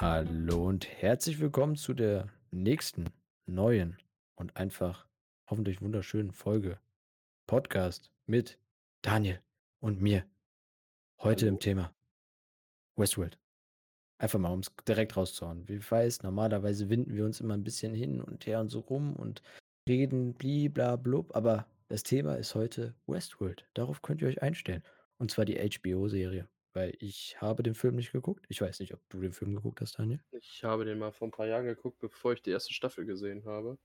[0.00, 3.10] Hallo und herzlich willkommen zu der nächsten
[3.44, 3.98] neuen
[4.34, 5.06] und einfach
[5.46, 6.78] hoffentlich wunderschönen Folge
[7.46, 8.58] Podcast mit
[9.02, 9.42] Daniel
[9.78, 10.24] und mir.
[11.18, 11.58] Heute im Hallo.
[11.58, 11.94] Thema
[12.96, 13.38] Westworld.
[14.16, 15.68] Einfach mal, um es direkt rauszuhauen.
[15.68, 19.14] Wie weiß, normalerweise winden wir uns immer ein bisschen hin und her und so rum
[19.14, 19.42] und
[19.86, 23.68] reden bliblablub, aber das Thema ist heute Westworld.
[23.74, 24.82] Darauf könnt ihr euch einstellen.
[25.18, 28.44] Und zwar die HBO-Serie, weil ich habe den Film nicht geguckt.
[28.48, 30.20] Ich weiß nicht, ob du den Film geguckt hast, Daniel.
[30.32, 33.44] Ich habe den mal vor ein paar Jahren geguckt, bevor ich die erste Staffel gesehen
[33.44, 33.78] habe.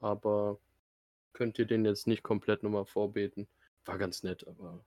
[0.00, 0.58] Aber
[1.32, 3.48] könnt ihr den jetzt nicht komplett nochmal vorbeten.
[3.84, 4.84] War ganz nett, aber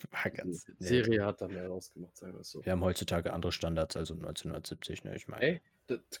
[0.10, 0.76] War die ganz nett.
[0.78, 2.64] Serie hat da mehr rausgemacht, sagen wir es so.
[2.64, 5.16] Wir haben heutzutage andere Standards als um 1970, ne?
[5.16, 5.42] Ich meine.
[5.42, 5.60] Ey,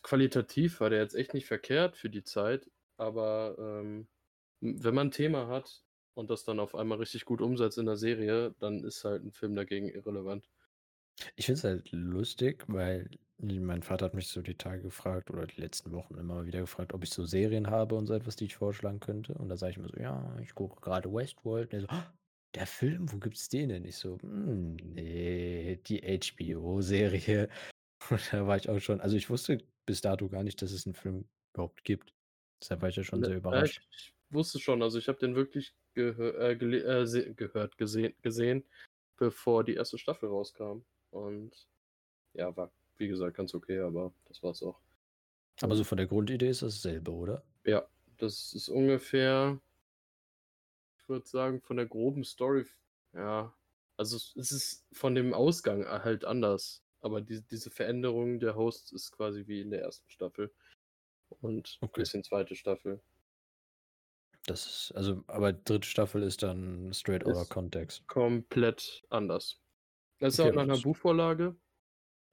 [0.02, 4.08] qualitativ war der jetzt echt nicht verkehrt für die Zeit, aber ähm,
[4.60, 5.82] wenn man ein Thema hat
[6.20, 9.32] und das dann auf einmal richtig gut umsetzt in der Serie, dann ist halt ein
[9.32, 10.50] Film dagegen irrelevant.
[11.36, 15.46] Ich finde es halt lustig, weil mein Vater hat mich so die Tage gefragt oder
[15.46, 18.44] die letzten Wochen immer wieder gefragt, ob ich so Serien habe und so etwas, die
[18.44, 19.34] ich vorschlagen könnte.
[19.34, 21.72] Und da sage ich immer so, ja, ich gucke gerade Westworld.
[21.72, 22.14] Und er so, "Ah,
[22.54, 23.84] der Film, wo gibt's den denn?
[23.84, 27.48] Ich so, "Hm, nee, die HBO-Serie.
[28.10, 30.86] Und da war ich auch schon, also ich wusste bis dato gar nicht, dass es
[30.86, 32.14] einen Film überhaupt gibt.
[32.62, 33.78] Deshalb war ich ja schon Ne, sehr äh, überrascht.
[33.78, 38.14] ich, ich wusste schon, also ich habe den wirklich gehö äh, gele- äh, gehört, gesehen,
[38.22, 38.64] gesehen,
[39.16, 40.84] bevor die erste Staffel rauskam.
[41.10, 41.68] Und
[42.34, 44.80] ja, war wie gesagt ganz okay, aber das war's auch.
[45.62, 47.42] Aber so von der Grundidee ist das dasselbe, oder?
[47.64, 47.88] Ja,
[48.18, 49.60] das ist ungefähr,
[50.98, 52.66] ich würde sagen, von der groben Story,
[53.12, 53.54] ja,
[53.96, 56.82] also es ist von dem Ausgang halt anders.
[57.02, 60.54] Aber die, diese Veränderung der Hosts ist quasi wie in der ersten Staffel.
[61.40, 62.00] Und ein Okay.
[62.00, 63.02] bisschen zweite Staffel.
[64.50, 68.04] Das ist, also, aber dritte Staffel ist dann straight out of context.
[68.06, 69.60] komplett anders.
[70.20, 71.56] Das ist Okay, auch nach einer Buchvorlage.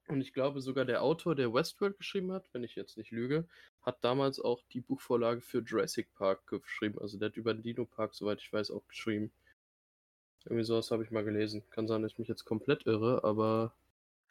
[0.09, 3.47] Und ich glaube sogar der Autor, der Westworld geschrieben hat, wenn ich jetzt nicht lüge,
[3.81, 6.99] hat damals auch die Buchvorlage für Jurassic Park geschrieben.
[6.99, 9.33] Also der hat über den Dino Park, soweit ich weiß, auch geschrieben.
[10.45, 11.69] Irgendwie sowas habe ich mal gelesen.
[11.69, 13.75] Kann sein, dass ich mich jetzt komplett irre, aber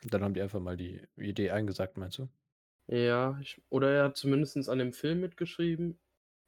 [0.05, 2.31] Dann haben die einfach mal die Idee eingesagt, meinst du?
[2.89, 5.99] ja, ich, oder er hat zumindest an dem Film mitgeschrieben.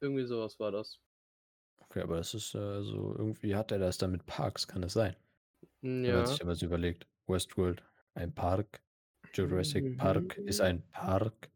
[0.01, 0.99] Irgendwie sowas war das.
[1.91, 4.93] Okay, aber das ist äh, so, irgendwie hat er das dann mit Parks, kann das
[4.93, 5.15] sein?
[6.05, 6.25] Wenn man Ja.
[6.25, 7.07] sich aber so überlegt.
[7.27, 7.83] Westworld,
[8.15, 8.81] ein Park.
[9.35, 9.97] Jurassic Mhm.
[9.97, 11.51] Park ist ein Park,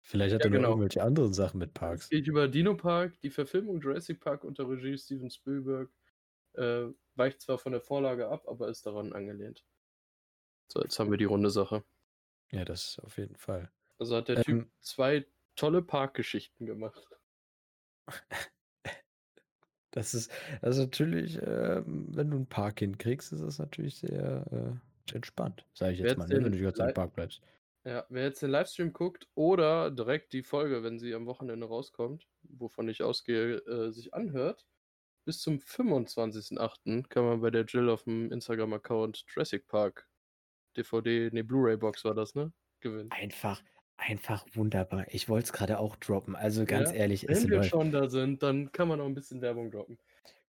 [0.02, 0.68] Vielleicht hat Ja, er noch genau.
[0.68, 2.08] irgendwelche anderen Sachen mit Es Parks.
[2.08, 5.90] geht über Dino Park, die Verfilmung Jurassic Park unter Regie Steven Spielberg.
[6.54, 9.64] Äh, weicht zwar von der Vorlage ab, aber ist daran angelehnt.
[10.66, 11.84] So, jetzt haben wir die runde Sache.
[12.52, 13.72] Ja, das auf jeden Fall.
[13.98, 15.26] Also hat der Typ Ähm, zwei
[15.56, 17.08] tolle Parkgeschichten gemacht.
[19.90, 20.30] das ist,
[20.62, 25.66] das ist natürlich, ähm, wenn du ein Park hinkriegst, ist das natürlich sehr äh, entspannt,
[25.74, 26.44] sage ich Wer jetzt mal, jetzt ne?
[26.44, 27.42] wenn du die ganze Zeit im Park bleibst.
[27.84, 32.28] Ja, wer jetzt den Livestream guckt oder direkt die Folge, wenn sie am Wochenende rauskommt,
[32.42, 34.66] wovon ich ausgehe, äh, sich anhört,
[35.24, 37.08] bis zum 25.08.
[37.10, 40.08] kann man bei der Jill auf dem Instagram-Account Jurassic Park
[40.76, 42.52] DVD, ne, Blu-ray-Box war das, ne?
[42.80, 43.12] Gewinnen.
[43.12, 43.62] Einfach,
[43.96, 45.06] einfach wunderbar.
[45.08, 46.34] Ich wollte es gerade auch droppen.
[46.36, 47.62] Also ganz Ja, ehrlich, es Wenn wir läuft.
[47.62, 49.98] schon da sind, dann kann man auch ein bisschen Werbung droppen.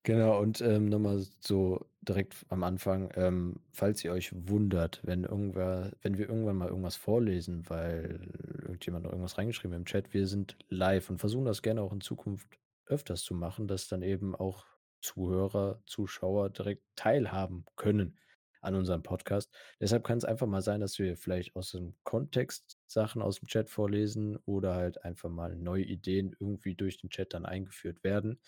[0.05, 5.93] Genau, und ähm, nochmal so direkt am Anfang, ähm, falls ihr euch wundert, wenn irgendwer,
[6.01, 8.19] wenn wir irgendwann mal irgendwas vorlesen, weil
[8.63, 12.01] irgendjemand noch irgendwas reingeschrieben im Chat, wir sind live und versuchen das gerne auch in
[12.01, 14.65] Zukunft öfters zu machen, dass dann eben auch
[15.01, 18.19] Zuhörer, Zuschauer direkt teilhaben können
[18.61, 19.53] an unserem Podcast.
[19.79, 23.47] Deshalb kann es einfach mal sein, dass wir vielleicht aus dem Kontext Sachen aus dem
[23.47, 28.39] Chat vorlesen oder halt einfach mal neue Ideen irgendwie durch den Chat dann eingeführt werden.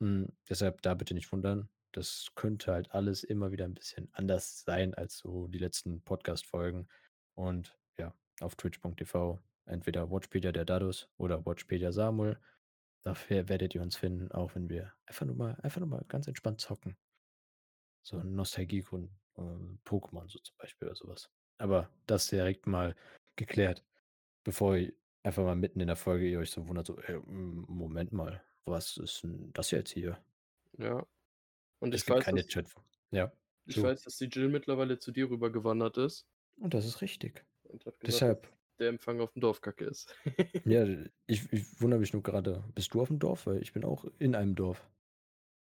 [0.00, 1.68] Hm, deshalb da bitte nicht wundern.
[1.92, 6.88] Das könnte halt alles immer wieder ein bisschen anders sein als so die letzten Podcast-Folgen.
[7.34, 12.38] Und ja, auf twitch.tv entweder Watchpedia der Dadus oder Watchpedia Samuel.
[13.04, 16.26] Dafür werdet ihr uns finden, auch wenn wir einfach nur mal einfach nur mal ganz
[16.28, 16.96] entspannt zocken.
[18.02, 19.42] So 'n Nostalgiegrund, äh,
[19.84, 21.30] Pokémon so zum Beispiel oder sowas.
[21.58, 22.94] Aber das direkt mal
[23.36, 23.84] geklärt,
[24.44, 24.92] bevor ihr
[25.22, 28.42] einfach mal mitten in der Folge ihr euch so wundert, so: „Äh, hm, Moment mal,
[28.70, 30.18] was ist 'n das jetzt hier?“
[30.78, 31.06] Ja.
[31.80, 32.66] Und ich gibt weiß, keine dass Chat
[33.12, 33.32] ja,
[33.64, 33.82] ich so.
[33.82, 36.26] weiß, dass die Jill mittlerweile zu dir rübergewandert ist
[36.58, 37.44] Und das ist richtig.
[38.00, 40.14] gesagt, Deshalb der Empfang auf'm Dorf kacke ist.
[40.64, 40.84] ja,
[41.26, 42.64] ich ich wundere mich nur grade.
[42.74, 43.46] Bist du auf'm Dorf?
[43.46, 44.90] Weil ich bin auch in einem Dorf.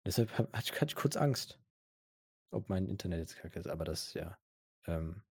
[0.05, 1.61] Deshalb hatte ich hatte ich kurz Angst,
[2.51, 4.39] ob mein Internet jetzt kacke ist, aber das ist ja,
[4.87, 5.23] ähm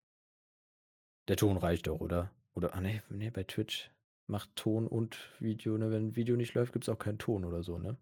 [1.29, 2.32] der Ton reicht doch, oder?
[2.55, 3.91] Oder ah ne, ne, bei Twitch
[4.26, 5.90] macht Ton und Video, ne?
[5.90, 7.96] Wenn Video nicht läuft, gibt's auch keinen Ton oder so, ne?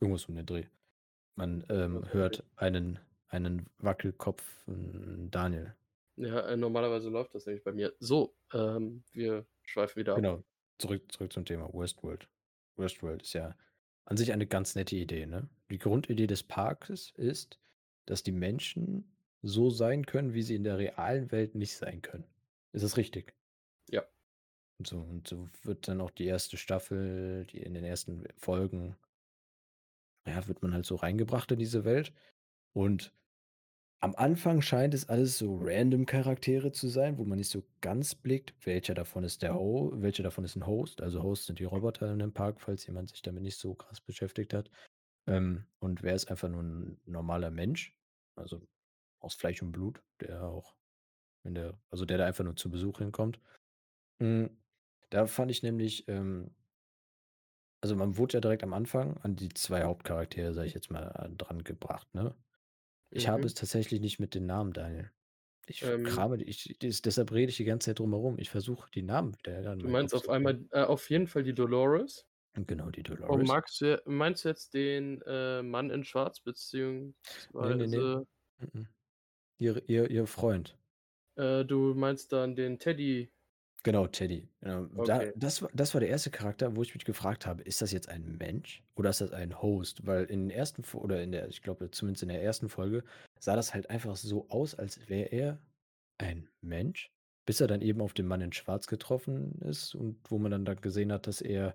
[0.00, 0.64] Irgendwas um den Dreh.
[1.36, 2.98] Man, ähm, hört einen
[3.32, 5.74] einen Wackelkopf Daniel.
[6.16, 7.92] Ja, äh, normalerweise läuft das nämlich bei mir.
[7.98, 10.18] So, ähm, wir schweifen wieder ab.
[10.18, 10.44] Genau,
[10.78, 12.28] zurück zurück zum Thema Westworld.
[12.76, 13.56] Westworld ist ja
[14.04, 15.48] an sich eine ganz nette Idee, ne?
[15.70, 17.58] Die Grundidee des Parkes ist,
[18.04, 19.10] dass die Menschen
[19.40, 22.24] so sein können, wie sie in der realen Welt nicht sein können.
[22.74, 23.34] Ist das richtig?
[23.90, 24.02] Ja.
[24.80, 28.96] Und so und so wird dann auch die erste Staffel, die in den ersten Folgen
[30.26, 32.12] ja, wird man halt so reingebracht in diese Welt.
[32.74, 33.14] Und
[34.00, 38.14] am Anfang scheint es alles so random Charaktere zu sein, wo man nicht so ganz
[38.14, 41.02] blickt, welcher davon ist der Ho welcher davon ist 'n Host.
[41.02, 44.00] Also, Host sind die Roboter in dem Park, falls jemand sich damit nicht so krass
[44.02, 44.70] beschäftigt hat.
[45.28, 47.96] Ähm, und wer ist einfach nur 'n normaler Mensch,
[48.36, 48.68] also
[49.20, 50.76] aus Fleisch und Blut, der auch
[51.44, 53.40] in der also der da einfach nur zu Besuch hinkommt.
[54.20, 54.50] Hm,
[55.10, 56.54] da fand ich nämlich, ähm
[57.80, 61.08] also man wurde ja direkt am Anfang an die 2 Hauptcharaktere, sage ich jetzt mal,
[61.18, 62.36] äh, dran gebracht, ne?
[63.10, 63.48] Ich habe Mhm.
[63.48, 65.12] es tatsächlich nicht mit den Namen, Daniel.
[65.66, 68.38] Ich Ähm krame die ich des deshalb rede ich die ganze Zeit drum herum.
[68.38, 70.52] Ich versuche, die Namen wieder in Du meinen meinst Kopf auf zu kriegen.
[70.52, 72.24] einmal äh, auf jeden Fall die Dolores.
[72.54, 73.46] Genau, die Und Dolores.
[73.46, 76.40] magst du meinst du jetzt den, äh, Mann in Schwarz
[77.60, 78.02] Ne, ne, ne.
[78.02, 78.26] beziehungsweise
[78.74, 78.86] Mm.
[79.58, 80.78] Ihr ihr ihr Freund.
[81.42, 83.30] Äh, du meinst dann den Teddy?
[83.84, 84.48] Genau, Teddy.
[84.94, 85.32] Da Okay.
[85.34, 86.30] das war das war der 1.
[86.30, 89.60] Charakter, wo ich mich gefragt habe: „Ist das jetzt ein Mensch oder ist das ein
[89.60, 92.68] Host?“ Weil in den ersten oder in der ich glaube, zumindest in der 1.
[92.68, 93.02] Folge
[93.40, 95.58] sah das halt einfach so aus, als wäre er
[96.18, 97.10] ein Mensch,
[97.46, 100.64] bis er dann eben auf den Mann in Schwarz getroffen ist und wo man dann
[100.64, 101.74] da gesehen hat, dass er,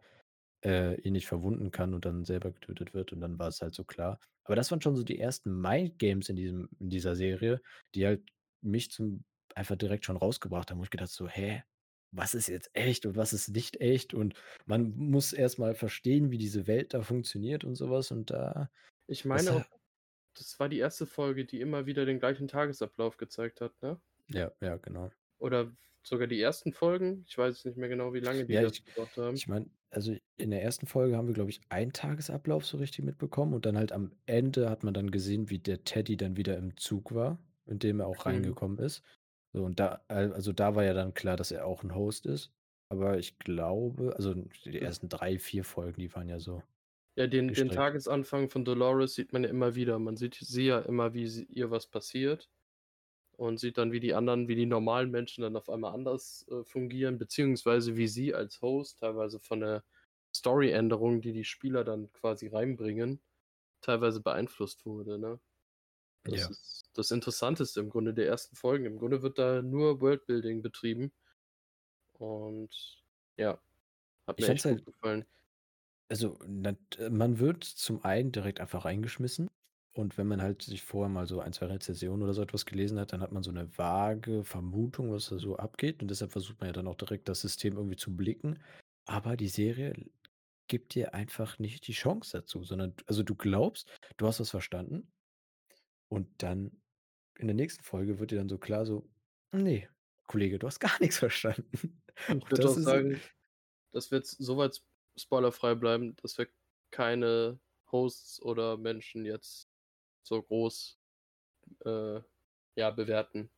[0.65, 3.75] äh, ihn nicht verwunden kann und dann selber getötet wird und dann war es halt
[3.75, 4.19] so klar.
[4.45, 7.61] Aber das waren schon so die ersten Mindgames in diesem in dieser Serie,
[7.95, 8.23] die halt
[8.61, 9.25] mich zum
[9.57, 11.63] einfach direkt schon rausgebracht haben, wo ich gedacht so: „Hä,
[12.12, 16.31] was ist jetzt echt und was ist nicht echt?“ Und man muss erst mal verstehen,
[16.31, 18.69] wie diese Welt da funktioniert und so was und da
[19.09, 19.69] Ich meine auch,
[20.36, 21.06] das war die 1.
[21.07, 24.01] Folge, die immer wieder den gleichen Tagesablauf gezeigt hat, ne?
[24.30, 25.09] Ja, ja, genau.
[25.42, 27.24] Oder sogar die ersten Folgen?
[27.27, 29.44] Ich weiß es nicht mehr genau, wie lange die Ja, das ich gebraucht haben.
[29.44, 30.88] ich meine, also in der 1.
[30.88, 34.70] Folge haben wir, glaube ich, einen Tagesablauf so richtig mitbekommen und dann halt am Ende
[34.70, 38.08] hat man dann gesehen, wie der Teddy dann wieder im Zug war, in dem er
[38.08, 38.58] auch Mhm.
[38.65, 39.03] reingekommen ist.
[39.57, 42.25] So und da al also da war ja dann klar, dass er auch 'n Host
[42.27, 42.51] ist.
[42.89, 44.33] Aber ich glaube also
[44.65, 46.63] die ersten 3, 4 Folgen, die waren ja so
[47.19, 47.71] Ja, den den.
[47.71, 49.97] Tagesanfang von Dolores sieht man ja immer wieder.
[49.97, 52.51] Man sieht sie ja immer, wie sie ihr was passiert
[53.33, 56.63] und sieht dann, wie die anderen wie die normalen Menschen dann auf einmal anders, äh,
[56.63, 59.83] fungieren, beziehungsweise wie sie als Host teilweise von der
[60.35, 63.21] Storyänderung, die die Spieler dann quasi reinbringen,
[63.81, 65.39] teilweise beeinflusst wurde, ne?
[66.25, 66.51] Das Ja.
[66.51, 68.86] ist das Interessanteste im Grunde der ersten Folgen.
[68.86, 71.12] Im Grunde wird da nur Worldbuilding betrieben.
[72.13, 73.04] Und
[73.38, 73.62] ja,
[74.27, 75.25] hat mir echt gut halt gefallen.
[76.10, 79.50] also man wird zum einen direkt einfach reingeschmissen
[79.96, 83.00] und wenn man halt sich vorher mal so 1, 2 Rezensionen oder so etwas gelesen
[83.00, 86.60] hat, dann hat man so 'ne vage Vermutung, was da so abgeht und deshalb versucht
[86.60, 88.60] man ja dann auch direkt das System irgendwie zu blicken.
[89.06, 89.94] Aber die Serie
[90.68, 95.12] gibt dir einfach nicht die Chance dazu, sondern also du glaubst, du hast was verstanden
[96.10, 96.82] und dann
[97.39, 99.10] in der nächsten Folge wird dir dann so klar so:
[99.53, 99.89] „Ne,
[100.27, 102.01] Kollege, du hast gar nix verstanden.“
[102.39, 103.24] Ich würde das auch sagen,
[103.94, 104.86] dass wir jetzt so weit s
[105.17, 106.50] spoilerfrei bleiben, dass wir
[106.91, 107.60] keine
[107.91, 109.70] Hosts oder Menschen jetzt
[110.24, 111.00] so groß,
[111.86, 112.22] äh,
[112.77, 113.51] ja, bewerten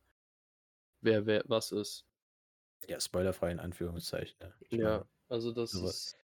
[1.02, 2.06] wer wer was ist.
[2.86, 4.36] Ja, spoilerfrei in Anführungszeichen?
[4.68, 6.16] Ich Ja, meine, also das ist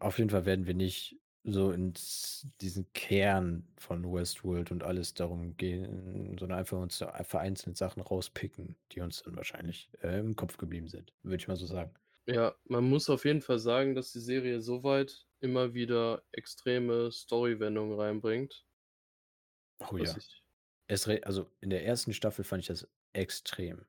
[0.00, 1.18] auf jeden Fall werden wir nicht
[1.52, 8.02] so ins diesen Kern von Westworld und alles darum gehen, sondern einfach uns vereinzelt Sachen
[8.02, 11.94] rauspicken, die uns dann wahrscheinlich, äh, im Kopf geblieben sind, würde ich mal so sagen.
[12.26, 17.98] Ja, man muss auf jeden Fall sagen, dass die Serie soweit immer wieder extreme Storywendungen
[17.98, 18.66] reinbringt.
[19.80, 20.14] Oh ja.
[20.16, 23.86] ich also, in der ersten Staffel fand ich das extrem.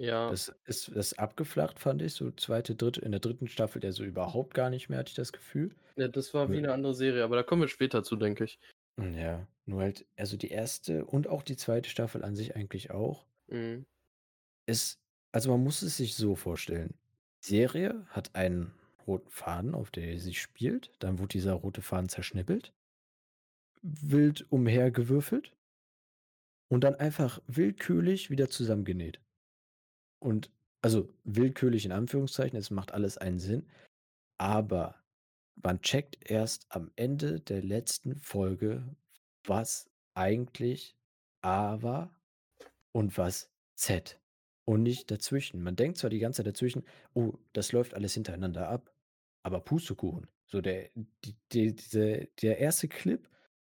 [0.00, 3.84] Ja, Das ist das ist abgeflacht, fand ich, so zweite, dritte in der dritten Staffel
[3.84, 5.74] ja so überhaupt gar nicht mehr, hatte ich das Gefühl.
[5.96, 8.44] ja, das war wie Nur 'ne andere Serie, aber da kommen wir später zu, denke
[8.44, 8.58] ich.
[8.98, 12.90] hm, ja, nur halt also, die erste und auch die zweite Staffel an sich eigentlich
[12.92, 13.84] auch, Mhm.
[14.66, 15.00] ist
[15.32, 16.98] also, man muss es sich so vorstellen.
[17.44, 18.72] Die Serie hat einen
[19.06, 22.72] roten Faden, auf der sie spielt, dann wurde dieser rote Faden zerschnippelt,
[23.82, 25.54] wild umhergewürfelt
[26.68, 29.20] und dann einfach willkürlich wieder zusammengenäht.
[30.22, 30.50] Und
[30.82, 33.66] also, willkürlich in Anführungszeichen, es macht alles einen Sinn,
[34.38, 34.96] aber
[35.62, 38.96] man checkt erst am Ende der letzten Folge,
[39.44, 40.96] was eigentlich
[41.42, 42.20] A war
[42.92, 44.20] und was Z
[44.66, 45.62] und nicht dazwischen.
[45.62, 46.84] Man denkt zwar die ganze Zeit dazwischen:
[47.14, 48.94] „Oh, das läuft alles hintereinander ab“,
[49.44, 50.28] aber Pustekuchen.
[50.46, 50.90] So der
[51.24, 53.28] die die diese der erste Clip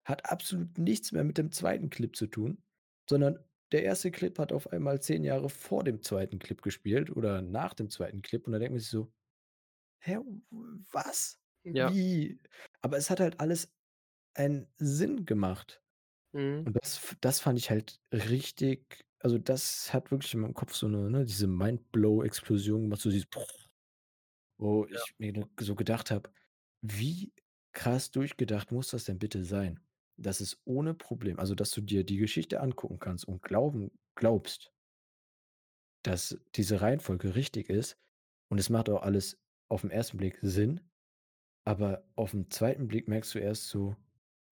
[0.05, 2.63] hat absolut nichts mehr mit dem zweiten Clip zu tun,
[3.11, 3.41] sondern
[3.73, 7.75] der erste Clip hat auf einmal 10 Jahre vor dem zweiten Clip gespielt oder nach
[7.75, 9.13] dem zweiten Clip und da denkt man sich so:
[10.01, 10.19] „Hä,
[10.93, 11.39] was?
[11.73, 11.95] Ja.
[11.97, 12.41] Wie?“
[12.83, 13.75] Aber es hat halt alles
[14.35, 15.83] einen Sinn gemacht.
[16.35, 16.67] Mhm.
[16.67, 20.89] Und das das fand ich halt richtig also, das hat wirklich in meinem Kopf so
[20.89, 23.29] 'ne ne, diese Mindblow-Explosion gemacht, so dieses
[24.59, 25.05] wo Ja.
[25.05, 26.31] ich mir so gedacht habe:
[26.83, 27.35] „Wie
[27.73, 29.81] krass durchgedacht muss das denn bitte sein,
[30.17, 34.73] dass es ohne Problem also, dass du dir die Geschichte angucken kannst und glauben glaubst,
[36.03, 37.97] dass diese Reihenfolge richtig ist
[38.51, 39.41] und es macht auch alles
[39.71, 40.81] auf'n ersten Blick Sinn,
[41.65, 43.97] aber auf'n zweiten Blick merkst du erst so: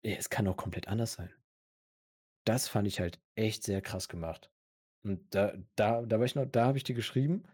[0.04, 1.32] „Ja, es kann auch komplett anders sein.“
[2.46, 4.50] Das fand ich halt echt sehr krass gemacht.
[5.04, 7.44] Und da da da war ich noch da habe ich dir geschrieben,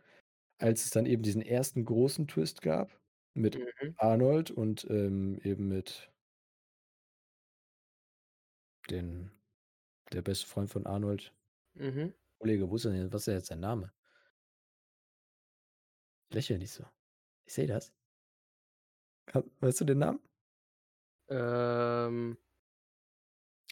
[0.59, 3.01] als es dann eben diesen ersten großen Twist gab
[3.35, 3.99] mit Mhm.
[3.99, 6.13] Arnold und, ähm, eben mit
[8.91, 9.31] den
[10.13, 11.35] der beste Freund von Arnold.
[11.75, 12.13] Mhm.
[12.41, 13.93] Kollege, wo ist denn jetzt was ist denn jetzt sein Name?
[16.31, 16.87] Lächel nicht so.
[17.47, 17.93] Ich sehe das.
[19.61, 20.21] Weißt du den Namen?
[21.31, 22.37] Ähm,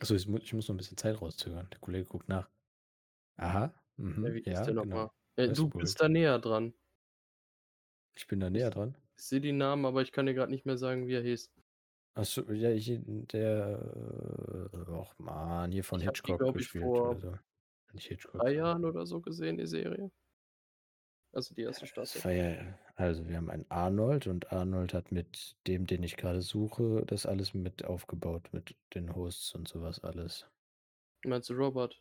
[0.00, 1.68] Achso, ich ich muss noch 'n bisschen Zeit rauszögern.
[1.70, 2.48] Der Kollege guckt nach.
[3.36, 3.74] Aha,
[4.24, 4.92] ja, mhm, wie ja, der noch genau.
[4.92, 5.10] mal?
[5.36, 6.74] Äh, du bist da näher dran.
[8.16, 8.96] Ich bin da näher dran.
[9.18, 11.52] ich sehe die Namen, aber ich kann dir grad nicht mehr sagen, wie er hieß.
[12.18, 13.78] Ach so, ja, hier der
[14.72, 17.38] äh, och man, hier von Ich die, Hitchcock ich, gespielt oder vor so.
[17.92, 20.10] Nicht Hitchcock, 3 sondern Jahren oder so gesehen, die Serie.
[21.32, 22.34] Also, die erste Staffel.
[22.34, 27.04] ja also, wir haben einen Arnold und Arnold hat mit dem, den ich grade suche,
[27.04, 30.46] das alles mit aufgebaut mit den Hosts und so was alles.
[31.22, 32.00] Meinst du Robert?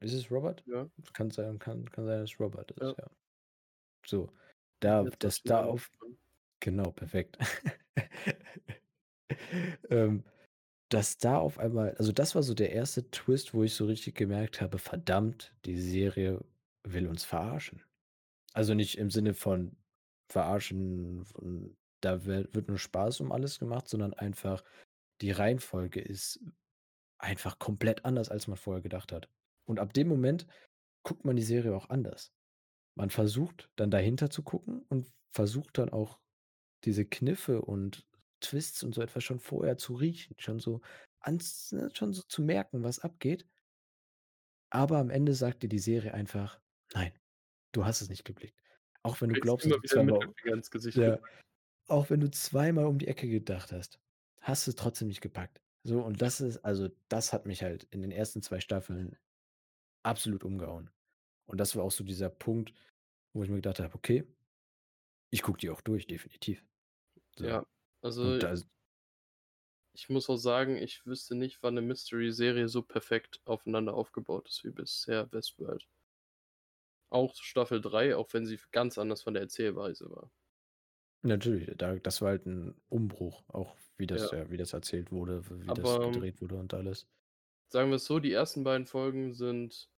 [0.00, 0.64] Ist es Robert?
[0.66, 2.94] Ja, Kann sein kann kann sein, dass es Robert ist, ja.
[2.96, 3.10] ja.
[4.06, 4.32] So,
[4.80, 5.90] da Jetzt ich das da auf
[6.60, 7.36] genau, perfekt.
[9.90, 10.24] Ähm,
[10.90, 14.14] dass da auf einmal also, das war so der erste Twist, wo ich so richtig
[14.16, 16.44] gemerkt habe: „Verdammt, die Serie
[16.84, 17.82] will uns verarschen.“
[18.54, 19.76] Also, nicht im Sinne von
[20.30, 24.64] verarschen von da wird nur Spaß um alles gemacht, sondern einfach
[25.22, 26.40] die Reihenfolge ist
[27.18, 29.28] einfach komplett anders, als man vorher gedacht hat.
[29.66, 30.46] Und ab dem Moment
[31.04, 32.32] guckt man die Serie auch anders.
[32.96, 36.20] Man versucht dann dahinter zu gucken und versucht dann auch
[36.84, 38.06] diese Kniffe und
[38.40, 40.80] Twists und so etwas schon vorher zu riechen, schon so
[41.20, 43.46] ans ne, schon so zu merken, was abgeht.
[44.70, 46.60] Aber am Ende sagt dir die Serie einfach:
[46.94, 47.12] „Nein,
[47.72, 48.60] du hast es nicht geblickt.“
[49.02, 50.14] Auch wenn du glaubst, dass du zweimal
[50.94, 51.20] ja,
[51.88, 54.00] auch wenn du zweimal um die Ecke gedacht hast,
[54.42, 55.62] hast du's trotzdem nicht gepackt.
[55.84, 59.18] So, und das ist also, das hat mich halt in den ersten 2 Staffeln
[60.04, 60.90] absolut umgehauen.
[61.46, 62.74] Und das war auch so dieser Punkt,
[63.34, 64.24] wo ich mir gedacht habe: „Okay,
[65.30, 66.64] ich gucke die auch durch, definitiv.“
[67.36, 67.46] So.
[67.46, 67.64] Ja,
[68.06, 68.62] also
[69.94, 74.62] Ich muss auch sagen, ich wüsste nicht, wann 'ne Mystery-Serie so perfekt aufeinander aufgebaut ist
[74.62, 75.88] wie bisher Westworld.
[77.10, 80.30] Auch Staffel 3, auch wenn sie ganz anders von der Erzählweise war.
[81.22, 85.12] natürlich, da das war halt 'n Umbruch, auch wie das Ja, ja wie das erzählt
[85.12, 87.06] wurde, wie das aber, ähm, gedreht wurde und alles.
[87.68, 89.88] sagen wir's so, die ersten beiden Folgen sind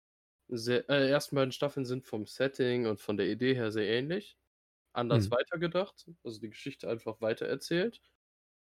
[0.48, 4.38] sehr äh, ersten beiden Staffeln sind vom Setting und von der Idee her sehr ähnlich,
[4.98, 5.32] anders Mhm.
[5.32, 8.02] weitergedacht, also die Geschichte einfach weitererzählt.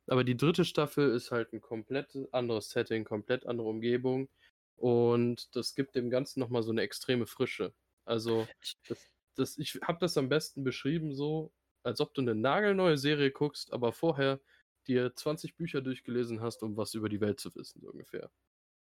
[0.08, 4.28] Aber die dritte Staffel ist halt 'n komplett anderes Setting, komplett andere Umgebung
[4.76, 7.74] und das gibt dem Ganzen noch mal so 'ne extreme Frische.
[8.04, 8.52] Also,
[8.88, 11.52] das das ich habe das am besten beschrieben so,
[11.84, 14.40] als ob du 'ne nagelneue Serie guckst, aber vorher
[14.88, 18.30] dir 20 Bücher durchgelesen hast, um was über die Welt zu wissen, so ungefähr.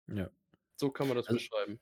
[0.07, 0.29] ja.
[0.79, 1.79] So kann man das Also, beschreiben.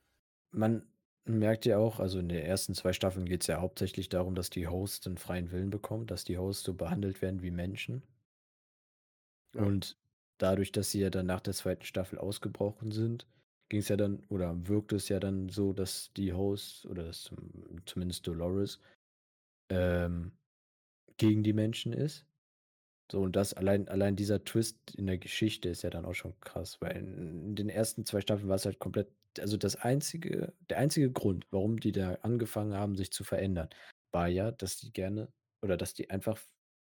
[0.52, 0.93] man
[1.26, 4.68] merkt ihr auch, also in den ersten 2 Staffeln geht's ja hauptsächlich darum, dass die
[4.68, 8.04] Hosts 'n freien Willen bekommen, dass die Hosts so behandelt werden wie Menschen.
[9.54, 9.66] Ja.
[9.66, 9.96] Und
[10.38, 11.86] dadurch, dass sie ja dann nach der 2.
[11.86, 13.26] Staffel ausgebrochen sind,
[13.68, 17.38] ging's ja dann oder wirkte es ja dann so, dass die Hosts oder zum
[17.86, 18.80] zumindest Dolores,
[19.70, 20.32] ähm,
[21.18, 22.26] gegen die Menschen ist.
[23.12, 26.38] So und das allein allein dieser Twist in der Geschichte ist ja dann auch schon
[26.40, 29.08] krass, weil in den ersten 2 Staffeln war's halt komplett
[29.40, 33.68] also das einzige der einzige Grund, warum die da angefangen haben, sich zu verändern,
[34.12, 36.40] war ja, dass die gerne oder dass die einfach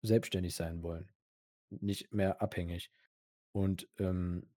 [0.04, 1.12] selbstständig sein wollen,
[1.72, 2.92] nicht mehr abhängig.
[3.54, 4.52] Und, ähm,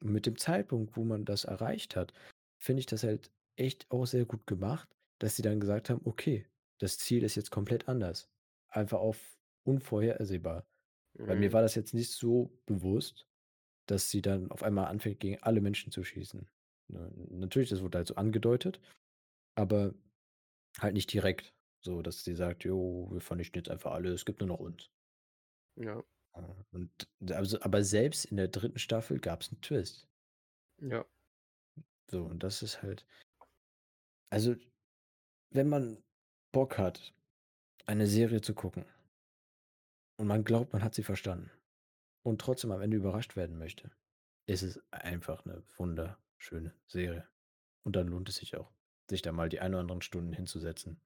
[0.00, 2.12] mit dem Zeitpunkt, wo man das erreicht hat,
[2.58, 4.88] finde ich das halt echt auch sehr gut gemacht,
[5.20, 6.46] dass sie dann gesagt haben: „Okay,
[6.78, 8.28] das Ziel ist jetzt komplett anders.“
[8.70, 10.66] Einfach auf unvorhersehbar.
[11.26, 11.54] Weil mir Mhm.
[11.54, 13.26] war das jetzt nicht so bewusst,
[13.86, 16.48] dass sie dann auf einmal anfängt, gegen alle Menschen zu schießen.
[16.92, 18.80] Ne, natürlich, das wurde halt so angedeutet,
[19.56, 19.94] aber
[20.80, 21.54] halt nicht direkt,
[21.84, 24.88] so dass sie sagt: „Jo, wir vernichten jetzt einfach alle, es gibt nur noch uns.“
[25.76, 26.02] Ja.
[26.36, 28.78] Ja, und also aber selbst in der 3.
[28.78, 30.06] Staffel gab's 'n Twist.
[30.78, 31.04] Ja.
[32.10, 33.04] So, und das ist halt
[34.32, 34.54] also,
[35.50, 36.04] wenn man
[36.52, 37.14] Bock hat,
[37.86, 38.86] eine Serie zu gucken
[40.18, 41.50] und man glaubt, man hat sie verstanden
[42.24, 43.92] und trotzdem am Ende überrascht werden möchte,
[44.46, 45.64] ist es einfach 'ne
[46.40, 47.28] wunderschöne Serie.
[47.84, 48.72] Und dann lohnt es sich auch,
[49.10, 51.00] sich da mal die ein oder anderen Stunden hinzusetzen.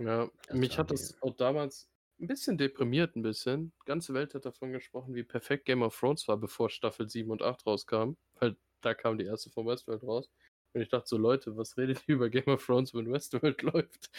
[0.00, 1.88] Ja, Das mich hat die das auch damals
[2.20, 3.72] 'n bisschen deprimiert 'n bisschen.
[3.84, 7.42] Ganze Welt hat davon gesprochen, wie perfekt Game of Thrones war, bevor Staffel 7 und
[7.42, 9.50] 8 rauskamen, weil da kam die 1.
[9.50, 10.30] von Westworld raus.
[10.72, 14.10] Und ich dachte so: „Leute, was redet ihr über Game of Thrones, wenn Westworld läuft?“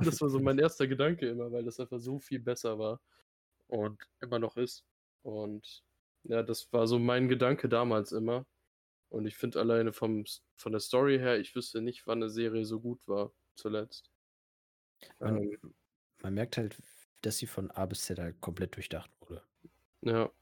[0.00, 0.86] Das war so mein 1.
[0.86, 3.00] Gedanke immer, weil das einfach so viel besser war
[3.68, 4.84] und immer noch ist.
[5.22, 5.82] Und
[6.24, 8.46] ja, das war so mein Gedanke damals immer.
[9.14, 10.24] Und ich finde alleine vom
[10.56, 14.08] von der Story her, ich wüsste nicht, wann 'ne Serie so gut war zuletzt.
[15.22, 15.74] Man Ähm.
[16.22, 16.78] man merkt halt,
[17.22, 19.44] dass sie von A bis Z halt komplett durchdacht wurde.
[20.02, 20.34] Ja.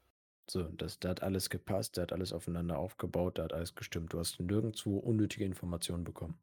[0.49, 4.11] So, das da hat alles gepasst, da hat alles aufeinander aufgebaut, da hat alles gestimmt.
[4.13, 6.39] Du hast nirgendwo unnötige Informationen bekommen.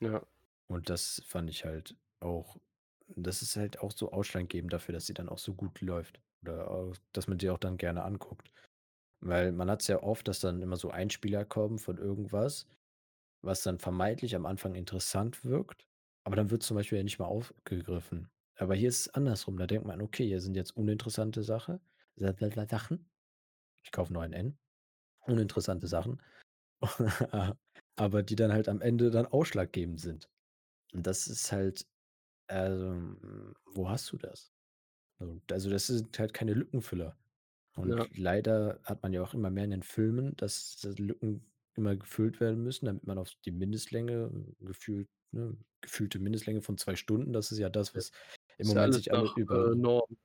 [0.00, 0.28] Ja.
[0.70, 2.56] Und das fand ich halt auch
[3.16, 6.70] das ist halt auch so ausschlaggebend dafür, dass sie dann auch so gut läuft oder
[6.70, 8.47] au dass man die auch dann gerne anguckt.
[9.20, 12.66] Weil man hat's ja oft, dass dann immer so Einspieler kommen von irgendwas,
[13.42, 15.86] was dann vermeintlich am Anfang interessant wirkt,
[16.24, 18.30] aber dann wird's zum Beispiel ja nicht mal aufgegriffen.
[18.56, 21.80] Aber hier ist es andersrum, da denkt man: „Okay, hier sind jetzt uninteressante Sache
[22.16, 23.10] Sa Sa Sa Sachen.“
[23.84, 24.58] Ich kaufe nur ein N.
[25.26, 26.22] Uninteressante Sachen,
[27.96, 30.30] aber die dann halt am Ende dann ausschlaggebend sind.
[30.94, 31.86] Und das ist halt
[32.48, 34.52] also, hm, wo hast du das?
[35.18, 37.16] Und also, das sind halt keine Lückenfüller.
[37.82, 38.08] Ja.
[38.08, 42.40] Und leider hat man ja auch immer mehr in den Filmen, dass Lücken immer gefüllt
[42.40, 47.52] werden müssen, damit man auf die Mindestlänge gefühlt ne, gefühlte Mindestlänge von 2 Stunden, das
[47.52, 48.00] ist ja das, Ja.
[48.00, 48.10] was
[48.58, 50.18] im Ist ja Moment alles sich alle nach, über äh, Norm.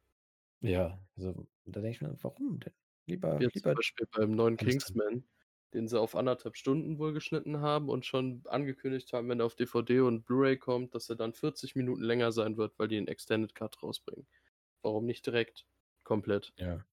[0.62, 2.74] Ja, also, da denke ich mir: „Warum denn?
[3.08, 5.28] Lieber Wie jetzt zum lieber Beispiel beim neuen alles drin.“ Kingsman,
[5.74, 9.48] den sie auf 1 1/2 Stunden wohl geschnitten haben und schon angekündigt haben, wenn er
[9.48, 12.98] auf DVD und Blu-ray kommt, dass er dann 40 Minuten länger sein wird, weil die
[12.98, 14.28] 'n Extended Cut rausbringen.
[14.84, 15.68] Warum nicht direkt
[16.04, 16.54] komplett?
[16.58, 16.86] Ja.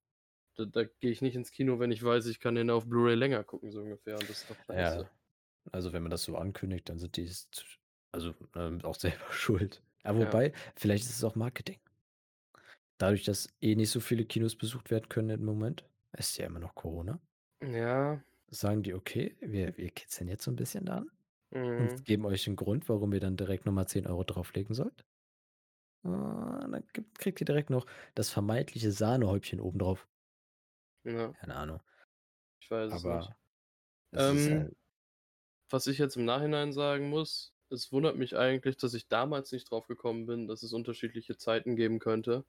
[0.57, 3.15] Da da gehe ich nicht ins Kino, wenn ich weiß, ich kann den auf Blu-ray
[3.17, 5.01] länger gucken, so ungefähr und das ist doch scheiße.
[5.01, 5.11] Ja,
[5.73, 7.31] also, wenn man das so ankündigt, dann sind die
[8.13, 9.83] also, ähm, auch selber schuld.
[10.05, 10.17] Ja, Ja.
[10.17, 11.81] wobei, vielleicht ist es auch Marketing.
[12.99, 16.59] Dadurch, dass eh nicht so viele Kinos besucht werden können im Moment, ist ja immer
[16.61, 17.21] noch Corona
[17.63, 18.23] Ja.
[18.49, 21.11] sagen die: „Okay, wir wir kitzeln jetzt so 'n bisschen daran
[21.77, 22.05] und Mhm.
[22.05, 25.05] geben euch 'n Grund, warum ihr dann direkt noch mal 10 € drauflegen sollt.“
[26.05, 26.83] Ah, dann
[27.19, 30.07] kriegt ihr direkt noch das vermeintliche Sahnehäubchen obendrauf.
[31.05, 31.33] Ja.
[31.33, 31.81] Keine Ahnung.
[32.61, 33.05] Ich weiß es nicht.
[33.05, 33.37] Aber
[34.13, 34.77] es Ähm halt
[35.71, 39.71] was ich jetzt im Nachhinein sagen muss, es wundert mich eigentlich, dass ich damals nicht
[39.71, 42.45] drauf gekommen bin, dass es unterschiedliche Zeiten geben könnte,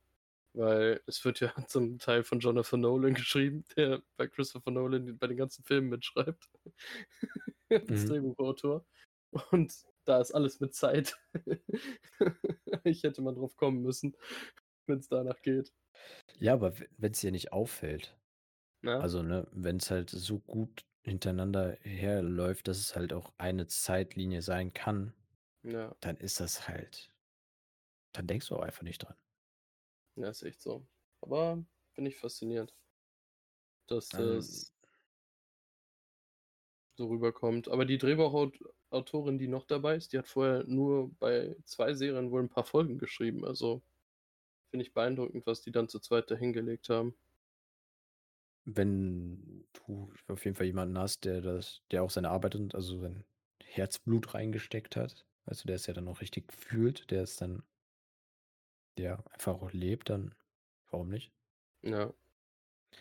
[0.53, 5.27] weil es wird ja zum Teil von Jonathan Nolan geschrieben, der bei Christopher Nolan bei
[5.27, 6.49] den ganzen Filmen mitschreibt
[7.69, 8.07] als Mhm.
[8.07, 8.85] Drehbuchautor.
[9.51, 9.73] Und
[10.05, 11.17] da ist alles mit Zeit.
[12.71, 14.17] Eigentlich hätte man drauf kommen müssen,
[14.87, 15.71] wenn's danach geht.
[16.39, 18.17] Ja, aber we wenn's dir nicht auffällt,
[18.83, 19.05] Ja.
[19.05, 24.73] also, ne, wenn's halt so gut hintereinander herläuft, dass es halt auch eine Zeitlinie sein
[24.73, 25.13] kann,
[25.63, 25.95] Ja.
[26.01, 27.09] dann ist das halt
[28.15, 29.15] dann denkst du auch einfach nicht dran.
[30.17, 30.87] Ja, ist echt so.
[31.21, 31.63] Aber
[31.93, 32.73] finde ich faszinierend.
[33.89, 34.71] Dass Ähm das
[36.97, 37.69] so rüberkommt.
[37.69, 42.31] Aber die Drehbuchaut Autorin, die noch dabei ist, die hat vorher nur bei 2 Serien
[42.31, 43.45] wohl 'n paar Folgen geschrieben.
[43.45, 43.81] Also,
[44.71, 47.15] finde ich beeindruckend, was die dann zu zweit da hingelegt haben.
[48.67, 53.00] Wenn du auf jeden Fall jemanden hast, der das der auch seine Arbeit und also,
[53.00, 53.26] sein
[53.63, 55.26] Herzblut reingesteckt hat
[55.63, 57.63] du, der es ja dann auch richtig fühlt, der es dann
[58.97, 60.36] ja, einfach auch lebt, dann
[60.89, 61.32] warum nicht?
[61.84, 62.13] Ja.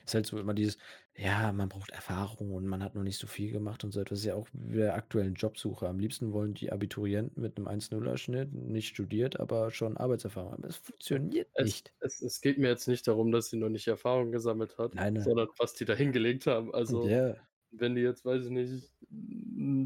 [0.07, 0.79] Ist halt so immer dieses,
[1.21, 4.21] ja, man braucht Erfahrung und man hat noch nicht so viel gemacht und so etwas.
[4.21, 5.87] Ist ja auch wie der aktuellen Jobsuche.
[5.89, 10.65] Am liebsten wollen die Abiturienten mit einem 1,0er Schnitt, nicht studiert, aber schon Arbeitserfahrung haben.
[10.65, 11.93] Es funktioniert Es nicht.
[12.01, 15.15] es es geht mir jetzt nicht darum, dass sie noch nicht Erfahrung gesammelt hat, Nein,
[15.15, 15.25] nein.
[15.25, 16.73] sondern was die da hingelegt haben.
[16.75, 17.37] Also, Ja.
[17.71, 18.93] wenn die jetzt, weiß ich nicht,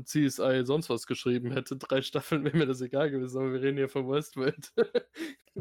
[0.07, 3.79] CSI sonst was geschrieben hätte, 3 Staffeln, wäre mir das egal gewesen, aber wir reden
[3.79, 4.73] hier von Westworld.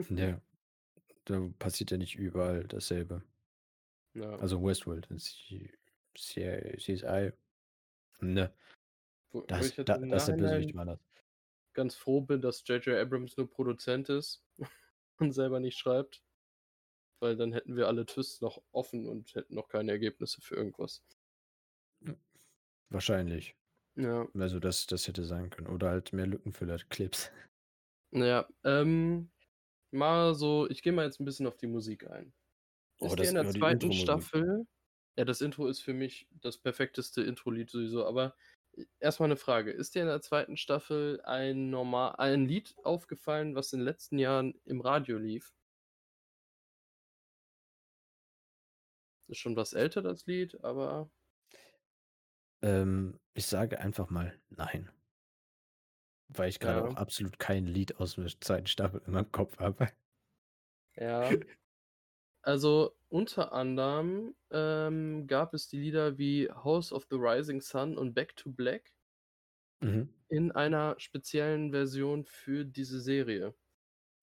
[0.10, 0.42] Ja.
[1.26, 3.24] Da passiert ja nicht überall dasselbe.
[4.16, 4.44] Ja.
[4.44, 5.72] Also Westworld, C
[6.16, 7.32] CSI,
[8.22, 8.54] ne?
[9.34, 9.76] Wo wo Da ich
[10.16, 11.00] ist der Bösewicht woanders.
[11.74, 12.84] ganz froh bin, dass J.
[12.86, 12.98] J.
[12.98, 14.44] Abrams nur Produzent ist
[15.20, 16.24] und selber nicht schreibt.
[17.22, 21.04] Weil dann hätten wir alle Twists noch offen und hätten noch keine Ergebnisse für irgendwas.
[22.90, 23.56] Wahrscheinlich.
[23.96, 24.28] Ja.
[24.36, 25.68] Also, das das hätte sein können.
[25.68, 27.32] Oder halt mehr Lückenfüller-Clips.
[28.12, 29.32] Ja, ähm,
[29.92, 32.34] mal so ich gehe mal jetzt 'n bisschen auf die Musik ein.
[33.02, 33.70] Oh, Ist dir das in der ja, die 2.
[33.70, 34.28] Intro-Musik.
[34.32, 34.66] Staffel
[35.18, 38.36] ja, das Intro ist für mich das perfekteste Intro-Lied sowieso, aber
[38.76, 39.72] e erst mal 'ne Frage.
[39.72, 40.58] Ist dir in der 2.
[40.58, 45.52] Staffel ein norma ein Lied aufgefallen, was in den letzten Jahren im Radio lief?
[49.30, 51.10] Ist schon was älter, das Lied, aber
[52.64, 54.90] Ähm, ich sage einfach mal nein.
[56.30, 56.96] Weil ich auch Ja.
[56.96, 58.70] absolut kein Lied aus der 2.
[58.70, 59.90] Staffel in meinem Kopf habe.
[60.98, 61.38] Ja.
[62.46, 68.14] Also, unter anderem, ähm, gab es die Lieder wie „House of the Rising Sun“ und
[68.14, 68.92] „Back to Black“
[69.82, 70.14] Mhm.
[70.30, 73.56] in einer speziellen Version für diese Serie.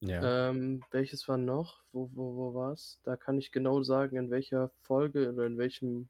[0.03, 0.31] Ja.
[0.31, 1.85] Ähm, welches war noch?
[1.93, 3.01] Wo wo wo war's?
[3.05, 6.09] Da kann ich genau sagen, in welcher Folge oder in welchem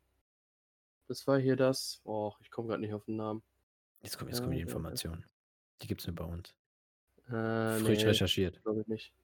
[1.09, 3.42] das war hier das oh, ich komme grad nicht auf 'n Namen.
[4.03, 5.27] Jetzt kommen jetzt kommen die Informationen.
[5.83, 6.55] Die gibt's nur bei uns.
[7.29, 8.62] Äh, Frisch ne, recherchiert.
[8.62, 9.14] glaube ich nicht.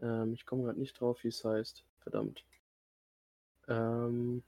[0.00, 1.84] Ähm, ich komme grad nicht drauf, wie's heißt.
[2.02, 2.44] Verdammt.
[3.68, 4.42] Ähm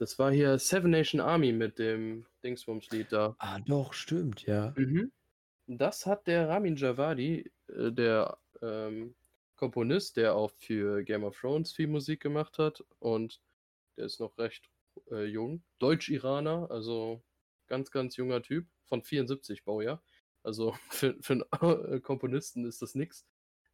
[0.00, 3.36] das war hier „Seven Nation Army“ mit dem Dingsbums-Lied da.
[3.42, 4.76] Ah, doch, stimmt, ja.
[4.76, 5.12] Mhm.
[5.66, 9.16] Das hat der Ramin Djawadi, äh, der, ähm,
[9.56, 13.42] Komponist, der auch für „Game of Thrones“ viel Musik gemacht hat und
[13.96, 14.70] der ist noch recht,
[15.10, 15.64] äh, jung.
[15.80, 17.24] Deutsch-Iraner, also
[17.68, 20.02] ganz, ganz junger Typ, von 74 Baujahr.
[20.44, 21.44] Also für für 'n
[21.96, 23.26] äh, Komponisten ist das nix.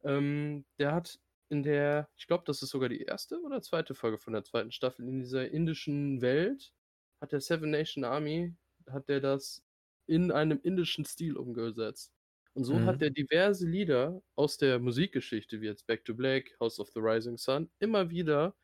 [0.03, 3.43] Ähm, der hat in der ich glaube, das ist sogar die 1.
[3.43, 3.95] oder 2.
[3.95, 4.71] Folge von der 2.
[4.71, 6.73] Staffel in dieser indischen Welt
[7.21, 8.55] hat der „Seven Nation Army“
[8.89, 9.63] hat der das
[10.07, 12.13] in einem indischen Stil umgesetzt.
[12.53, 13.01] Und so hat Mhm.
[13.01, 17.37] der diverse Lieder aus der Musikgeschichte, wie jetzt „Back to Black“, „House of the Rising
[17.37, 18.55] Sun“ immer wieder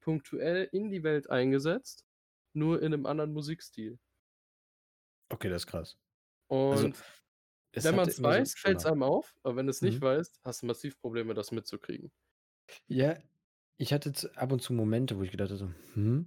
[0.00, 2.06] punktuell in die Welt eingesetzt,
[2.54, 3.98] nur in 'nem anderen Musikstil.
[5.30, 5.96] Okay, das ist krass.
[6.70, 7.06] Also, Und
[7.78, 8.86] es wenn hatte man's immer so 'n weiß, fällt's Schimmer.
[8.86, 10.02] einem auf, aber wenn du's nicht Mhm.
[10.02, 12.12] weißt, hast du massiv Probleme, das mitzukriegen.
[12.88, 13.16] Ja,
[13.78, 16.26] ich hatte ab und zu Momente, wo ich gedacht habe so: „Hm,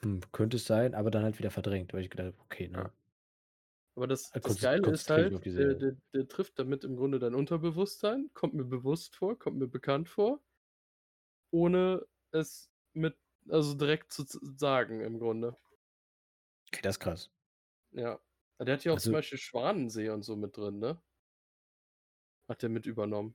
[0.00, 2.92] hm, könnte es sein“, aber dann halt wieder verdrängt, weil ich gedacht habe: „Okay, ne?“
[3.96, 6.84] Aber das Äh, das konz Geile ist konzentriere mich halt, der der der trifft damit
[6.84, 10.40] im Grunde dein Unterbewusstsein, kommt mir bewusst vor, kommt mir bekannt vor
[11.52, 13.16] ohne es mit
[13.48, 14.24] also direkt zu
[14.56, 15.56] sagen im Grunde.
[16.72, 17.30] Okay, das ist krass.
[17.92, 18.18] Ja.
[18.60, 21.00] Der hat ja auch zum Also Beispiel „Schwanensee“ und so mit drin, ne?
[22.48, 23.34] Hat der mit übernommen.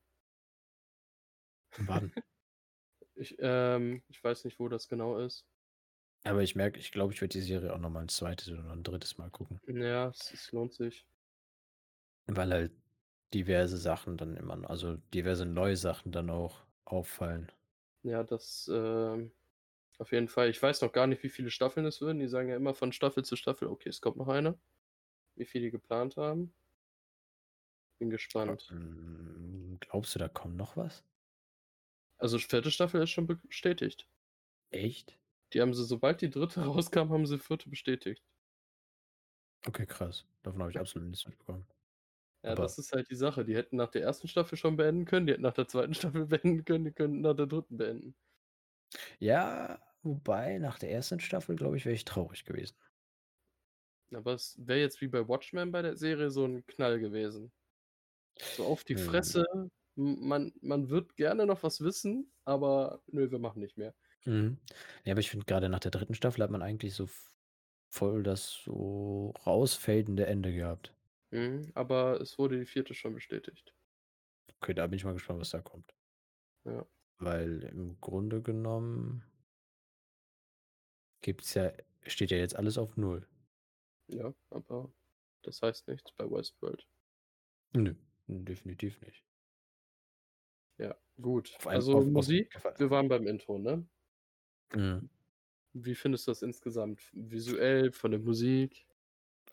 [1.77, 2.13] Wann?
[3.15, 5.43] Ich, ähm ich weiß nicht, wo das genau ist.
[6.25, 8.51] Aber ich merke ich glaube, ich werde die Serie auch noch mal 'n 2.
[8.51, 9.17] oder 'n 3.
[9.17, 9.61] Mal gucken.
[9.67, 11.05] Ja, es es lohnt sich.
[12.27, 12.71] Weil halt
[13.33, 17.51] diverse Sachen dann immer also diverse neue Sachen dann auch auffallen.
[18.05, 19.31] Ja, das, ähm
[19.99, 20.49] auf jeden Fall.
[20.49, 22.19] Ich weiß noch gar nicht, wie viele Staffeln es werden.
[22.19, 24.59] Die sagen ja immer von Staffel zu Staffel: „Okay, es kommt noch eine.“
[25.35, 26.55] Wie viel die geplant haben.
[27.99, 28.69] Bin gespannt.
[28.69, 31.03] hm, glaubst du, da kommt noch was?
[32.17, 32.71] Also 4.
[32.71, 34.07] Staffel ist schon bestätigt.
[34.71, 35.17] Echt?
[35.53, 36.61] Die haben sie sobald die 3.
[36.65, 37.69] rauskam, haben sie 4.
[37.69, 38.21] bestätigt.
[39.67, 40.25] Okay, krass.
[40.43, 41.67] Davon habe ich absolut nichts mitbekommen.
[42.45, 43.43] Ja, Aber das ist halt die Sache.
[43.45, 44.27] Die hätten nach der 1.
[44.29, 45.93] Staffel schon beenden können, die hätten nach der 2.
[45.93, 47.75] Staffel beenden können, die könnten nach der 3.
[47.77, 48.15] beenden.
[49.19, 51.15] Ja, wobei nach der 1.
[51.19, 52.75] Staffel, glaube ich, wäre ich traurig gewesen.
[54.11, 57.51] Aber es wäre jetzt wie bei „Watchmen“ bei der Serie so 'n Knall gewesen.
[58.55, 58.97] So auf die Mhm.
[58.97, 59.43] Fresse,
[59.95, 63.93] man man wird gerne noch was wissen, aber nö, wir machen nicht mehr.
[64.25, 64.57] Mhm.
[65.03, 66.13] Ja, aber ich finde, grade nach der 3.
[66.15, 67.09] Staffel hat man eigentlich so
[67.91, 70.95] voll das so rausfadende Ende gehabt.
[71.33, 72.93] Mhm, aber es wurde die 4.
[72.93, 73.73] schon bestätigt.
[74.61, 75.93] Okay, da bin ich mal gespannt, was da kommt.
[76.65, 76.85] Ja.
[77.19, 79.23] Weil im Grunde genommen
[81.23, 81.71] gibt's ja
[82.05, 83.25] steht ja jetzt alles auf 0.
[84.09, 84.93] Ja, aber
[85.43, 86.85] das heißt nichts bei Westworld.
[87.75, 87.95] Nö,
[88.27, 89.23] definitiv nicht.
[90.79, 91.59] Ja, gut.
[91.59, 92.77] Auf ein Also auf auf Musik, Fall.
[92.77, 93.87] wir waren beim Intro, ne?
[94.75, 95.03] Mhm.
[95.75, 97.09] Wie findest du das insgesamt?
[97.13, 98.85] Visuell, von der Musik?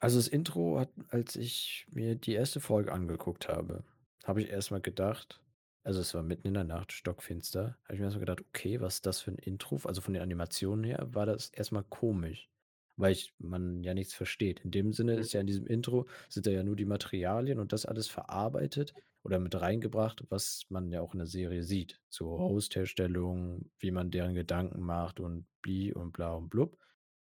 [0.02, 3.84] Also, das Intro hat als ich mir die erste Folge angeguckt habe,
[4.24, 5.40] habe ich erst mal gedacht
[5.82, 8.82] also, es war mitten in der Nacht, stockfinster, habe ich mir erst mal gedacht: „Okay,
[8.82, 11.82] was ist das für 'n Intro?“ Also, von den Animationen her war das erst mal
[11.82, 12.50] komisch,
[12.96, 14.60] weil ich man ja nichts versteht.
[14.60, 15.42] In dem Sinne ist ja Mhm.
[15.42, 19.58] in diesem Intro sind da ja nur die Materialien und das alles verarbeitet oder mit
[19.60, 22.00] reingebracht, was man ja auch in der Serie sieht.
[22.08, 26.78] So Host-Herstellung, wie man deren Gedanken macht und bli und bla und blub.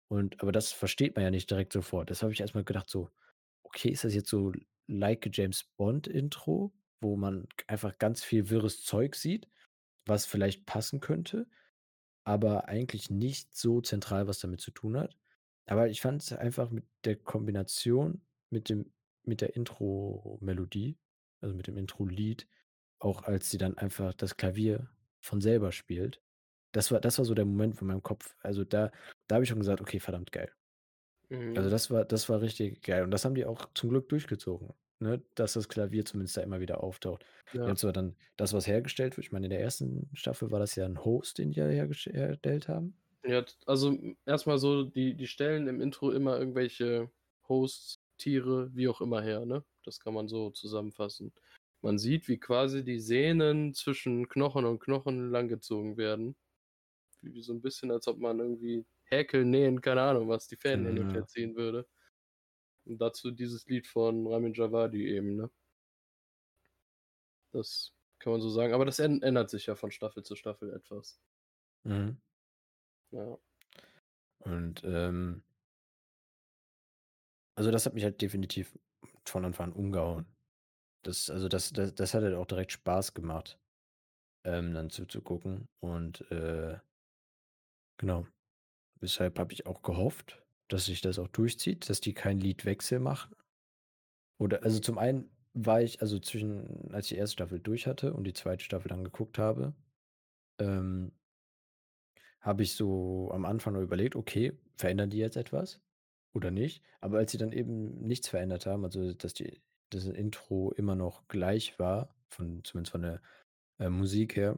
[0.09, 2.09] Und aber das versteht man ja nicht direkt sofort.
[2.09, 3.09] Das habe ich erst mal gedacht so:
[3.63, 4.51] „Okay, ist das jetzt so
[4.87, 9.47] like a James Bond Intro, wo man einfach ganz viel wirres Zeug sieht,
[10.07, 11.47] was vielleicht passen könnte,
[12.25, 15.17] aber eigentlich nicht so zentral was damit zu tun hat?“
[15.71, 18.91] Aber ich fand's einfach mit der Kombination mit dem
[19.23, 20.99] mit der Intro-Melodie,
[21.39, 22.49] also, mit dem Intro-Lied,
[22.99, 24.89] auch als sie dann einfach das Klavier
[25.21, 26.21] von selber spielt.
[26.73, 28.35] Das war das war so der Moment von meinem Kopf.
[28.41, 28.91] Also, da
[29.27, 30.51] da habe ich schon gesagt: „Okay, verdammt geil.“
[31.55, 31.71] Also, Mhm.
[31.71, 35.21] das war das war richtig geil und das haben die auch zum Glück durchgezogen, ne,
[35.35, 37.25] dass das Klavier zumindest da immer wieder auftaucht.
[37.53, 37.71] Ja.
[37.71, 40.75] haben zwar dann das, was hergestellt wird ich meine, in der ersten Staffel war das
[40.75, 42.97] ja 'n Host, den die hergest hergestellt haben.
[43.23, 47.11] Ja, also, hm, erst mal so, die die stellen im Intro immer irgendwelche
[47.47, 49.63] Hosts, Tiere, wie auch immer her, ne?
[49.83, 51.33] Das kann man so zusammenfassen.
[51.81, 56.35] Man sieht, wie quasi die Sehnen zwischen Knochen und Knochen langgezogen werden.
[57.21, 60.57] Wie wie so 'n bisschen, als ob man irgendwie häkeln, nähen, keine Ahnung was, die
[60.57, 61.87] Fäden hin und her ziehen würde.
[62.85, 65.51] Und dazu dieses Lied von Ramin Djawadi eben, ne?
[67.53, 70.73] Das kann man so sagen, aber das än ändert sich ja von Staffel zu Staffel
[70.73, 71.17] etwas.
[71.85, 72.21] Mhm.
[73.13, 73.37] Ja.
[74.45, 75.43] Und, ähm
[77.57, 78.77] also, das hat mich halt definitiv
[79.25, 80.25] von Anfang an umgehauen.
[81.03, 83.59] Das also, das das das hat halt auch direkt Spaß gemacht,
[84.45, 86.79] ähm, dann zuzugucken und, äh
[87.99, 88.25] genau.
[89.01, 93.35] Deshalb habe ich auch gehofft, dass sich das auch durchzieht, dass die keinen Liedwechsel machen.
[94.39, 97.33] Oder also, zum einen war ich also, zwischen als ich die 1.
[97.33, 98.63] Staffel durch hatte und die 2.
[98.63, 99.73] Staffel dann geguckt habe,
[100.59, 101.11] ähm
[102.41, 105.81] habe ich so am Anfang nur überlegt: „Okay, verändern die jetzt etwas
[106.33, 110.71] oder nicht?“ Aber als sie dann eben nichts verändert haben, also, dass die das Intro
[110.73, 113.21] immer noch gleich war, von zumindest von der,
[113.79, 114.57] äh, Musik her,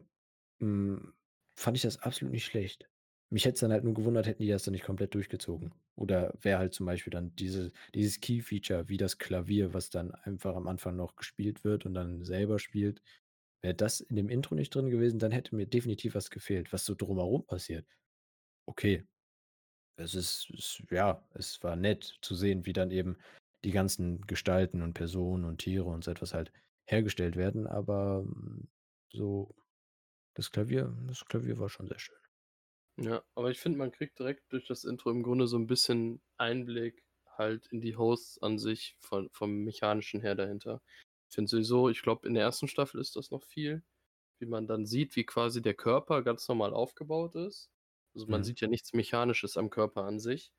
[0.60, 1.14] hm,
[1.56, 2.90] fand ich das absolut nicht schlecht.
[3.30, 5.74] Mich hätte es dann halt nur gewundert, hätten die das dann nicht komplett durchgezogen.
[5.96, 10.56] Oder wäre halt zum Beispiel dann diese dieses Key-Feature wie das Klavier, was dann einfach
[10.56, 13.02] am Anfang noch gespielt wird und dann selber spielt.
[13.64, 16.74] Wäre das in dem Intro nicht drin gewesen, dann hätte mir definitiv was gefehlt.
[16.74, 17.88] Was so drumherum passiert,
[18.68, 19.06] okay.
[19.98, 23.18] Es ist es ja, es war nett zu sehen, wie dann eben
[23.66, 26.52] die ganzen Gestalten und Personen und Tiere und so etwas halt
[26.88, 28.70] hergestellt werden, aber, hm,
[29.14, 29.56] so
[30.36, 32.18] das Klavier das Klavier war schon sehr schön.
[32.98, 36.22] Ja, aber ich finde, man kriegt direkt durch das Intro im Grunde so 'n bisschen
[36.38, 40.82] Einblick halt in die Hosts an sich von vom Mechanischen her dahinter.
[41.34, 42.68] Ich finde sowieso ich glaube, in der 1.
[42.68, 43.84] Staffel ist das noch viel,
[44.40, 47.72] wie man dann sieht, wie quasi der Körper ganz normal aufgebaut ist.
[48.16, 48.44] Also, man Mhm.
[48.44, 50.54] sieht ja nichts Mechanisches am Körper an sich,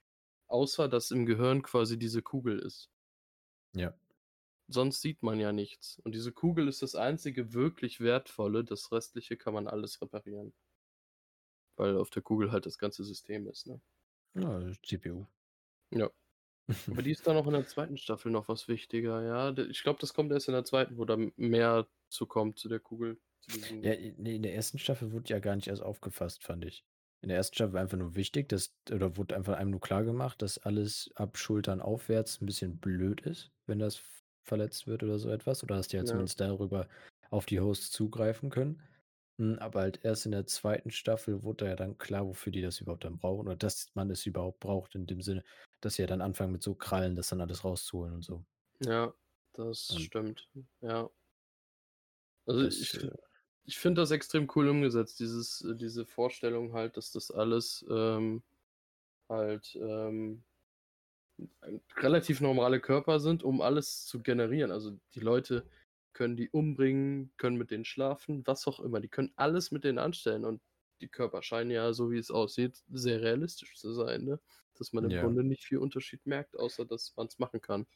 [0.48, 2.88] außer dass im Gehirn quasi diese Kugel ist.
[3.74, 3.94] Ja.
[4.68, 5.98] Sonst sieht man ja nichts.
[6.00, 10.54] Und diese Kugel ist das einzige wirklich Wertvolle, das Restliche kann man alles reparieren.
[11.78, 13.80] Weil auf der Kugel halt das ganze System ist, ne?
[14.34, 15.26] Ja, CPU.
[15.92, 16.10] Ja.
[16.90, 17.96] Aber die ist dann auch in der 2.
[17.96, 19.50] Staffel noch was wichtiger, ja.
[19.70, 22.81] Ich glaube, das kommt erst in der 2., wo da mehr zu kommt zu der
[22.81, 24.79] Kugel, zu Ja, diesem i ne, in der 1.
[24.79, 26.85] Staffel wurde ja gar nicht erst aufgefasst, fand ich.
[27.20, 27.55] In der 1.
[27.57, 31.38] Staffel war einfach nur wichtig, dass oder wurde einfach einem nur klargemacht, dass alles ab
[31.38, 34.00] Schultern aufwärts 'n bisschen blöd ist, wenn das
[34.44, 36.09] verletzt wird oder so etwas oder dass die halt Ja.
[36.09, 36.88] zumindest darüber
[37.31, 38.83] auf die Hosts zugreifen können.
[39.38, 40.90] Hm, aber halt erst in der 2.
[40.92, 44.09] Staffel wurde da ja dann klar, wofür die das überhaupt dann brauchen oder dass man
[44.11, 45.42] es überhaupt braucht in dem Sinne,
[45.81, 48.44] dass sie ja dann anfangen mit so Krallen das dann alles rauszuholen und so.
[48.81, 49.14] Ja,
[49.53, 50.49] das Und stimmt,
[50.81, 51.09] ja.
[52.49, 53.14] Also, ich Das, fi äh
[53.66, 58.42] ich finde das extrem cool umgesetzt, dieses äh, diese Vorstellung halt, dass das alles, ähm,
[59.29, 60.44] halt, ähm,
[61.97, 64.70] relativ normale Körper sind, um alles zu generieren.
[64.70, 65.66] Also, die Leute
[66.14, 69.00] können die umbringen, können mit denen schlafen, was auch immer.
[69.00, 70.62] Die können alles mit denen anstellen und
[71.03, 74.40] die Körper scheinen ja, so wie es aussieht, sehr realistisch zu sein, ne?
[74.77, 75.18] Dass man im Ja.
[75.18, 77.87] Grunde nicht viel Unterschied merkt, außer dass man's machen kann.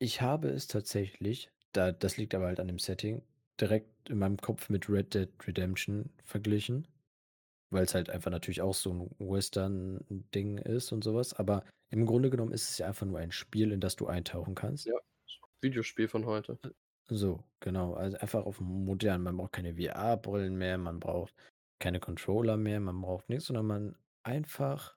[0.00, 3.22] Ich habe es tatsächlich da das liegt aber halt an dem Setting,
[3.60, 6.86] direkt in meinem Kopf mit Red Dead Redemption verglichen,
[7.70, 11.34] weil's halt einfach natürlich auch so 'n Western-Ding ist und so was.
[11.34, 14.54] Aber im Grunde genommen ist es ja einfach nur ein Spiel, in das du eintauchen
[14.56, 14.86] kannst.
[14.86, 14.94] Ja,
[15.62, 16.60] Videospiel von heute.
[17.10, 17.94] So, genau.
[17.94, 19.22] Also einfach auf modern.
[19.22, 21.34] Man braucht keine VR-Brillen mehr, man braucht
[21.78, 24.96] keine Controller mehr, man braucht nix, sondern man einfach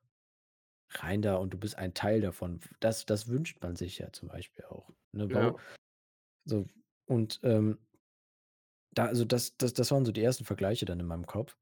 [0.92, 2.62] rein da und du bist ein Teil davon.
[2.80, 5.30] Das das wünscht man sich ja zum Beispiel auch, ne?
[5.30, 5.60] Ja.
[6.46, 6.66] So
[7.08, 7.80] und, ähm
[8.94, 11.58] da also das das das waren so die ersten Vergleiche dann in meinem Kopf.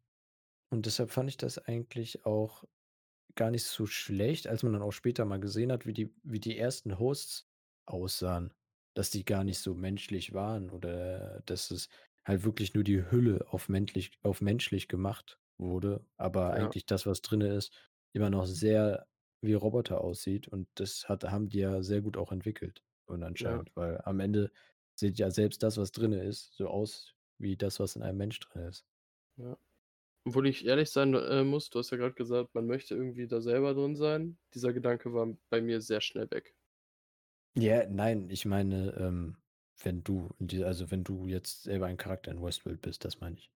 [0.72, 2.66] Und deshalb fand ich das eigentlich auch
[3.36, 6.40] gar nicht so schlecht, als man dann auch später mal gesehen hat, wie die wie
[6.40, 7.48] die ersten Hosts
[7.88, 8.54] aussahen,
[8.98, 11.90] dass die gar nicht so menschlich waren oder dass es
[12.26, 16.74] halt wirklich nur die Hülle auf männlich auf menschlich gemacht wurde, aber Ja.
[16.74, 17.74] eigentlich das, was drinnen ist,
[18.14, 19.08] immer noch sehr
[19.42, 23.64] wie Roboter aussieht und das hat haben die ja sehr gut auch entwickelt und Ja.
[23.64, 24.52] anscheinend, weil am Ende
[25.00, 28.40] sieht ja selbst das, was drinnen ist, so aus wie das, was in einem Mensch
[28.40, 28.86] drin ist.
[29.38, 29.58] Ja.
[30.26, 33.42] Obwohl ich ehrlich sein, äh, muss, du hast ja grad gesagt, man möchte irgendwie da
[33.42, 34.40] selber drin sein.
[34.56, 36.57] Dieser Gedanke war bei mir sehr schnell weg.
[37.60, 39.38] Ja, nein, ich meine, ähm,
[39.82, 43.36] wenn du die also wenn du jetzt selber ein Charakter in Westworld bist, das meine
[43.38, 43.50] ich.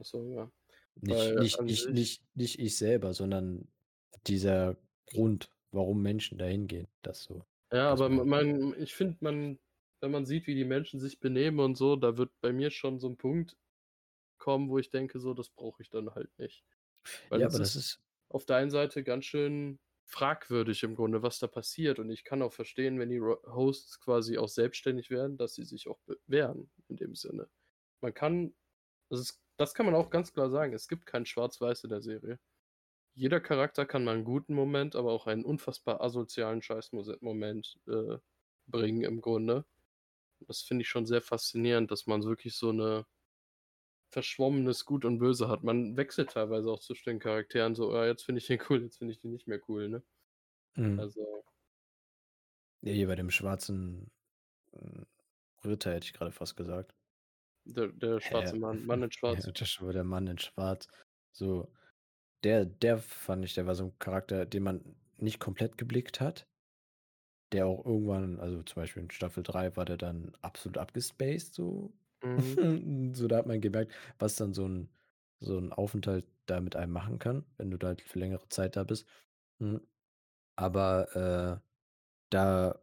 [0.00, 0.50] Ach so, ja.
[1.00, 3.68] Nicht Weil nicht an nicht sich nicht nicht ich selber, sondern
[4.26, 4.76] dieser
[5.06, 8.24] Grund, warum Menschen da hingehen, das so Ja, das aber meine ich.
[8.24, 9.58] man ich finde, man
[10.00, 12.98] wenn man sieht, wie die Menschen sich benehmen und so, da wird bei mir schon
[12.98, 13.56] so 'n Punkt
[14.38, 16.64] kommen, wo ich denke so: „Das brauche ich dann halt nicht.“
[17.30, 17.98] Weil Ja, das aber das ist ist
[18.30, 19.80] auf der einen Seite ganz schön
[20.12, 24.38] fragwürdig im Grunde, was da passiert und ich kann auch verstehen, wenn die Hosts quasi
[24.38, 27.48] auch selbstständig werden, dass sie sich auch wehren in dem Sinne.
[28.02, 28.54] Man kann
[29.10, 30.74] das ist das kann man auch ganz klar sagen.
[30.74, 32.40] Es gibt kein Schwarz-Weiß in der Serie.
[33.14, 38.18] Jeder Charakter kann mal 'n guten Moment, aber auch einen unfassbar asozialen Scheiß-Mose Moment, äh,
[38.68, 39.66] bringen im Grunde.
[40.40, 43.06] Das finde ich schon sehr faszinierend, dass man wirklich so 'ne
[44.12, 45.64] verschwommenes Gut und Böse hat.
[45.64, 48.98] Man wechselt teilweise auch zwischen den Charakteren so: „Ah, jetzt finde ich den cool, jetzt
[48.98, 50.04] finde ich den nicht mehr cool“, ne?
[50.76, 51.02] Mhm.
[51.02, 51.44] Also
[52.84, 54.10] Ja, hier bei dem schwarzen,
[54.74, 55.06] hm,
[55.64, 56.94] Ritter hätte ich grade fast gesagt.
[57.64, 59.50] Der der schwarze Mann Mann in Ja, Schwarz.
[59.54, 60.88] Joshua, der Mann in Schwarz.
[61.32, 61.72] So,
[62.44, 66.46] der der fand ich, der war so 'n Charakter, den man nicht komplett geblickt hat.
[67.52, 71.92] Der auch irgendwann also zum Beispiel in Staffel 3 war der dann absolut abgespaced so.
[72.22, 72.62] Mhm.
[73.14, 74.88] So, da hat man gemerkt, was dann so 'n
[75.40, 78.76] so 'n Aufenthalt da mit einem machen kann, wenn du da halt für längere Zeit
[78.76, 79.06] da bist.
[79.60, 79.80] Hm,
[80.56, 81.66] aber, äh,
[82.30, 82.82] da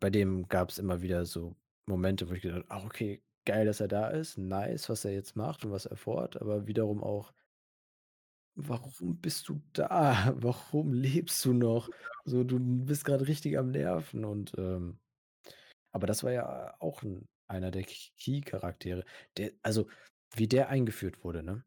[0.00, 3.80] bei dem gab's immer wieder so Momente, wo ich gedacht habe: „Ah, okay, geil, dass
[3.80, 4.38] er da ist.
[4.38, 7.32] Nice, was er jetzt macht und was er vorhat“, aber wiederum auch
[8.56, 10.32] „Warum bist du da?
[10.36, 11.90] Warum lebst du noch?
[12.24, 14.98] So, du bist grad richtig am Nerven“ und, ähm
[15.92, 19.04] aber das war ja auch 'n einer der Key-Charaktere.
[19.36, 19.88] Der also,
[20.34, 21.64] wie der eingeführt wurde, ne?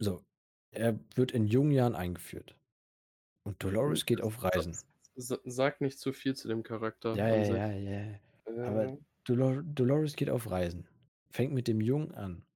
[0.00, 0.24] So,
[0.72, 2.58] er wird in jungen Jahren eingeführt
[3.44, 4.80] und Hm, Dolores geht auf Reisen.
[5.16, 8.18] sag nicht zu viel zu dem Charakter Ja, ja, ja, ja.
[8.62, 10.88] Aber Äh Dolor Dolores geht auf Reisen,
[11.30, 12.46] fängt mit dem Jungen an,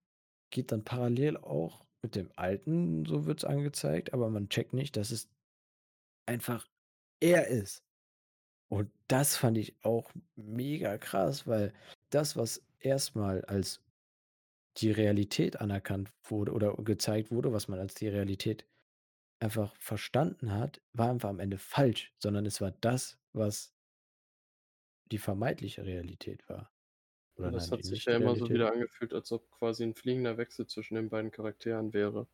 [0.51, 5.11] geht dann parallel auch mit dem Alten, so wird's angezeigt, aber man checkt nicht, dass
[5.13, 5.31] es
[6.27, 6.69] einfach
[7.21, 7.85] er ist.
[8.73, 11.75] Und das fand ich auch mega krass, weil
[12.09, 13.83] das, was erst mal als
[14.79, 18.67] die Realität anerkannt wurde oder gezeigt wurde, was man als die Realität
[19.41, 23.73] einfach verstanden hat, war einfach am Ende falsch, sondern es war das, was
[25.11, 26.73] die vermeintliche Realität war.
[27.37, 30.39] Oder Das nein, hat sich ja immer so wieder angefühlt, als ob quasi 'n fliegender
[30.39, 32.27] Wechsel zwischen den beiden Charakteren wäre.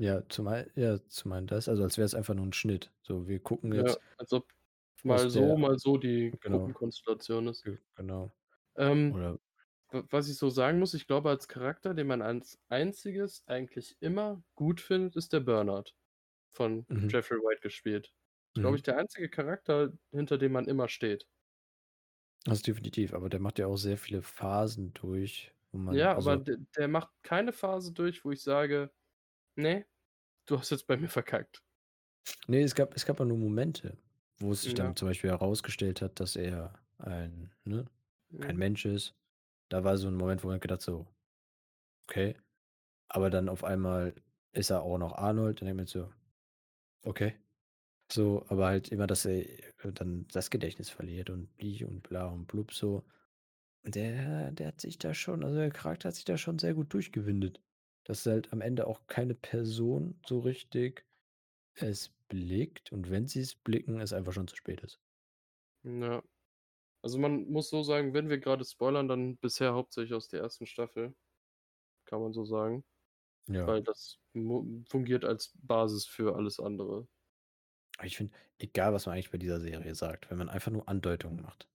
[0.00, 2.92] Ja, zumal ja, zum einen das, also als wär's einfach nur 'n Schnitt.
[3.02, 4.52] So, wir gucken Ja, jetzt als ob
[5.04, 6.74] mal so, der mal so die genau.
[6.80, 7.66] Gruppenkonstellation ist.
[7.66, 8.32] Ge genau.
[8.76, 9.38] Ähm, Oder
[9.92, 14.42] was ich so sagen muss, ich glaube, als Charakter, den man als Einziges eigentlich immer
[14.56, 15.96] gut findet, ist der Bernard
[16.52, 17.10] von Mhm.
[17.10, 18.14] Jeffrey Wright gespielt.
[18.54, 18.78] Ist, glaube Mhm.
[18.78, 21.26] ich, der einzige Charakter, hinter dem man immer steht.
[22.44, 26.36] Das definitiv, aber der macht ja auch sehr viele Phasen durch, wo man Ja, aber
[26.36, 28.92] also d der macht keine Phase durch, wo ich sage:
[29.56, 29.86] „Ne,
[30.46, 31.62] du hast jetzt bei mir verkackt.“
[32.48, 33.96] Ne, es gab es gab ja nur Momente,
[34.40, 34.74] wo es sich Ja.
[34.74, 37.86] dann zum Beispiel herausgestellt hat, dass er ein ne,
[38.40, 38.58] kein Mhm.
[38.58, 39.14] Mensch ist.
[39.70, 41.06] Da war so 'n Moment, wo man gedacht so:
[42.10, 42.36] „Okay.“
[43.08, 44.14] Aber dann auf einmal
[44.54, 46.12] ist er auch noch Arnold, dann denke ich mir so:
[47.04, 47.36] „Okay.“
[48.12, 49.46] So, aber halt immer, dass er
[49.94, 53.04] dann das Gedächtnis verliert und bli und bla und blub so.
[53.84, 56.92] Der der hat sich da schon also der Charakter hat sich da schon sehr gut
[56.94, 57.62] durchgewindet,
[58.04, 61.06] dass halt am Ende auch keine Person so richtig
[61.74, 64.98] es blickt und wenn sie's blicken, es einfach schon zu spät ist.
[65.84, 66.22] Ja.
[67.02, 70.66] Also, man muss so sagen, wenn wir grade spoilern, dann bisher hauptsächlich aus der 1.
[70.66, 71.14] Staffel,
[72.06, 72.84] kann man so sagen,
[73.48, 73.72] Ja.
[73.74, 74.18] weil das
[74.90, 77.08] fungiert als Basis für alles andere.
[78.02, 81.42] Ich finde, egal was man eigentlich bei dieser Serie sagt, wenn man einfach nur Andeutungen
[81.42, 81.68] macht,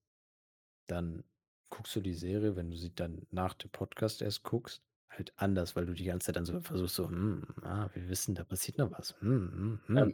[0.87, 1.25] dann
[1.69, 5.75] guckst du die Serie, wenn du sie dann nach dem Podcast erst guckst, halt anders,
[5.75, 8.77] weil du die ganze Zeit dann so versuchst so: „Hm, ah, wir wissen, da passiert
[8.79, 9.19] noch was.
[9.21, 10.13] Hm, hm, hm.“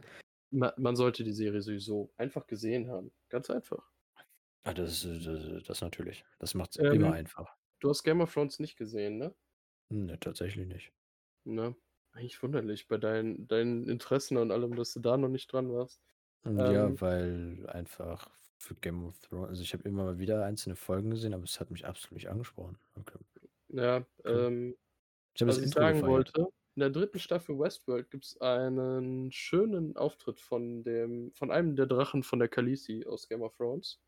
[0.50, 3.12] ma man sollte die Serie sowieso einfach gesehen haben.
[3.28, 3.90] Ganz einfach.
[4.64, 6.24] Ah, das ist äh, das natürlich.
[6.38, 7.56] Das macht's immer Ähm, einfach.
[7.80, 9.34] du hast Game of Thrones nicht gesehen, ne?
[9.88, 10.92] Ne, tatsächlich nicht.
[11.44, 11.76] Ne?
[12.12, 16.02] Eigentlich wunderlich bei deinen deinen Interessen und allem, dass du da noch nicht dran warst.
[16.44, 20.44] Hm, Ähm ja, weil einfach für Game of Thrones also, ich habe immer mal wieder
[20.44, 22.78] einzelne Folgen gesehen, aber es hat mich absolut nicht angesprochen.
[22.94, 23.18] Okay.
[23.68, 24.46] Ja, Okay.
[24.46, 24.76] ähm,
[25.34, 26.06] Ich habe das was ich sagen gefeiert.
[26.06, 26.48] wollte,
[26.80, 27.18] in der 3.
[27.18, 33.04] Staffel Westworld gibt's einen schönen Auftritt von dem von einem der Drachen von der Khaleesi
[33.06, 34.00] aus Game of Thrones.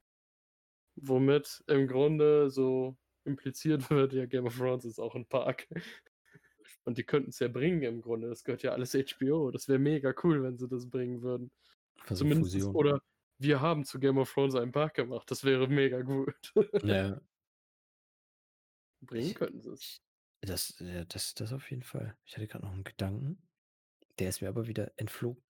[0.96, 5.68] Womit im Grunde so impliziert wird, ja, Game of Thrones ist auch 'n Park.
[6.84, 8.28] Und die könnten's ja bringen im Grunde.
[8.28, 9.50] Das gehört ja alles HBO.
[9.50, 11.52] Das wäre mega cool, wenn sie das bringen würden.
[12.06, 12.74] Also, Zumindest Fusion.
[12.74, 13.00] oder
[13.38, 15.30] wir haben zu Game of Thrones einen Park gemacht.
[15.30, 16.34] Das wäre mega gut.
[16.82, 17.20] Ja.
[19.02, 20.00] Bringen könnten sie's.
[20.00, 20.11] ich
[20.43, 22.16] das äh, das das auf jeden Fall.
[22.26, 23.49] Ich hatte grad noch 'n Gedanken,
[24.18, 25.43] der ist mir aber wieder entflogen.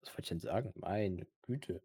[0.00, 0.72] Was wollte ich denn sagen?
[0.76, 1.82] Meine Güte.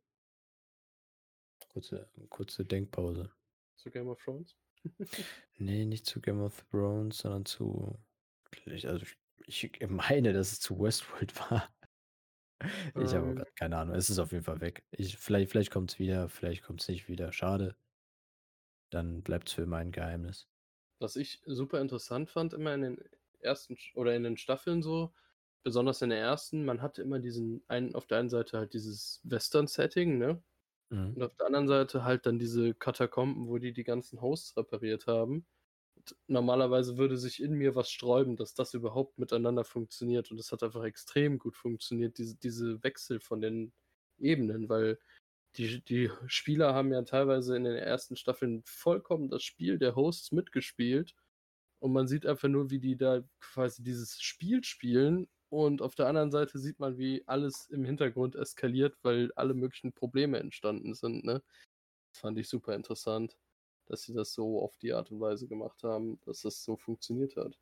[1.69, 3.31] Kurze kurze Denkpause.
[3.75, 4.55] Zu Game of Thrones?
[5.59, 7.99] Ne, nicht zu Game of Thrones, sondern zu
[8.85, 9.05] also,
[9.47, 11.69] ich ich meine, dass es zu Westworld war.
[12.97, 13.95] Ich habe Ähm grad keine Ahnung.
[13.95, 14.83] Es ist auf jeden Fall weg.
[14.91, 17.31] Ich vielleicht vielleicht kommt's wieder, vielleicht kommt's nicht wieder.
[17.33, 17.75] Schade.
[18.91, 20.47] Dann bleibt's für immer ein Geheimnis.
[21.01, 22.99] Was ich super interessant fand immer in den
[23.39, 25.11] ersten oder in den Staffeln so,
[25.63, 29.19] besonders in der 1., man hatte immer diesen einen auf der einen Seite halt dieses
[29.23, 30.43] Western-Setting, ne?
[30.91, 31.15] Mhm.
[31.15, 35.07] Und auf der anderen Seite halt dann diese Katakomben, wo die die ganzen Hosts repariert
[35.07, 35.47] haben.
[35.95, 40.31] Und normalerweise würde sich in mir was sträuben, dass das überhaupt miteinander funktioniert.
[40.31, 43.73] Und das hat einfach extrem gut funktioniert, diese diese Wechsel von den
[44.19, 44.99] Ebenen, weil
[45.57, 50.31] die die Spieler haben ja teilweise in den ersten Staffeln vollkommen das Spiel der Hosts
[50.31, 51.15] mitgespielt.
[51.79, 55.29] Und man sieht einfach nur, wie die da quasi dieses Spiel spielen.
[55.49, 59.93] Und auf der anderen Seite sieht man, wie alles im Hintergrund eskaliert, weil alle möglichen
[59.93, 61.43] Probleme entstanden sind, ne?
[62.15, 63.37] Fand ich super interessant,
[63.87, 67.35] dass sie das so auf die Art und Weise gemacht haben, dass das so funktioniert
[67.37, 67.59] hat.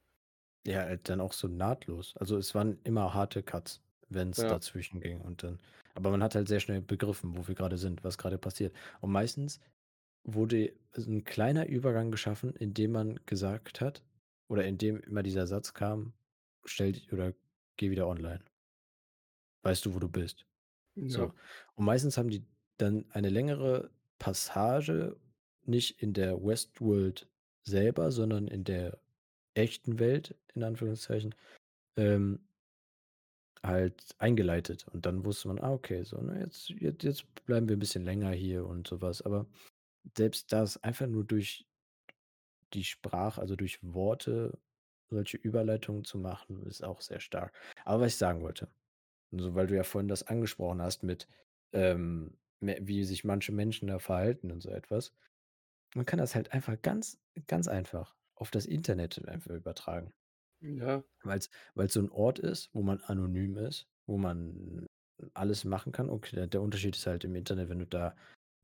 [0.66, 2.16] Ja, halt dann auch so nahtlos.
[2.18, 4.46] Also, es waren immer harte Cuts, wenn's Ja.
[4.48, 5.60] dazwischen ging und dann
[5.96, 8.74] aber man hat halt sehr schnell begriffen, wo wir grade sind, was grade passiert.
[9.02, 9.60] Und meistens
[10.26, 14.04] wurde so 'n kleiner Übergang geschaffen, indem man gesagt hat
[14.50, 16.14] oder indem immer dieser Satz kam:
[16.66, 17.34] „Stell dich oder
[17.78, 18.44] geh wieder online.“
[19.66, 20.46] „Weißt du, wo du bist?“
[20.96, 21.30] Ja.
[21.30, 21.34] So.
[21.76, 22.48] Und meistens haben die
[22.78, 25.18] dann eine längere Passage
[25.66, 27.30] nicht in der Westworld
[27.64, 29.00] selber, sondern in der
[29.56, 31.36] echten Welt, in Anführungszeichen,
[31.98, 32.49] ähm
[33.66, 34.88] halt eingeleitet.
[34.88, 38.04] Und dann wusste man: „Ah, okay, so, ne, jetzt jetzt jetzt bleiben wir 'n bisschen
[38.06, 39.22] länger hier“ und so was.
[39.22, 39.48] Aber
[40.18, 41.66] selbst das einfach nur durch
[42.74, 44.60] die Sprache, also, durch Worte
[45.12, 47.54] solche Überleitungen zu machen, ist auch sehr stark.
[47.86, 48.70] Aber was ich sagen wollte,
[49.32, 51.28] so weil du ja vorhin das angesprochen hast mit,
[51.74, 55.14] ähm, wie sich manche Menschen da verhalten und so etwas.
[55.96, 60.14] Man kann das halt einfach ganz ganz einfach auf das Internet einfach übertragen.
[60.62, 61.04] Ja.
[61.24, 64.86] Weil's weil's so 'n Ort ist, wo man anonym ist, wo man
[65.34, 66.10] alles machen kann.
[66.10, 68.16] Okay, der der Unterschied ist halt im Internet, wenn du da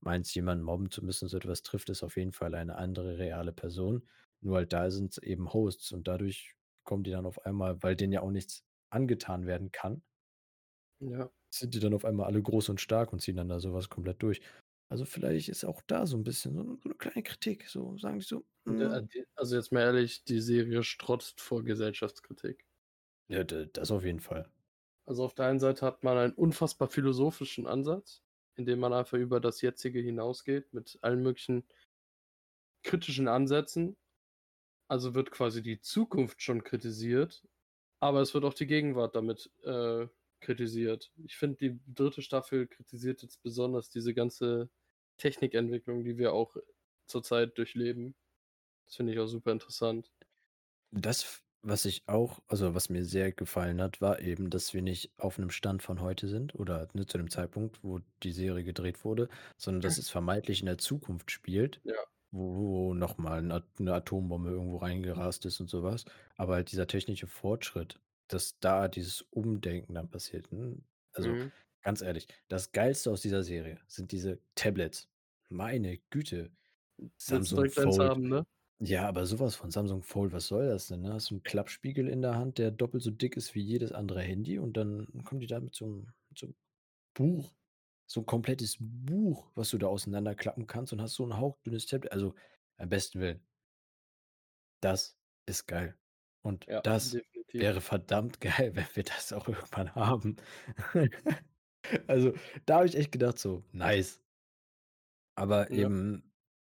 [0.01, 3.53] meinst, jemanden mobben zu müssen, so etwas trifft es auf jeden Fall eine andere reale
[3.53, 4.07] Person.
[4.41, 8.13] Nur halt da sind's eben Hosts und dadurch kommen die dann auf einmal, weil denen
[8.13, 10.03] ja auch nichts angetan werden kann
[11.01, 11.29] Ja.
[11.53, 13.89] sind die dann auf einmal alle groß und stark und ziehen dann da so was
[13.89, 14.41] komplett durch.
[14.91, 17.97] Also, vielleicht ist auch da so 'n bisschen so 'ne so 'ne kleine Kritik, so
[17.97, 22.65] sagen die so: Ja, „Hm“ die also, jetzt mal ehrlich, die Serie strotzt vor Gesellschaftskritik.
[23.29, 24.51] Ja, das auf jeden Fall.
[25.07, 28.23] Also, auf der einen Seite hat man einen unfassbar philosophischen Ansatz,
[28.55, 31.65] indem man einfach über das Jetzige hinausgeht mit allen möglichen
[32.83, 33.97] kritischen Ansätzen.
[34.89, 37.47] Also, wird quasi die Zukunft schon kritisiert,
[38.01, 40.07] aber es wird auch die Gegenwart damit, äh,
[40.41, 41.11] kritisiert.
[41.25, 42.21] Ich finde, die 3.
[42.21, 44.69] Staffel kritisiert jetzt besonders diese ganze
[45.17, 46.57] Technikentwicklung, die wir auch
[47.07, 48.15] zurzeit durchleben.
[48.85, 50.09] Das finde ich auch super interessant.
[50.93, 55.11] Das, was ich auch also, was mir sehr gefallen hat, war eben, dass wir nicht
[55.17, 59.03] auf 'nem Stand von heute sind oder, ne, zu dem Zeitpunkt, wo die Serie gedreht
[59.03, 62.05] wurde, sondern dass es vermeintlich in der Zukunft spielt, Ja.
[62.31, 66.05] wo wo noch mal 'n At 'ne Atombombe irgendwo reingerast ist und so was.
[66.35, 70.85] Aber halt dieser technische Fortschritt, dass da dieses Umdenken dann passiert, hm?
[71.13, 71.51] Also, Mhm.
[71.81, 75.09] ganz ehrlich, das Geilste aus dieser Serie sind diese Tablets.
[75.49, 76.51] Meine Güte.
[77.27, 77.99] Willst du Samsung direkt eins Fold.
[77.99, 78.45] haben, ne?
[78.81, 81.13] Ja, aber so was von Samsung Fold, was soll das denn, ne?
[81.13, 84.21] Hast du 'n Klappspiegel in der Hand, der doppelt so dick ist wie jedes andere
[84.21, 86.55] Handy und dann kommen die da mit so 'm mit so 'm
[87.15, 87.55] Buch.
[88.07, 92.11] So 'n komplettes Buch, was du da auseinanderklappen kannst und hast so 'n hauchdünnes Tablet.
[92.13, 92.35] Also
[92.77, 93.45] Beim besten Willen.
[94.83, 95.97] Das ist geil.
[96.41, 97.19] Und Ja, das
[97.57, 97.61] definitiv.
[97.61, 100.37] wäre verdammt geil, wenn wir das auch irgendwann haben.
[102.07, 102.33] Also,
[102.65, 104.21] da habe ich echt gedacht so: „Nice.“
[105.35, 105.75] Aber Ja.
[105.75, 106.31] eben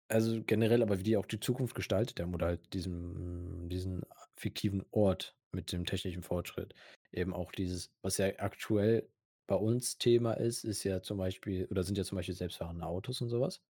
[0.08, 4.02] also, generell aber wie die auch die Zukunft gestaltet haben oder halt diesen diesen
[4.36, 6.74] fiktiven Ort mit dem technischen Fortschritt.
[7.12, 9.10] Eben auch dieses, was ja aktuell
[9.48, 13.20] bei uns Thema ist, ist ja zum Beispiel oder sind ja zum Beispiel selbstfahrende Autos
[13.20, 13.62] und so was.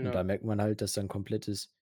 [0.00, 0.24] Und da Ja.
[0.24, 1.74] merkt man halt, dass da 'n komplettes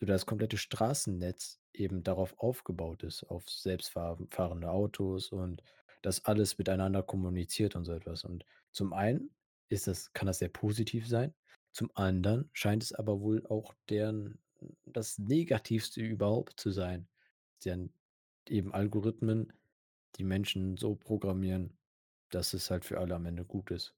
[0.00, 5.62] so das komplette Straßennetz eben darauf aufgebaut ist, auf selbstfahr fahrende Autos und
[6.02, 8.24] das alles miteinander kommuniziert und so etwas.
[8.24, 9.30] Und zum einen
[9.68, 11.34] ist das kann das sehr positiv sein,
[11.72, 14.38] zum anderen scheint es aber wohl auch deren
[14.86, 17.08] das Negativste überhaupt zu sein.
[17.64, 17.92] Deren
[18.48, 19.52] eben Algorithmen
[20.16, 21.76] die Menschen so programmieren,
[22.30, 23.94] dass es halt für alle am Ende gut ist.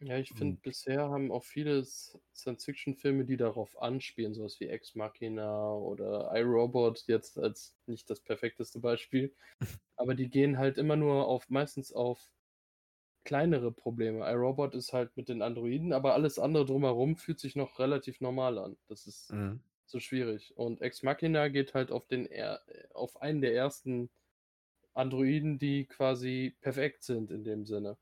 [0.00, 4.94] Ja, ich finde, bisher haben auch viele Science-Fiction-Filme, die darauf anspielen, so was wie Ex
[4.94, 9.34] Machina oder I, Robot jetzt als nicht das perfekteste Beispiel,
[9.96, 12.32] aber die gehen halt immer nur auf meistens auf
[13.24, 14.20] kleinere Probleme.
[14.30, 18.20] I, Robot ist halt mit den Androiden, aber alles andere drumherum fühlt sich noch relativ
[18.20, 18.78] normal an.
[18.88, 19.60] Das ist Mhm.
[19.86, 20.56] so schwierig.
[20.56, 22.28] Und Ex Machina geht halt auf den
[22.94, 24.10] auf einen der ersten
[24.94, 27.98] Androiden, die quasi perfekt sind in dem Sinne.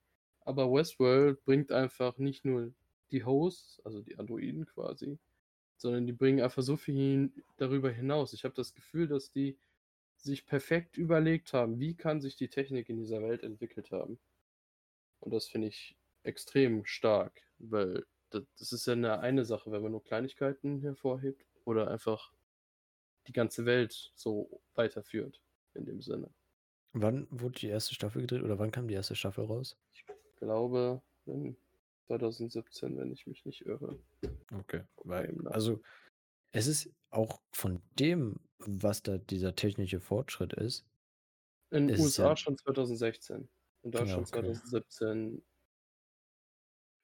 [0.47, 2.73] Aber Westworld bringt einfach nicht nur
[3.11, 5.19] die Hosts, also die Androiden quasi,
[5.79, 8.33] sondern die bringen einfach so viel hin darüber hinaus.
[8.35, 9.59] Ich habe das Gefühl, dass die
[10.17, 14.19] sich perfekt überlegt haben: „Wie kann sich die Technik in dieser Welt entwickelt haben?“
[15.23, 19.83] Und das finde ich extrem stark, weil da das ist ja 'ne eine Sache, wenn
[19.83, 22.33] man nur Kleinigkeiten hervorhebt oder einfach
[23.29, 25.43] die ganze Welt so weiterführt
[25.75, 26.35] in dem Sinne.
[26.95, 27.95] Wann wurde die 1.
[27.95, 29.15] Staffel gedreht oder wann kam die 1.
[29.17, 29.77] Staffel raus?
[29.93, 30.05] Ich
[30.37, 31.57] glaube, in
[32.07, 33.99] 2017, wenn ich mich nicht irre.
[34.53, 35.83] Okay, weil also,
[36.53, 40.87] es ist auch von dem, was da dieser technische Fortschritt ist
[41.73, 43.49] In ist es ja USA schon 2016,
[43.83, 44.57] in Ja, Deutschland okay.
[44.63, 45.43] 2017.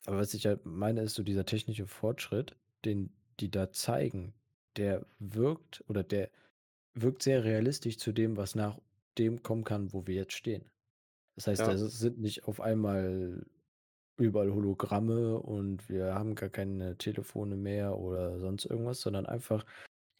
[0.07, 4.35] Aber was ich halt meine, ist so dieser technische Fortschritt, den die da zeigen,
[4.77, 6.31] der wirkt oder der
[6.95, 8.81] wirkt sehr realistisch zu dem, was nach
[9.19, 10.71] dem kommen kann, wo wir jetzt stehen.
[11.37, 11.69] Das heißt, Ja.
[11.69, 13.47] s sind nicht auf einmal
[14.19, 19.67] überall Hologramme und wir haben gar keine Telefone mehr oder sonst irgendwas, sondern einfach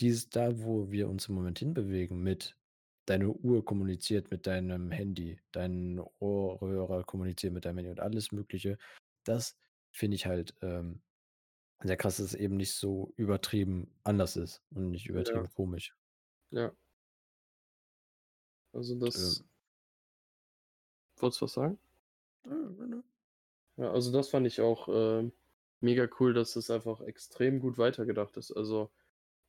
[0.01, 2.59] dieses da, wo wir uns im Moment hinbewegen mit
[3.07, 8.79] deine Uhr kommuniziert mit deinem Handy, dein Ohrhörer kommuniziert mit deinem Handy und alles Mögliche.
[9.25, 9.57] Das
[9.93, 11.03] finde ich halt, ähm,
[11.83, 15.43] sehr krass, dass es eben nicht so übertrieben anders ist und nicht Ja.
[15.43, 15.95] übertrieben komisch.
[16.53, 16.75] Ja.
[18.75, 19.45] Also, Und, das ähm
[21.23, 21.79] Wolltest du was sagen?
[23.77, 25.33] Ja, also, das fand ich auch, ähm,
[25.81, 28.53] mega cool, dass das einfach extrem gut weitergedacht ist.
[28.53, 28.93] Also,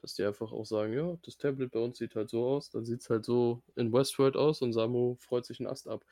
[0.02, 2.86] dass die einfach auch sagen: „Ja, das Tablet bei uns sieht halt so aus, dann
[2.86, 6.06] sieht's halt so in Westworld aus“ und Samu freut sich 'n Ast ab.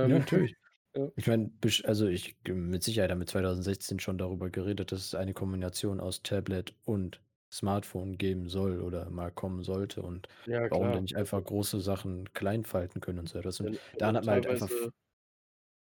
[0.00, 0.54] Ja, Ähm, natürlich.
[0.96, 1.10] ja.
[1.16, 1.52] Ich meine,
[1.84, 6.22] also, ich mit Sicherheit haben wir 2016 schon darüber geredet, dass es eine Kombination aus
[6.22, 11.42] Tablet und Smartphone geben soll oder mal kommen sollte und Ja, warum denn nicht einfach
[11.44, 13.60] große Sachen klein falten können und so etwas.
[13.60, 14.70] Und Wenn daran hat man halt einfach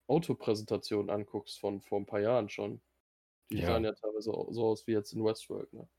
[0.10, 2.82] Autopräsentationen anguckst von vor 'n paar Jahren schon,
[3.54, 3.86] die sahen Ja.
[3.86, 5.90] ja teilweise so aus wie jetzt in Westworld, ne?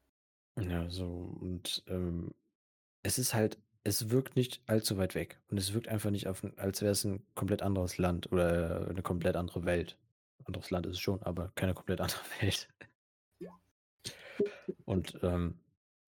[0.56, 1.06] Ja, so
[1.40, 2.34] und, ähm,
[3.02, 6.44] es ist halt es wirkt nicht allzu weit weg und es wirkt einfach nicht auf
[6.58, 9.98] als wäre es 'n komplett anderes Land oder 'ne komplett andere Welt.
[10.44, 12.68] Anderes Land ist es schon, aber keine komplett andere Welt.
[14.84, 15.60] Und, ähm,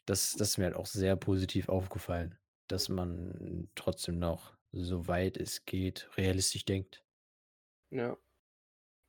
[0.07, 2.39] das das ist mir halt auch sehr positiv aufgefallen,
[2.69, 7.03] dass man trotzdem noch, soweit es geht, realistisch denkt.
[7.93, 8.17] Ja.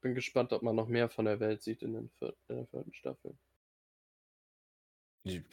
[0.01, 2.67] Bin gespannt, ob man noch mehr von der Welt sieht in den viert in der
[2.67, 2.93] 4.
[2.93, 3.37] Staffel.
[5.25, 5.43] Ich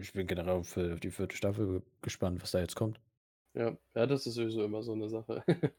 [0.00, 1.36] ich bin generell für die 4.
[1.36, 3.00] Staffel gespannt, was da jetzt kommt.
[3.54, 3.76] Ja.
[3.94, 5.42] Ja, das ist sowieso immer so 1 Sache.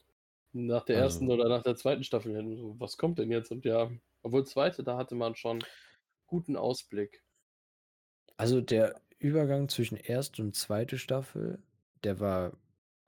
[0.53, 1.29] Nach der 1.
[1.29, 2.03] Also oder nach der 2.
[2.05, 2.33] Staffel,
[2.79, 3.91] „Was kommt denn jetzt?“ Und ja
[4.23, 5.65] obwohl 2., da hatte man schon
[6.27, 7.23] guten Ausblick.
[8.39, 10.39] Also, der Übergang zwischen 1.
[10.39, 10.99] und 2.
[10.99, 11.63] Staffel,
[12.03, 12.53] der war,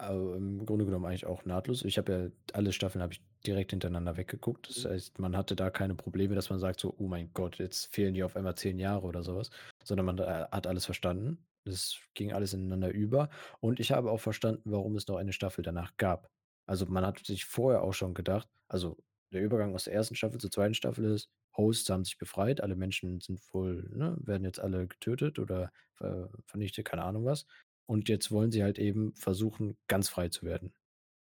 [0.01, 1.85] äh, im Grunde genommen eigentlich auch nahtlos.
[1.85, 4.67] Ich habe ja alle Staffeln habe ich direkt hintereinander weggeguckt.
[4.69, 4.89] Das Mhm.
[4.89, 8.15] heißt, man hatte da keine Probleme, dass man sagt so: „Oh mein Gott, jetzt fehlen
[8.15, 9.51] dir auf einmal 10 Jahre“ oder so was,
[9.83, 11.45] sondern man, äh, hat alles verstanden.
[11.63, 15.61] Es ging alles ineinander über und ich habe auch verstanden, warum es noch eine Staffel
[15.63, 16.27] danach gab.
[16.65, 18.97] Also, man hat sich vorher auch schon gedacht also,
[19.31, 20.15] der Übergang aus der 1.
[20.15, 20.73] Staffel zur 2.
[20.75, 25.39] Staffel ist, Hosts haben sich befreit, alle Menschen sind wohl ne, werden jetzt alle getötet
[25.39, 27.45] oder ver vernichtet, keine Ahnung was.
[27.85, 30.73] Und jetzt wollen sie halt eben versuchen, ganz frei zu werden.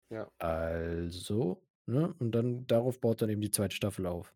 [0.09, 0.31] Ja.
[0.39, 3.69] Also ne, und dann darauf baut dann eben die 2.
[3.71, 4.33] Staffel auf.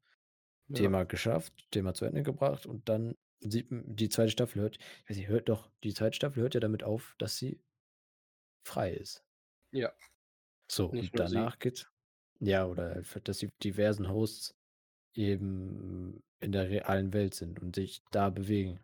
[0.69, 0.75] Ja.
[0.77, 4.29] Thema geschafft, Thema zu Ende gebracht und dann sie die 2.
[4.29, 6.11] Staffel hört ich weiß nicht, hört doch die 2.
[6.11, 7.61] Staffel hört ja damit auf, dass sie
[8.65, 9.23] frei ist.
[9.71, 9.93] Ja.
[10.69, 11.35] So, Nicht und sie.
[11.35, 11.89] danach geht's
[12.39, 14.56] ja, oder halt, dass die diversen Hosts
[15.17, 18.79] eben in der realen Welt sind und sich da bewegen.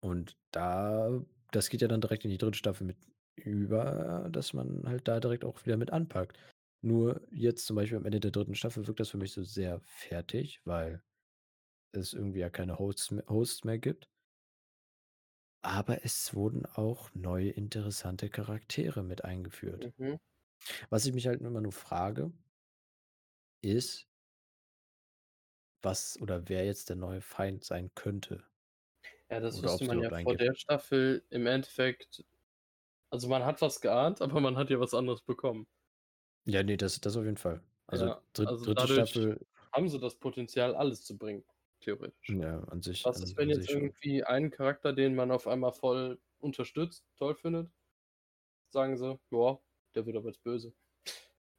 [0.00, 2.56] Und da das geht ja dann direkt in die 3.
[2.56, 2.96] Staffel mit
[3.36, 6.38] über, dass man halt da direkt auch wieder mit anpackt.
[6.82, 8.54] Nur jetzt zum Beispiel am Ende der 3.
[8.54, 11.02] Staffel wirkt das für mich so sehr fertig, weil
[11.92, 14.08] es irgendwie ja keine Hosts me Hosts mehr gibt.
[15.62, 19.92] Aber es wurden auch neue interessante Charaktere mit eingeführt.
[19.98, 20.18] Mhm.
[20.90, 22.32] Was ich mich halt immer nur frage
[23.62, 24.06] ist
[25.82, 28.44] was oder wer jetzt der neue Feind sein könnte.
[29.30, 32.24] Ja, das Oder wusste man ja vor der Staffel im Endeffekt
[33.10, 35.66] also, man hat was geahnt, aber man hat ja was anderes bekommen.
[36.48, 37.60] Ja, ne, das das auf jeden Fall.
[37.88, 38.86] Also, Ja, dritt also 3.
[38.86, 41.44] dadurch Staffel haben sie das Potenzial, alles zu bringen,
[41.80, 42.38] theoretisch.
[42.40, 46.20] Ja, an sich Was ist, wenn jetzt irgendwie einen Charakter, den man auf einmal voll
[46.38, 47.72] unterstützt, toll findet,
[48.70, 49.60] sagen sie: „Ja,
[49.94, 50.74] der wird aber jetzt böse.“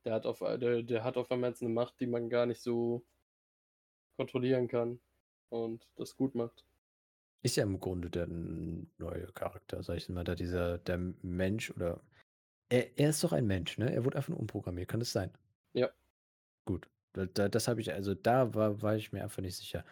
[0.05, 2.61] Der hat auf der der hat auf einmal jetzt 'ne Macht, die man gar nicht
[2.61, 3.05] so
[4.17, 5.01] kontrollieren kann
[5.49, 6.65] und das gut macht.
[7.43, 12.01] Ist ja im Grunde der neue Charakter, sage ich mal, da dieser der Mensch oder
[12.69, 13.91] er er ist doch ein Mensch, ne?
[13.93, 15.31] Er wurde einfach nur umprogrammiert, kann das sein?
[15.75, 15.93] Ja.
[16.67, 19.85] Gut, da da das habe ich also, da war war ich mir einfach nicht sicher.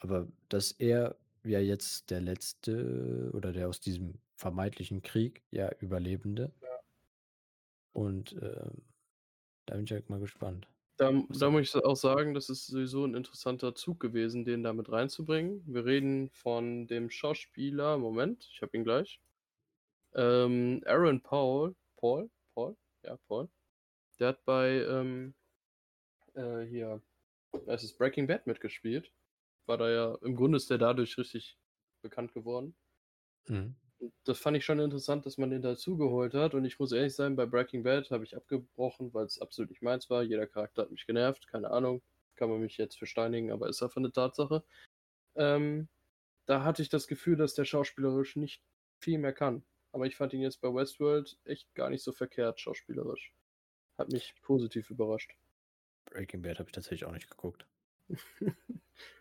[0.00, 6.54] Aber dass er ja jetzt der Letzte oder der aus diesem vermeintlichen Krieg, ja, Überlebende
[6.62, 6.80] Ja.
[7.94, 8.82] und, ähm,
[9.66, 10.68] da bin ich halt mal gespannt,
[11.00, 14.74] Da da muss ich auch sagen, das ist sowieso 'n interessanter Zug gewesen, den da
[14.74, 15.62] mit reinzubringen.
[15.66, 19.22] Wir reden von dem Schauspieler Moment, ich habe ihn gleich.
[20.14, 22.76] Ähm, Aaron Paul Paul Paul?
[23.04, 23.48] Ja, Paul.
[24.20, 25.34] Der hat bei, ähm,
[26.34, 27.02] äh, hier,
[27.66, 29.12] es, Breaking Bad mitgespielt.
[29.66, 31.58] War da ja im Grunde ist der dadurch richtig
[32.02, 32.76] bekannt geworden.
[33.48, 33.74] Mhm.
[34.24, 37.36] Das fand ich schon interessant, dass man den dazugeholt hat und ich muss ehrlich sein,
[37.36, 40.22] bei Breaking Bad habe ich abgebrochen, weil's absolut nicht meins war.
[40.22, 42.02] Jeder Charakter hat mich genervt, keine Ahnung.
[42.34, 44.64] Kann man mich jetzt für steinigen, aber ist einfach 'ne Tatsache.
[45.36, 45.88] Ähm,
[46.46, 48.64] da hatte ich das Gefühl, dass der schauspielerisch nicht
[49.00, 49.64] viel mehr kann.
[49.92, 53.34] Aber ich fand ihn jetzt bei Westworld echt gar nicht so verkehrt schauspielerisch.
[53.98, 55.36] Hat mich positiv überrascht.
[56.04, 57.66] Breaking Bad habe ich tatsächlich auch nicht geguckt.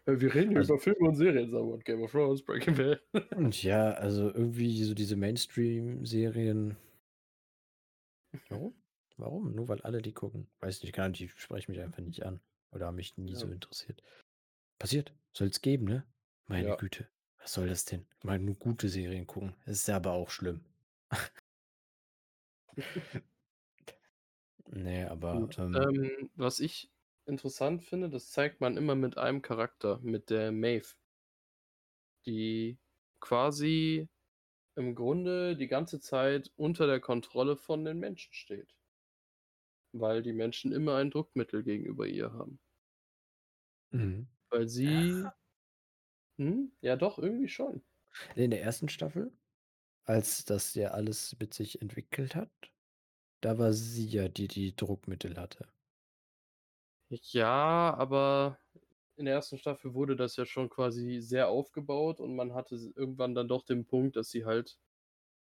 [0.06, 1.80] Ja, wir reden Also über Filme und Serien, Sauer.
[1.80, 3.02] Game of Thrones, Breaking Bad.
[3.36, 6.78] Und ja, also irgendwie so diese Mainstream-Serien
[8.50, 8.74] Warum?
[9.18, 9.56] Warum?
[9.56, 10.48] Nur weil alle die gucken?
[10.60, 13.54] Weiß nicht, Ahnung, die sprechen mich einfach nicht an oder haben mich nie so Ja.
[13.54, 14.04] interessiert.
[14.80, 16.06] Passiert, soll's geben, ne?
[16.48, 16.76] Meine Ja.
[16.76, 17.10] Güte,
[17.40, 18.06] was soll das denn?
[18.24, 19.56] Mal nur gute Serien gucken.
[19.66, 20.62] Ist ja aber auch schlimm.
[24.72, 26.92] Ne, aber, Gut, ähm ähm, was ich
[27.30, 30.96] interessant finde, das zeigt man immer mit einem Charakter, mit der Maeve.
[32.26, 32.80] Die
[33.20, 34.08] quasi
[34.76, 38.76] im Grunde die ganze Zeit unter der Kontrolle von den Menschen steht.
[39.94, 42.60] Weil die Menschen immer ein Druckmittel gegenüber ihr haben.
[43.92, 44.28] Mhm.
[44.52, 45.36] Weil sie Ja.
[46.40, 47.84] hm, ja doch, irgendwie schon.
[48.36, 48.90] In der 1.
[48.90, 49.32] Staffel,
[50.06, 52.52] als das ja alles mit sich entwickelt hat,
[53.42, 55.68] da war sie ja die, die Druckmittel hatte.
[57.12, 58.60] Ja, aber
[59.16, 59.58] in der 1.
[59.58, 63.86] Staffel wurde das ja schon quasi sehr aufgebaut und man hatte irgendwann dann doch den
[63.88, 64.78] Punkt, dass sie halt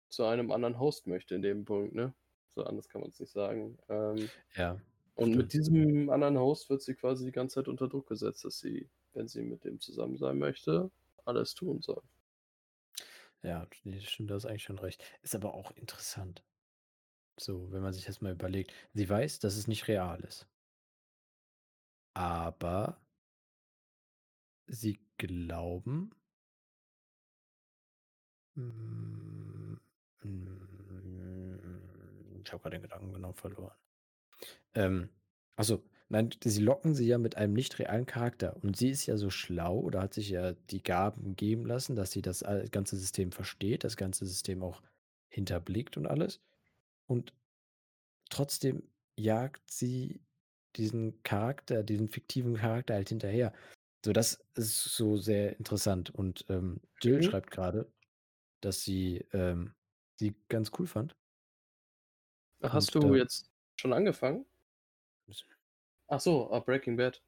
[0.10, 2.16] zu einem anderen Host möchte in dem Punkt, ne?
[2.56, 3.80] So anders kann man's nicht sagen.
[3.90, 4.82] Ähm, Ja,
[5.16, 5.36] und stimmt.
[5.36, 8.90] mit diesem anderen Host wird sie quasi die ganze Zeit unter Druck gesetzt, dass sie,
[9.14, 10.92] wenn sie mit dem zusammen sein möchte,
[11.26, 12.04] alles tun soll.
[13.44, 13.68] Ja,
[14.00, 15.04] stimmt, da hast eigentlich schon recht.
[15.22, 16.44] Ist aber auch interessant.
[17.40, 18.74] So, wenn man sich das mal überlegt.
[18.94, 20.48] Sie weiß, dass es nicht real ist.
[22.14, 23.02] Aber
[24.68, 26.12] sie glauben
[28.56, 29.80] hm,
[30.22, 30.72] hm,
[32.44, 33.76] ich habe grad den Gedanken genau verloren.
[34.74, 35.10] Ähm,
[35.56, 39.06] ach so, nein, sie locken sie ja mit einem nicht realen Charakter und sie ist
[39.06, 42.98] ja so schlau oder hat sich ja die Gaben geben lassen, dass sie das ganze
[42.98, 44.82] System versteht, das ganze System auch
[45.30, 46.42] hinterblickt und alles.
[47.08, 47.34] Und
[48.30, 48.84] trotzdem
[49.18, 50.22] jagt sie
[50.78, 53.54] diesen Charakter, diesen fiktiven Charakter halt hinterher.
[54.06, 57.24] So, das ist so sehr interessant und, ähm, Jill Mhm.
[57.24, 57.92] schreibt grade,
[58.62, 59.76] dass sie, ähm,
[60.20, 61.16] sie ganz cool fand.
[62.64, 64.46] Hast Und du da jetzt schon angefangen?
[66.08, 67.24] Ach so, ah, Breaking Bad.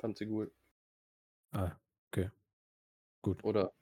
[0.00, 0.52] Fand sie gut.
[1.52, 2.30] Ah, okay.
[3.22, 3.42] Gut.
[3.42, 3.72] Oder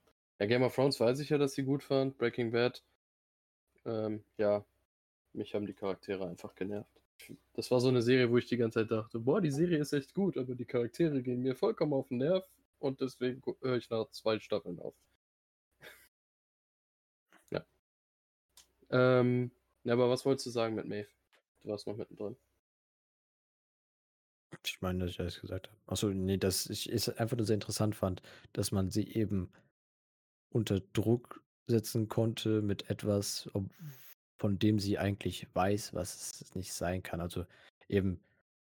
[0.40, 2.16] ja, Game of Thrones weiß ich ja, dass sie gut fand.
[2.16, 2.82] Breaking Bad,
[3.84, 4.64] ähm, ja,
[5.36, 7.00] mich haben die Charaktere einfach genervt.
[7.54, 9.92] Das war so 'ne Serie, wo ich die ganze Zeit dachte: „Boah, die Serie ist
[9.92, 12.48] echt gut, aber die Charaktere gehen mir vollkommen auf 'n Nerv
[12.80, 14.94] und deswegen höre ich nach 2 Staffeln auf.“
[17.52, 17.66] Ja.
[18.90, 19.50] Ähm,
[19.84, 21.08] ja, aber was wolltest du sagen mit Maeve?
[21.62, 22.36] Du warst noch mittendrin.
[24.64, 25.78] Ich meine, dass ich alles gesagt habe.
[25.86, 28.22] Ach so, ne, dass ich es einfach nur sehr interessant fand,
[28.52, 29.50] dass man sie eben
[30.52, 33.70] unter Druck setzen konnte mit etwas, ob
[34.38, 37.20] von dem sie eigentlich weiß, was es nicht sein kann.
[37.20, 37.46] Also,
[37.88, 38.22] eben,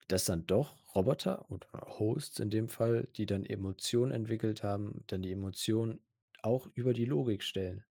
[0.07, 1.68] dass dann doch Roboter oder
[1.99, 6.01] Hosts in dem Fall, die dann Emotionen entwickelt haben, dann die Emotionen
[6.43, 7.86] auch über die Logik stellen.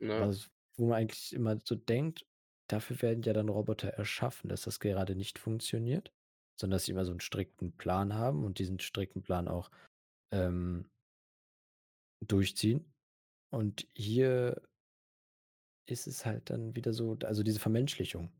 [0.00, 0.30] Ja.
[0.30, 2.26] Was wo man eigentlich immer so denkt,
[2.68, 6.12] dafür werden ja dann Roboter erschaffen, dass das gerade nicht funktioniert,
[6.60, 9.70] sondern dass sie immer so 'n strikten Plan haben und diesen strikten Plan auch,
[10.32, 10.90] ähm
[12.26, 12.92] durchziehen.
[13.50, 14.62] Und hier
[15.90, 18.32] ist es halt dann wieder so also, diese Vermenschlichung.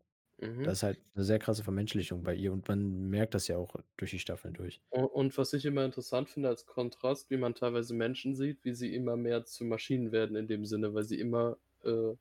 [0.43, 0.65] Mhm.
[0.65, 3.77] Da ist halt 'ne sehr krasse Vermenschlichung bei ihr und man merkt das ja auch
[3.99, 4.83] durch die Staffeln durch.
[4.91, 8.95] Und was ich immer interessant finde als Kontrast, wie man teilweise Menschen sieht, wie sie
[8.95, 12.15] immer mehr zu Maschinen werden in dem Sinne, weil sie immer, äh,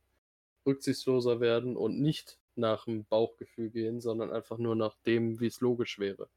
[0.65, 6.29] rücksichtsloser werden und nicht nach'm Bauchgefühl gehen, sondern einfach nur nach dem, wie's logisch wäre.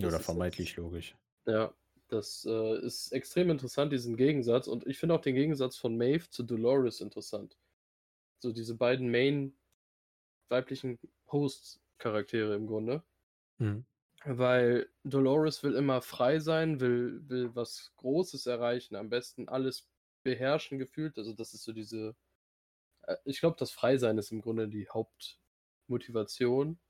[0.00, 1.16] Das oder ist jetzt vermeintlich logisch.
[1.46, 1.74] ja,
[2.08, 4.68] das, äh, ist extrem interessant, diesen Gegensatz.
[4.68, 7.56] Und ich finde auch den Gegensatz von Maeve zu Dolores interessant.
[8.42, 9.56] So diese beiden Main
[10.50, 10.98] weiblichen
[11.32, 13.04] Host-Charaktere im Grunde.
[13.60, 13.84] Mhm.
[14.24, 19.88] Weil Dolores will immer frei sein, will will was Großes erreichen, am besten alles
[20.22, 21.18] beherrschen gefühlt.
[21.18, 22.14] Also, das ist so diese
[23.02, 26.80] äh, ich glaube, das Frei-Sein ist im Grunde die Hauptmotivation.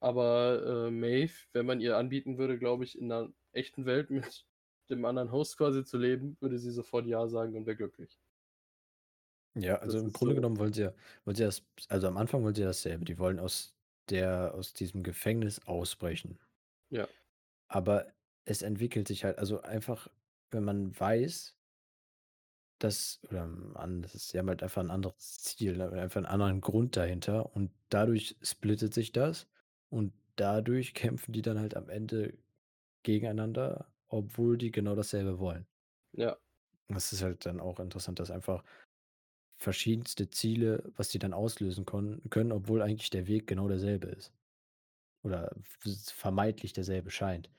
[0.00, 4.46] Aber, äh, Maeve, wenn man ihr anbieten würde, glaube ich, in 'ner echten Welt mit
[4.90, 8.18] dem anderen Host quasi zu leben, würde sie sofort ja sagen und wäre glücklich.
[9.62, 10.92] Ja, also, Das im ist Grunde so genommen wollen sie ja
[11.24, 13.04] wollen sie das also, am Anfang wollen sie ja dasselbe.
[13.04, 13.74] Die wollen aus
[14.08, 16.38] der aus diesem Gefängnis ausbrechen.
[16.90, 17.08] Ja.
[17.70, 18.06] Aber
[18.44, 20.08] es entwickelt sich halt also, einfach,
[20.50, 21.52] wenn man weiß
[22.82, 26.26] dass oder Mann, das ist sie haben halt einfach 'n anderes Ziel, ne, einfach 'n
[26.26, 29.48] anderen Grund dahinter und dadurch splittet sich das
[29.88, 32.38] und dadurch kämpfen die dann halt am Ende
[33.04, 35.66] gegeneinander, obwohl die genau dasselbe wollen.
[36.14, 36.38] Ja.
[36.90, 38.64] Das ist halt dann auch interessant, dass einfach
[39.58, 44.32] verschiedenste Ziele, was die dann auslösen konn können, obwohl eigentlich der Weg genau derselbe ist.
[45.24, 45.54] Oder
[46.14, 47.50] vermeintlich derselbe scheint.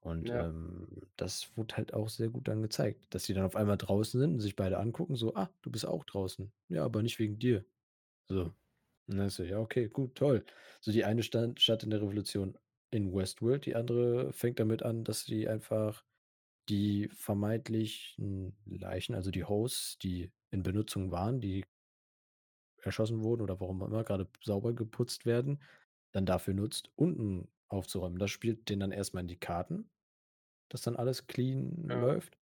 [0.00, 0.42] Und, Ja.
[0.42, 4.20] ähm, das wurde halt auch sehr gut dann gezeigt, dass sie dann auf einmal draußen
[4.20, 6.52] sind und sich beide angucken, so: „Ah, du bist auch draußen.
[6.68, 7.66] Ja, aber nicht wegen dir.“
[8.28, 8.54] So.
[9.08, 10.44] Und dann ist so: „Ja, okay, gut, toll.“
[10.80, 12.58] So, die eine stand startet in der Revolution
[12.92, 16.04] in Westworld, die andere fängt damit an, dass sie einfach
[16.68, 21.64] die vermeintlichen Leichen, also, die Hosts, die in Benutzung waren, die
[22.82, 25.62] erschossen wurden oder warum auch immer grade sauber geputzt werden,
[26.12, 28.18] dann dafür nutzt, unten aufzuräumen.
[28.18, 29.90] Das spielt denen dann erst mal in die Karten,
[30.70, 31.96] dass dann alles clean Ja.
[31.96, 32.38] läuft.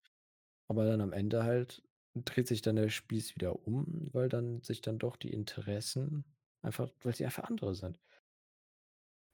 [0.69, 1.83] Aber dann am Ende halt
[2.15, 6.25] dreht sich dann der Spieß wieder um, weil dann sich dann doch die Interessen
[6.63, 7.99] einfach weil sie einfach andere sind.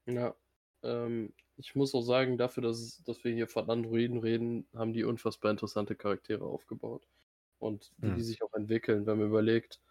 [0.07, 0.35] Ja,
[0.83, 5.03] ähm, ich muss auch sagen, dafür, dass dass wir hier von Androiden reden, haben die
[5.03, 7.07] unfassbar interessante Charaktere aufgebaut.
[7.59, 8.23] Und wie die Mhm.
[8.23, 9.81] sich auch entwickeln, wenn man überlegt,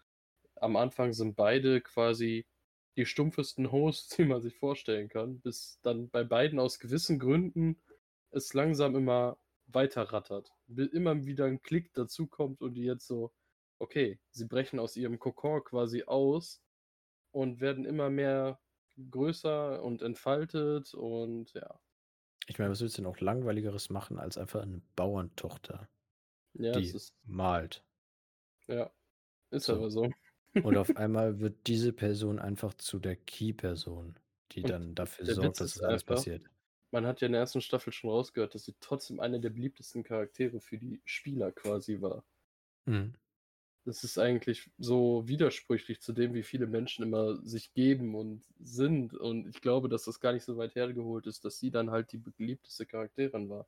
[0.55, 2.47] am Anfang sind beide quasi
[2.97, 7.81] die stumpfesten Hosts, die man sich vorstellen kann, bis dann bei beiden aus gewissen Gründen
[8.31, 10.51] es langsam immer weiter rattert.
[10.67, 13.33] Immer wieder 'n Klick dazukommt und die jetzt so
[13.79, 16.61] okay, sie brechen aus ihrem Kokon quasi aus
[17.31, 18.61] und werden immer mehr
[19.11, 21.79] größer und entfaltet und ja.
[22.47, 25.87] Ich meine, was willst du denn auch Langweiligeres machen als einfach 'ne Bauerntochter,
[26.55, 27.85] Ja, die ist malt?
[28.67, 28.91] Ja,
[29.51, 29.73] ist So.
[29.73, 30.11] aber so.
[30.61, 34.19] Und auf einmal wird diese Person einfach zu der Key-Person,
[34.53, 36.49] die Und dann dafür sorgt, Witz dass das alles einfach, passiert.
[36.91, 37.61] man hat ja in der 1.
[37.61, 42.25] Staffel schon rausgehört, dass sie trotzdem eine der beliebtesten Charaktere für die Spieler quasi war.
[42.87, 43.13] Mhm.
[43.85, 49.13] Das ist eigentlich so widersprüchlich zu dem, wie viele Menschen immer sich geben und sind.
[49.13, 52.11] Und ich glaube, dass das gar nicht so weit hergeholt ist, dass sie dann halt
[52.11, 53.67] die beliebteste Charakterin war.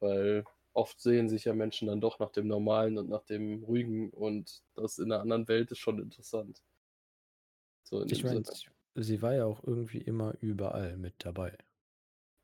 [0.00, 0.44] Weil
[0.74, 4.62] oft sehen sich ja Menschen dann doch nach dem Normalen und nach dem Ruhigen und
[4.74, 6.62] das in 'ner anderen Welt ist schon interessant.
[7.86, 8.44] So in Ich meine,
[8.94, 11.56] sie war ja auch irgendwie immer überall mit dabei.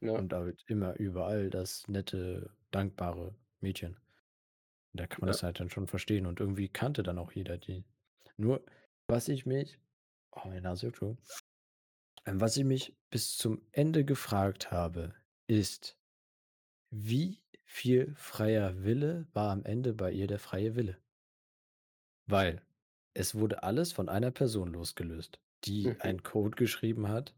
[0.02, 0.22] Ja.
[0.22, 3.98] Und halt immer überall das nette, dankbare Mädchen.
[4.94, 5.38] Da kann man Ja.
[5.38, 7.84] das halt dann schon verstehen und irgendwie kannte dann auch jeder die.
[8.38, 8.64] Nur,
[9.08, 9.78] was ich mich
[10.32, 11.18] oh, meine Nase schon.
[12.26, 15.14] Ähm, was ich mich bis zum Ende gefragt habe,
[15.46, 15.98] ist:
[16.90, 20.98] Wie viel freier Wille war am Ende bei ihr der freie Wille?
[22.26, 22.62] Weil
[23.12, 25.40] es wurde alles von einer Person losgelöst.
[25.64, 25.98] die Mhm.
[25.98, 27.34] einen Code geschrieben hat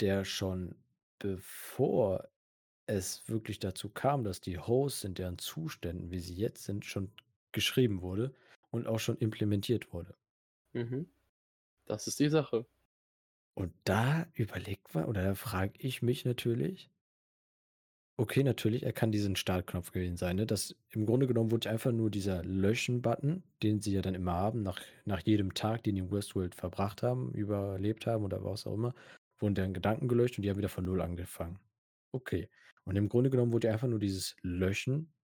[0.00, 0.84] der schon
[1.18, 2.28] bevor
[2.86, 7.12] es wirklich dazu kam, dass die Hosts in deren Zuständen, wie sie jetzt sind, schon
[7.52, 8.34] geschrieben wurde
[8.70, 10.16] und auch schon implementiert wurde.
[10.74, 11.10] Mhm.
[11.86, 12.66] Das ist die Sache.
[13.54, 16.90] Und da überlegt man oder da frage ich mich natürlich
[18.16, 20.46] okay, natürlich, er kann diesen Startknopf gewesen sein, ne?
[20.46, 24.62] Das im Grunde genommen wurde einfach nur dieser Löschen-Button, den sie ja dann immer haben,
[24.62, 28.74] nach nach jedem Tag, den die in Westworld verbracht haben, überlebt haben oder was auch
[28.74, 28.94] immer,
[29.38, 31.58] wurden deren Gedanken gelöscht und die haben wieder von Null angefangen.
[32.12, 32.48] Okay.
[32.84, 35.14] Und im Grunde genommen wurde einfach nur dieses Löschen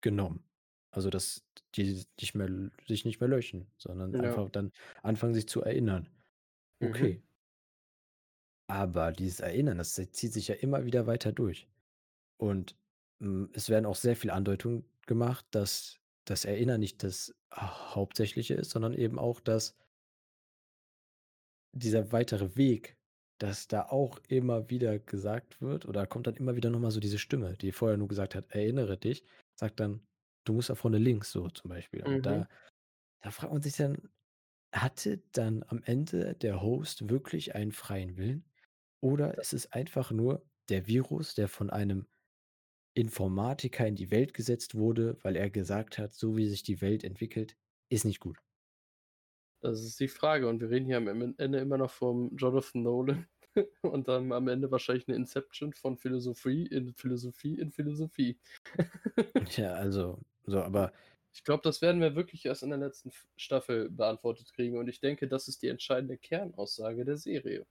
[0.00, 0.44] genommen.
[0.90, 2.48] Also, dass die nicht mehr
[2.86, 4.20] sich nicht mehr löschen, sondern Ja.
[4.20, 6.08] einfach dann anfangen, sich zu erinnern.
[6.80, 7.25] Mhm.
[8.68, 11.68] Aber dieses Erinnern, das zieht sich ja immer wieder weiter durch.
[12.38, 12.76] Und,
[13.20, 18.70] hm, es werden auch sehr viele Andeutungen gemacht, dass das Erinnern nicht das Hauptsächliche ist,
[18.70, 19.76] sondern eben auch, dass
[21.72, 22.96] dieser weitere Weg,
[23.38, 27.00] dass da auch immer wieder gesagt wird oder kommt dann immer wieder noch mal so
[27.00, 30.06] diese Stimme, die vorher nur gesagt hat: „Erinnere dich“, sagt dann:
[30.44, 32.04] „Du musst da vorne links“, so zum Beispiel.
[32.06, 32.26] Und Mhm.
[32.26, 32.48] da
[33.22, 34.10] da fragt man sich dann,
[34.74, 38.46] hatte dann am Ende der Host wirklich einen freien Willen
[39.06, 42.08] oder ist es einfach nur der Virus, der von einem
[42.94, 47.04] Informatiker in die Welt gesetzt wurde, weil er gesagt hat: „So wie sich die Welt
[47.04, 47.56] entwickelt,
[47.90, 48.38] ist nicht gut.“
[49.60, 53.26] Das ist die Frage und wir reden hier am Ende immer noch vom Jonathan Nolan
[53.82, 58.38] und dann am Ende wahrscheinlich 'ne Inception von Philosophie in Philosophie in Philosophie.
[59.56, 60.92] Ja, also so, aber
[61.32, 64.98] Ich glaube, das werden wir wirklich erst in der letzten Staffel beantwortet kriegen und ich
[65.00, 67.66] denke, das ist die entscheidende Kernaussage der Serie.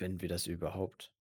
[0.00, 1.12] Wenn wir das überhaupt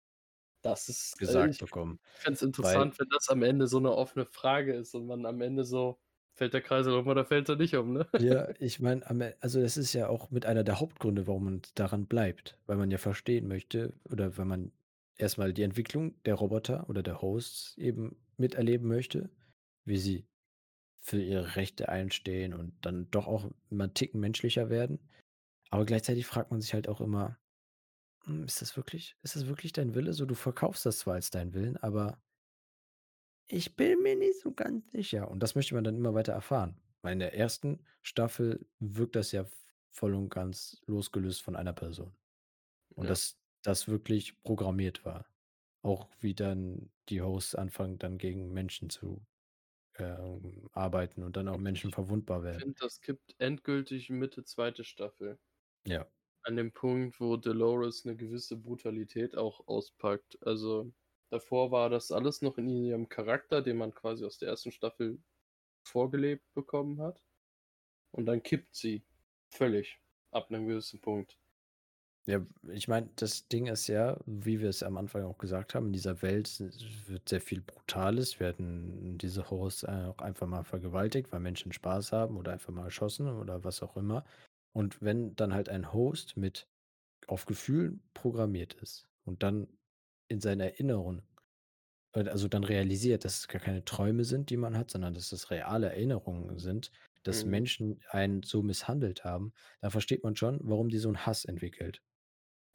[0.64, 3.78] Das ist äh, gesagt ich bekommen, fände es weil interessant, wenn das am Ende so
[3.78, 6.00] 'ne offene Frage ist und man am Ende so
[6.34, 8.06] fällt der Kreisel um oder fällt er nicht um, ne?
[8.20, 9.06] Ja, ich meine,
[9.40, 12.90] also, das ist ja auch mit einer der Hauptgründe, warum man daran bleibt, weil man
[12.90, 14.72] ja verstehen möchte oder wenn man
[15.16, 19.30] erst mal die Entwicklung der Roboter oder der Hosts eben miterleben möchte,
[19.84, 20.26] wie sie
[21.02, 25.00] für ihre Rechte einstehen und dann doch auch immer 'n Ticken menschlicher werden.
[25.70, 27.38] Aber gleichzeitig fragt man sich halt auch immer:
[28.28, 31.30] „Hm, ist das wirklich ist das wirklich dein Wille?“ So, du verkaufst das zwar als
[31.30, 32.20] deinen Willen, aber
[33.50, 35.30] ich bin mir nicht so ganz sicher.
[35.30, 36.80] Und das möchte man dann immer weiter erfahren.
[37.02, 37.82] Weil in der 1.
[38.02, 39.46] Staffel wirkt das ja
[39.90, 42.14] voll und ganz losgelöst von einer Person.
[42.94, 43.10] Und Ja.
[43.10, 45.26] dass das wirklich programmiert war.
[45.82, 49.26] Auch wie dann die Hosts anfangen, dann gegen Menschen zu,
[49.98, 52.64] ähm, arbeiten und dann auch Und Menschen ich verwundbar werden.
[52.64, 54.84] finde, das kippt endgültig Mitte 2.
[54.84, 55.38] Staffel.
[55.86, 56.08] Ja.
[56.48, 60.38] An dem Punkt, wo Dolores 'ne gewisse Brutalität auch auspackt.
[60.46, 60.94] Also,
[61.28, 64.72] davor war das alles noch in ihrem Charakter, den man quasi aus der 1.
[64.72, 65.22] Staffel
[65.84, 67.22] vorgelebt bekommen hat.
[68.12, 69.04] Und dann kippt sie
[69.50, 70.00] völlig
[70.32, 71.36] ab 'nem gewissen Punkt.
[72.26, 75.86] Ja, ich meine, das Ding ist ja, wie wir es am Anfang auch gesagt haben,
[75.86, 76.60] in dieser Welt
[77.06, 82.36] wird sehr viel Brutales werden diese Hosts auch einfach mal vergewaltigt, weil Menschen Spaß haben
[82.36, 84.24] oder einfach mal erschossen oder was auch immer.
[84.72, 86.68] Und wenn dann halt ein Host mit
[87.28, 89.68] auf Gefühlen programmiert ist und dann
[90.28, 91.22] in seiner Erinnerung
[92.14, 95.32] äh, also, dann realisiert, dass es gar keine Träume sind, die man hat, sondern dass
[95.32, 96.92] es reale Erinnerungen sind,
[97.24, 97.46] dass Mhm.
[97.46, 102.02] Menschen einen so misshandelt haben, da versteht man schon, warum die so 'n Hass entwickelt.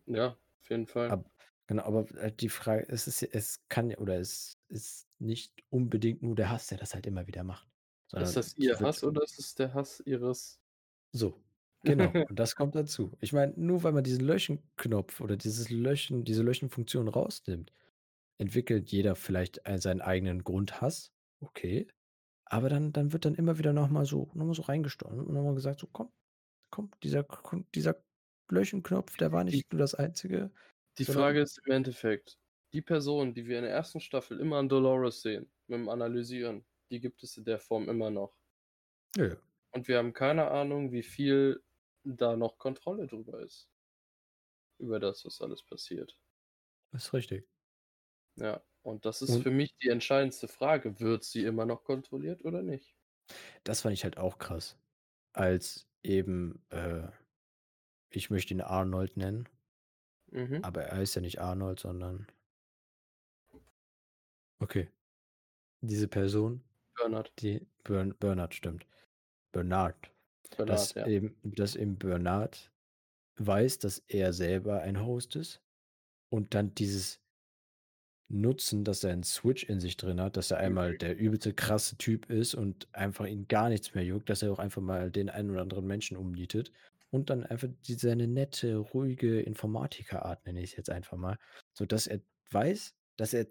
[0.07, 1.17] Ja, auf jeden Fall.
[1.17, 1.29] Ab
[1.67, 6.35] genau, aber halt die Frage es ist es kann oder es ist nicht unbedingt nur
[6.35, 7.67] der Hass, der das halt immer wieder macht,
[8.17, 10.59] Ist das ihr Hass oder ist es der Hass ihres
[11.15, 11.42] So,
[11.83, 12.17] genau.
[12.29, 13.11] Und das kommt dazu.
[13.21, 17.71] Ich meine, nur weil man diesen Löschen-Knopf oder dieses Löschen diese Löschen-Funktion rausnimmt,
[18.39, 21.87] entwickelt jeder vielleicht ei seinen eigenen Grundhass, okay.
[22.45, 25.33] Aber dann dann wird dann immer wieder noch mal so noch mal so reingesteuert und
[25.33, 26.11] noch mal gesagt: „So komm,
[26.71, 27.25] komm, dieser
[27.75, 28.03] dieser
[28.51, 30.51] Löschen-Knopf, der war Die nicht nur das Einzige,
[30.97, 32.39] Die sondern“ Frage ist im Endeffekt,
[32.73, 33.99] die Person, die wir in der 1.
[33.99, 38.35] Staffel immer an Dolores sehen, beim Analysieren, die gibt es in der Form immer noch.
[39.17, 39.37] Ja.
[39.75, 41.63] Und wir haben keine Ahnung, wie viel
[42.05, 43.65] da noch Kontrolle drüber ist.
[44.79, 46.17] Über das, was alles passiert.
[46.93, 47.47] Ist richtig.
[48.37, 50.99] Ja, und das ist Und für mich die entscheidendste Frage.
[50.99, 52.93] Wird sie immer noch kontrolliert oder nicht?
[53.65, 54.77] Das fand ich halt auch krass,
[55.33, 57.09] als eben, äh
[58.09, 59.49] ich möchte ihn Arnold nennen.
[60.31, 60.63] Mhm.
[60.63, 62.27] Aber er heißt ja nicht Arnold, sondern
[64.61, 64.89] Okay.
[65.81, 66.63] Diese Person,
[66.97, 67.33] Bernard.
[67.39, 68.87] die Bern Bernard, stimmt.
[69.53, 70.12] Bernard.
[70.51, 71.07] Bernard, Dass ja.
[71.07, 72.71] eben dass eben Bernard
[73.37, 75.61] weiß, dass er selber ein Host ist
[76.31, 77.21] und dann dieses
[78.29, 80.95] Nutzen, dass er 'n Switch in sich drin hat, dass er einmal Mhm.
[80.95, 84.59] der übelste krasse Typ ist und einfach ihn gar nichts mehr juckt, dass er auch
[84.59, 86.71] einfach mal den einen oder anderen Menschen umnietet.
[87.11, 91.37] und dann einfach die seine nette, ruhige Informatikerart, nenne ich's jetzt einfach mal,
[91.71, 93.45] sodass er weiß, dass er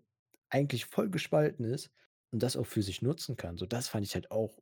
[0.51, 1.93] eigentlich voll gespalten ist
[2.33, 3.57] und das auch für sich nutzen kann.
[3.59, 4.59] So, das fand ich halt auch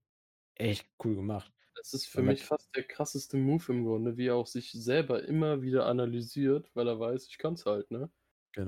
[0.56, 1.52] echt cool gemacht.
[1.76, 5.22] Das ist für mich fast der krasseste Move im Grunde, wie er auch sich selber
[5.24, 8.10] immer wieder analysiert, weil er weiß, ich kann's halt, ne?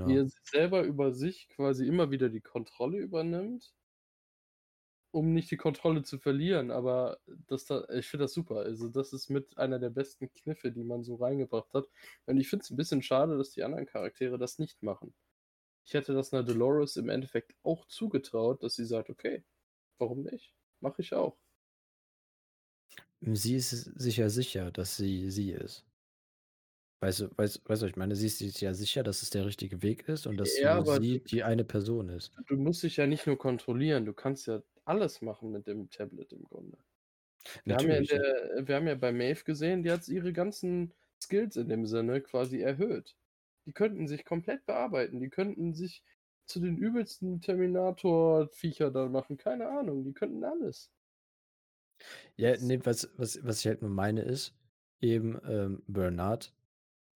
[0.05, 0.19] Wie Genau.
[0.19, 3.71] er selber über sich quasi immer wieder die Kontrolle übernimmt
[5.15, 8.57] um nicht die Kontrolle zu verlieren, aber das da ich finde das super.
[8.61, 11.87] Also, das ist mit einer der besten Kniffe, die man so reingebracht hat.
[12.25, 15.15] Und ich finde es 'n bisschen schade, dass die anderen Charaktere das nicht machen.
[15.85, 19.45] Ich hätte das 'ner Dolores im Endeffekt auch zugetraut, dass sie sagt: „Okay,
[19.99, 20.55] warum nicht?
[20.81, 21.39] Mache ich auch.“
[23.23, 25.87] Sie ist sich ja sicher, dass sie sie ist.
[27.01, 28.14] Weißt du weißt weißt du, ich meine?
[28.16, 30.85] Sie ist sich ja sicher, dass es der richtige Weg ist und dass Ja, nur
[30.85, 32.33] sie die eine Person ist.
[32.47, 36.33] du musst dich ja nicht nur kontrollieren, du kannst ja alles machen mit dem Tablet
[36.33, 36.79] im Grunde.
[37.64, 38.01] Wir haben ja.
[38.03, 42.20] der wir haben ja bei Maeve gesehen, die hat ihre ganzen Skills in dem Sinne
[42.23, 43.16] quasi erhöht.
[43.66, 45.20] Die könnten sich komplett bearbeiten.
[45.20, 46.05] Die könnten sich
[46.47, 50.91] zu den übelsten Terminator-Viecher da machen, keine Ahnung, die könnten alles.
[52.37, 54.55] Ja, Das ne, was was was ich halt nur meine ist,
[55.01, 56.55] eben, ähm, Bernard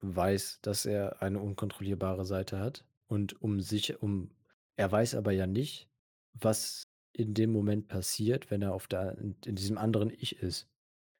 [0.00, 4.30] weiß, dass er eine unkontrollierbare Seite hat und um sich um
[4.76, 5.88] er weiß aber ja nicht,
[6.34, 6.84] was
[7.14, 10.68] in dem Moment passiert, wenn er auf der in in diesem anderen Ich ist.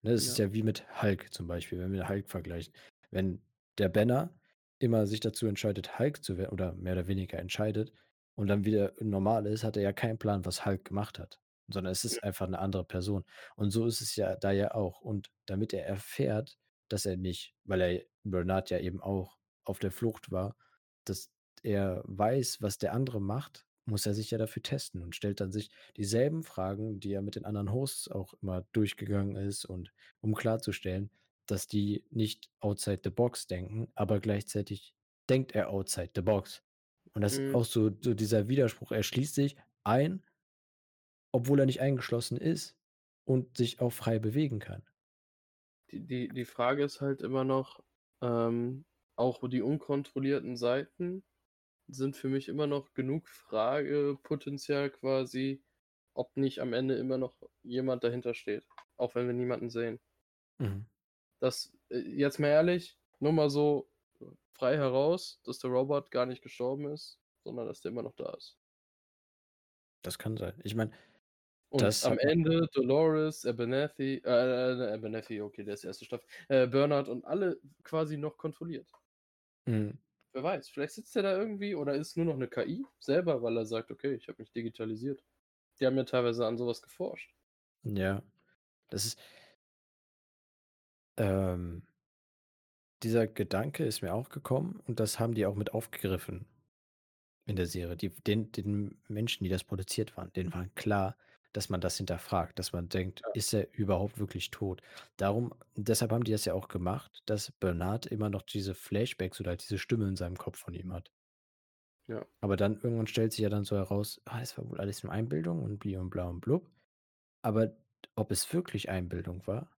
[0.03, 0.47] Ne, ist Ja.
[0.47, 2.75] ja wie mit Hulk zum Beispiel, wenn wir Hulk vergleichen.
[3.11, 3.43] Wenn
[3.79, 4.35] der Banner
[4.79, 7.93] immer sich dazu entscheidet, Hulk zu werden oder mehr oder weniger entscheidet
[8.37, 11.93] und dann wieder normal ist, hat er ja keinen Plan, was Hulk gemacht hat, sondern
[11.93, 13.25] es ist einfach 'ne andere Person.
[13.57, 15.01] Und so ist es ja da ja auch.
[15.01, 16.59] Und damit er erfährt,
[16.89, 20.57] dass er nicht weil er Bernard ja eben auch auf der Flucht war,
[21.05, 21.31] dass
[21.63, 25.53] er weiß, was der andere macht, muss er sich ja dafür testen und stellt dann
[25.53, 30.35] sich dieselben Fragen, die er mit den anderen Hosts auch immer durchgegangen ist und um
[30.35, 31.11] klarzustellen,
[31.47, 34.95] dass die nicht outside the box denken, aber gleichzeitig
[35.29, 36.63] denkt er outside the box.
[37.15, 37.55] Und das ist Mhm.
[37.55, 38.93] auch so so dieser Widerspruch.
[38.93, 40.25] Er schließt sich ein
[41.33, 42.77] obwohl er nicht eingeschlossen ist
[43.25, 44.83] und sich auch frei bewegen kann.
[45.91, 47.83] Die die die Frage ist halt immer noch,
[48.23, 48.85] ähm,
[49.17, 51.25] auch die unkontrollierten Seiten
[51.89, 55.63] sind für mich immer noch genug Fragepotenzial quasi,
[56.15, 58.67] ob nicht am Ende immer noch jemand dahinter steht,
[58.97, 60.01] auch wenn wir niemanden sehen.
[60.59, 60.87] Mhm.
[61.41, 63.89] Das äh, jetzt mal ehrlich, nur mal so
[64.55, 68.33] frei heraus, dass der Robot gar nicht gestorben ist, sondern dass der immer noch da
[68.35, 68.57] ist.
[70.03, 70.55] Das kann sein.
[70.65, 70.93] Ich meine,
[71.73, 76.05] Und das am Ende Dolores, Abernathy äh, Abernathy, okay, der ist 1.
[76.05, 78.87] Staffel, äh, Bernard und alle quasi noch kontrolliert.
[79.67, 79.99] Mhm.
[80.35, 83.57] Wer weiß, vielleicht sitzt er da irgendwie oder ist nur noch 'ne KI selber, weil
[83.57, 85.25] er sagt: „Okay, ich habe mich digitalisiert.“
[85.81, 87.33] Die haben ja teilweise an so was geforscht.
[87.85, 88.23] Ja,
[88.91, 89.19] das ist
[91.19, 91.87] ähm
[93.03, 96.47] dieser Gedanke ist mir auch gekommen und das haben die auch mit aufgegriffen
[97.47, 97.97] in der Serie.
[97.97, 101.17] Die den den Menschen, die das produziert waren, denen war klar,
[101.57, 103.33] dass man das hinterfragt, dass man denkt: Ja.
[103.33, 104.83] „Ist er überhaupt wirklich tot?“
[105.17, 109.51] Darum deshalb haben die das ja auch gemacht, dass Bernard immer noch diese Flashbacks oder
[109.51, 111.13] halt diese Stimme in seinem Kopf von ihm hat.
[112.09, 112.27] Ja.
[112.41, 115.13] Aber dann irgendwann stellt sich ja dann so heraus: „Ah, es war wohl alles nur
[115.13, 116.71] Einbildung und bli und bla und blub.“
[117.43, 117.77] Aber
[118.17, 119.71] ob es wirklich Einbildung war,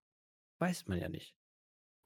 [0.60, 1.36] weiß man ja nicht.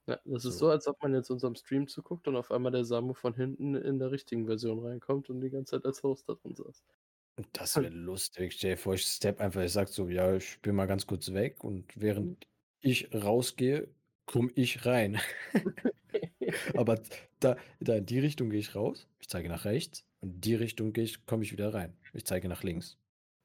[0.07, 0.59] Ja, das ist So.
[0.59, 3.75] so, als ob man jetzt unserem Stream zuguckt und auf einmal der Samu von hinten
[3.75, 6.85] in der richtigen Version reinkommt und die ganze Zeit als Host da drin saß.
[7.51, 8.53] Das wäre lustig.
[8.53, 11.33] Stell dir vor, ich steppe einfach ich sage so: „Ja, ich bin mal ganz kurz
[11.33, 12.43] weg“ und während Mhm.
[12.79, 13.89] ich rausgehe,
[14.25, 15.19] komme ich rein.
[16.75, 17.01] Aber
[17.39, 20.55] da da in die Richtung gehe ich raus, ich zeige nach rechts und in die
[20.55, 21.97] Richtung gehe ich komme ich wieder rein.
[22.13, 22.97] Ich zeige nach links.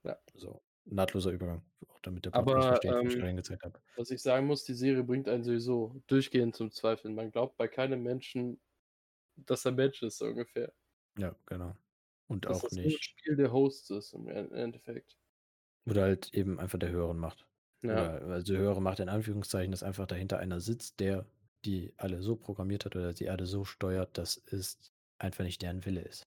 [0.04, 0.18] Ja.
[0.34, 3.64] So, nahtloser Übergang, auch damit der Bot nicht Aber, versteht, wo ich ähm, grade hingezeigt
[3.64, 3.80] habe.
[3.96, 7.14] was ich sagen muss, die Serie bringt einen sowieso durchgehend zum Zweifeln.
[7.14, 8.60] Man glaubt bei keinem Menschen,
[9.36, 10.72] dass er Mensch ist, so ungefähr.
[11.18, 11.76] Ja, genau.
[12.30, 15.16] Und Dass auch das nicht Spiel der Hosts ist im En Endeffekt.
[15.86, 17.46] Oder halt eben einfach der höheren Macht.
[17.82, 18.12] Ja.
[18.12, 21.26] Oder also höhere Macht in Anführungszeichen, dass einfach dahinter einer sitzt, der
[21.64, 25.84] die alle so programmiert hat oder die alle so steuert, dass es einfach nicht deren
[25.84, 26.24] Wille ist.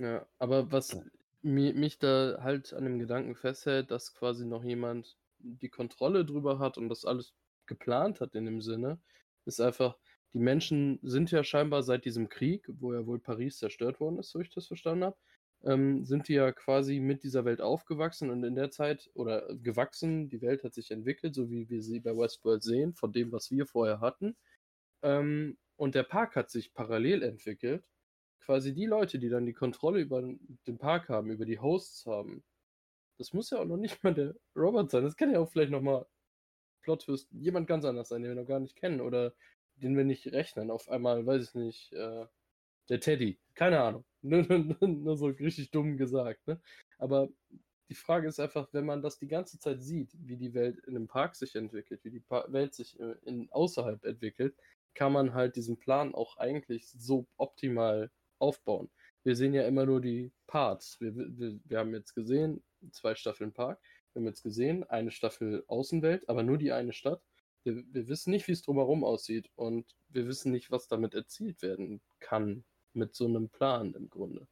[0.00, 1.06] Ja, aber was Ja.
[1.42, 6.58] mi mich da halt an dem Gedanken festhält, dass quasi noch jemand die Kontrolle drüber
[6.58, 7.34] hat und das alles
[7.66, 9.00] geplant hat in dem Sinne,
[9.46, 9.96] ist einfach
[10.36, 14.28] die Menschen sind ja scheinbar seit diesem Krieg, wo ja wohl Paris zerstört worden ist,
[14.28, 15.16] so ich das verstanden habe,
[15.64, 20.28] ähm, sind die ja quasi mit dieser Welt aufgewachsen und in der Zeit oder gewachsen.
[20.28, 23.50] Die Welt hat sich entwickelt, so wie wir sie bei Westworld sehen, von dem, was
[23.50, 24.36] wir vorher hatten.
[25.02, 27.88] Ähm, und der Park hat sich parallel entwickelt.
[28.40, 30.20] Quasi die Leute, die dann die Kontrolle über
[30.66, 32.44] den Park haben, über die Hosts haben.
[33.16, 35.02] Das muss ja auch noch nicht mal der Robot sein.
[35.02, 36.04] Das kann ja auch vielleicht noch mal
[36.82, 39.34] Plot Twist jemand ganz anders sein, den wir noch gar nicht kennen oder
[39.76, 40.70] den wir nicht rechnen.
[40.70, 42.26] Auf einmal, weiß ich nicht, äh,
[42.88, 43.38] der Teddy.
[43.54, 44.04] Keine Ahnung.
[44.22, 46.60] Nur, so richtig dumm gesagt, ne?
[46.98, 47.28] Aber
[47.88, 50.96] die Frage ist einfach, wenn man das die ganze Zeit sieht, wie die Welt in
[50.96, 54.56] einem Park sich entwickelt, wie die pa Welt sich äh, in, außerhalb entwickelt,
[54.94, 58.90] kann man halt diesen Plan auch eigentlich so optimal aufbauen.
[59.22, 61.00] Wir sehen ja immer nur die Parts.
[61.00, 62.62] Wir, wir, wir haben jetzt gesehen,
[62.92, 63.80] zwei Staffeln Park.
[64.12, 67.22] Wir haben jetzt gesehen, eine Staffel Außenwelt, aber nur die eine Stadt.
[67.66, 71.62] Wir, wir wissen nicht, wie es drumherum aussieht und wir wissen nicht, was damit erzielt
[71.62, 74.46] werden kann mit so einem Plan im Grunde.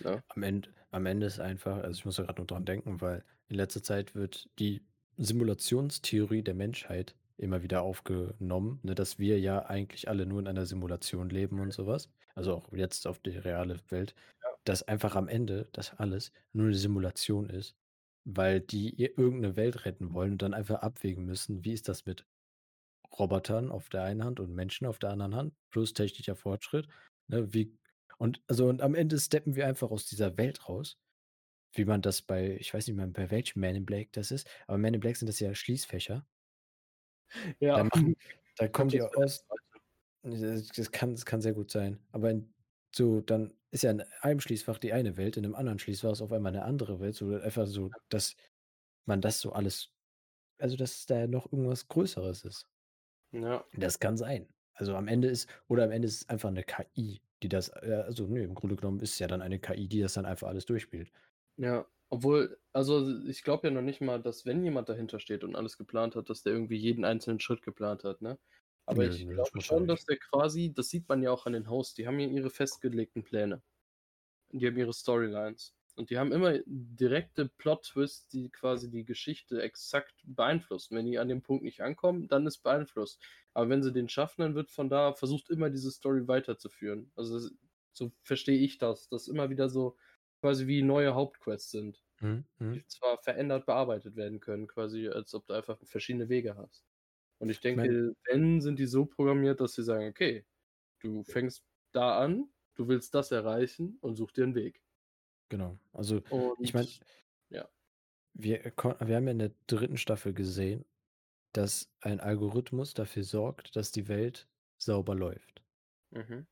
[0.00, 0.22] Ja.
[0.28, 3.24] Am Ende, am Ende ist einfach, also ich muss da gerade nur dran denken, weil
[3.48, 4.82] in letzter Zeit wird die
[5.18, 10.66] Simulationstheorie der Menschheit immer wieder aufgenommen, ne, dass wir ja eigentlich alle nur in einer
[10.66, 12.08] Simulation leben und sowas.
[12.34, 14.48] Also auch jetzt auf die reale Welt, Ja.
[14.64, 17.76] dass einfach am Ende das alles nur eine Simulation ist,
[18.24, 22.26] weil die irgendeine Welt retten wollen und dann einfach abwägen müssen, wie ist das mit
[23.18, 26.88] Robotern auf der einen Hand und Menschen auf der anderen Hand, plus technischer Fortschritt,
[27.28, 27.76] ne, wie
[28.18, 30.98] und also und am Ende steppen wir einfach aus dieser Welt raus,
[31.72, 34.48] wie man das bei ich weiß nicht mehr, bei welchem Man in Black das ist,
[34.66, 36.26] aber Man in Black sind das ja Schließfächer.
[37.60, 37.84] Ja.
[37.84, 37.88] Da
[38.56, 39.44] da kommen die aus
[40.22, 42.00] das das kann das kann sehr gut sein.
[42.12, 42.53] Aber in
[42.94, 46.22] so, dann ist ja in einem Schließfach die eine Welt, in 'nem anderen Schließfach ist
[46.22, 48.36] auf einmal 'ne andere Welt, so einfach so, dass
[49.06, 49.90] man das so alles
[50.58, 52.64] also, dass da noch irgendwas Größeres ist.
[53.32, 53.64] Ja.
[53.72, 54.48] Das kann sein.
[54.74, 58.02] Also, am Ende ist oder am Ende ist es einfach 'ne KI, die das äh,
[58.06, 60.48] also, ne, im Grunde genommen ist es ja dann eine KI, die das dann einfach
[60.48, 61.10] alles durchspielt.
[61.58, 65.54] Ja, obwohl also, ich glaube ja noch nicht mal, dass wenn jemand dahinter steht und
[65.54, 68.38] alles geplant hat, dass der irgendwie jeden einzelnen Schritt geplant hat, ne?
[68.86, 71.70] Aber Nö, ich glaube schon, dass der quasi das sieht man ja auch an den
[71.70, 73.62] Hosts, die haben ja ihre festgelegten Pläne.
[74.52, 75.74] Die haben ihre Storylines.
[75.96, 80.96] Und die haben immer direkte Plot-Twists, die quasi die Geschichte exakt beeinflussen.
[80.96, 83.22] Wenn die an dem Punkt nicht ankommen, dann ist beeinflusst.
[83.52, 87.12] Aber wenn sie den schaffen, dann wird von da versucht, immer diese Story weiterzuführen.
[87.16, 87.52] Also, das
[87.92, 89.96] so verstehe ich das, dass immer wieder so
[90.40, 92.84] quasi wie neue Hauptquests sind, Mhm, die mhm.
[92.86, 96.84] zwar verändert bearbeitet werden können, quasi als ob du einfach verschiedene Wege hast.
[97.44, 100.46] Und ich denke, wenn, sind die so programmiert, dass sie sagen: „Okay,
[101.00, 104.78] du fängst da an, du willst das erreichen und such dir 'n Weg.“
[105.50, 105.78] Genau.
[105.92, 106.22] Also,
[106.60, 107.00] ich meine Und
[107.50, 107.68] ja.
[108.36, 109.96] wir wir haben ja in der 3.
[109.96, 110.84] Staffel gesehen,
[111.52, 115.62] dass ein Algorithmus dafür sorgt, dass die Welt sauber läuft.
[116.12, 116.46] Mhm.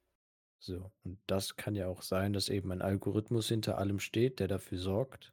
[0.65, 4.47] So, und das kann ja auch sein, dass eben ein Algorithmus hinter allem steht, der
[4.47, 5.33] dafür sorgt,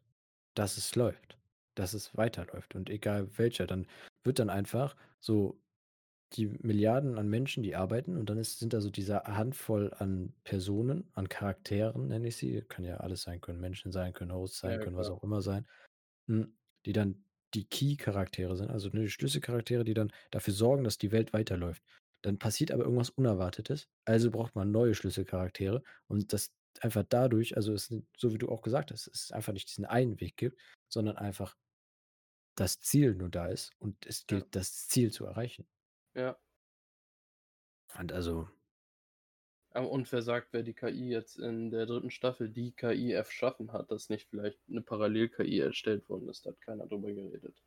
[0.55, 1.37] dass es läuft,
[1.75, 2.73] dass es weiterläuft.
[2.75, 3.87] Und egal welcher, dann
[4.29, 5.61] wird dann einfach so
[6.33, 10.35] die Milliarden an Menschen, die arbeiten und dann ist sind da so diese Handvoll an
[10.43, 12.61] Personen, an Charakteren, nenne ich sie.
[12.61, 15.11] Kann ja alles sein, können Menschen sein, können Hosts sein, ja, können was klar.
[15.11, 15.67] auch immer sein,
[16.27, 17.25] hm, die dann
[17.55, 21.83] die Key-Charaktere sind, also, ne, die Schlüsselcharaktere, die dann dafür sorgen, dass die Welt weiterläuft.
[22.21, 27.73] Dann passiert aber irgendwas Unerwartetes, also braucht man neue Schlüsselcharaktere und das einfach dadurch also,
[27.73, 30.59] es so wie du auch gesagt hast, es einfach nicht diesen einen Weg gibt,
[30.89, 31.55] sondern einfach
[32.59, 34.39] das Ziel nur da ist und es Ja.
[34.39, 35.65] gilt, das Ziel zu erreichen.
[36.15, 36.39] Ja.
[37.97, 38.49] Und also
[39.75, 42.09] und wer sagt, wer die KI jetzt in der 3.
[42.09, 46.61] Staffel die KI erschaffen hat, dass nicht vielleicht 'ne Parallel-KI erstellt worden ist, da hat
[46.61, 47.61] keiner drüber geredet.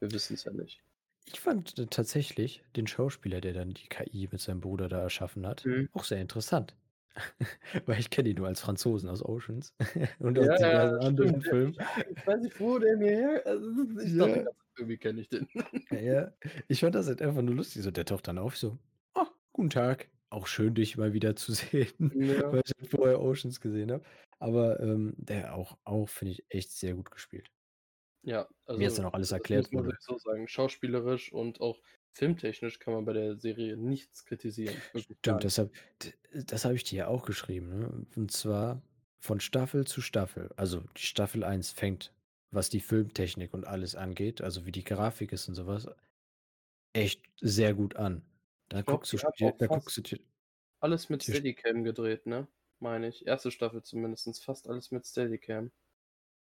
[0.00, 0.82] Wir wissen's ja nicht.
[1.28, 5.44] Ich fand, äh, tatsächlich den Schauspieler, der dann die KI mit seinem Bruder da erschaffen
[5.46, 5.88] hat, Mhm.
[5.92, 6.76] auch sehr interessant.
[7.86, 9.74] Weil ich kenne ihn nur als Franzosen aus Oceans
[10.20, 11.42] und aus Ja, ja, diversen anderen.
[11.44, 11.76] Ja, Filmen.
[12.10, 14.44] ich weiß nicht, wo der mir her also, ich dachte Ja.
[14.44, 15.48] Zeit, irgendwie kenne ich den.
[15.90, 16.32] Ja.
[16.68, 18.78] Ich fand das halt einfach nur lustig, so der taucht dann auf, so:
[19.14, 20.10] „Ah, guten Tag.
[20.30, 22.50] Auch schön, dich mal wieder zu sehen“, Ja.
[22.50, 24.04] weil ich halt vorher Oceans gesehen habe.
[24.40, 27.50] Aber, ähm, der auch auch, finde ich, echt sehr gut gespielt.
[28.26, 30.48] Ja, Wie jetzt also, dann auch alles erklärt muss man sagen.
[30.48, 31.80] Schauspielerisch und auch
[32.12, 35.72] filmtechnisch kann man bei der Serie nichts kritisieren, wirklich Stimmt, deshalb
[36.32, 38.06] das habe ich dir ja auch geschrieben, ne?
[38.16, 38.82] Und zwar
[39.18, 40.50] von Staffel zu Staffel.
[40.56, 42.12] Also, die Staffel 1 fängt,
[42.50, 45.88] was die Filmtechnik und alles angeht, also wie die Grafik ist und so was
[46.94, 48.22] echt sehr gut an.
[48.68, 50.18] Da guckst du dir da guckst du dir
[50.80, 52.48] alles mit Steadicam gedreht, ne?
[52.80, 53.26] Meine ich.
[53.26, 53.50] 1.
[53.50, 55.70] Staffel zumindest, fast alles mit Steadicam.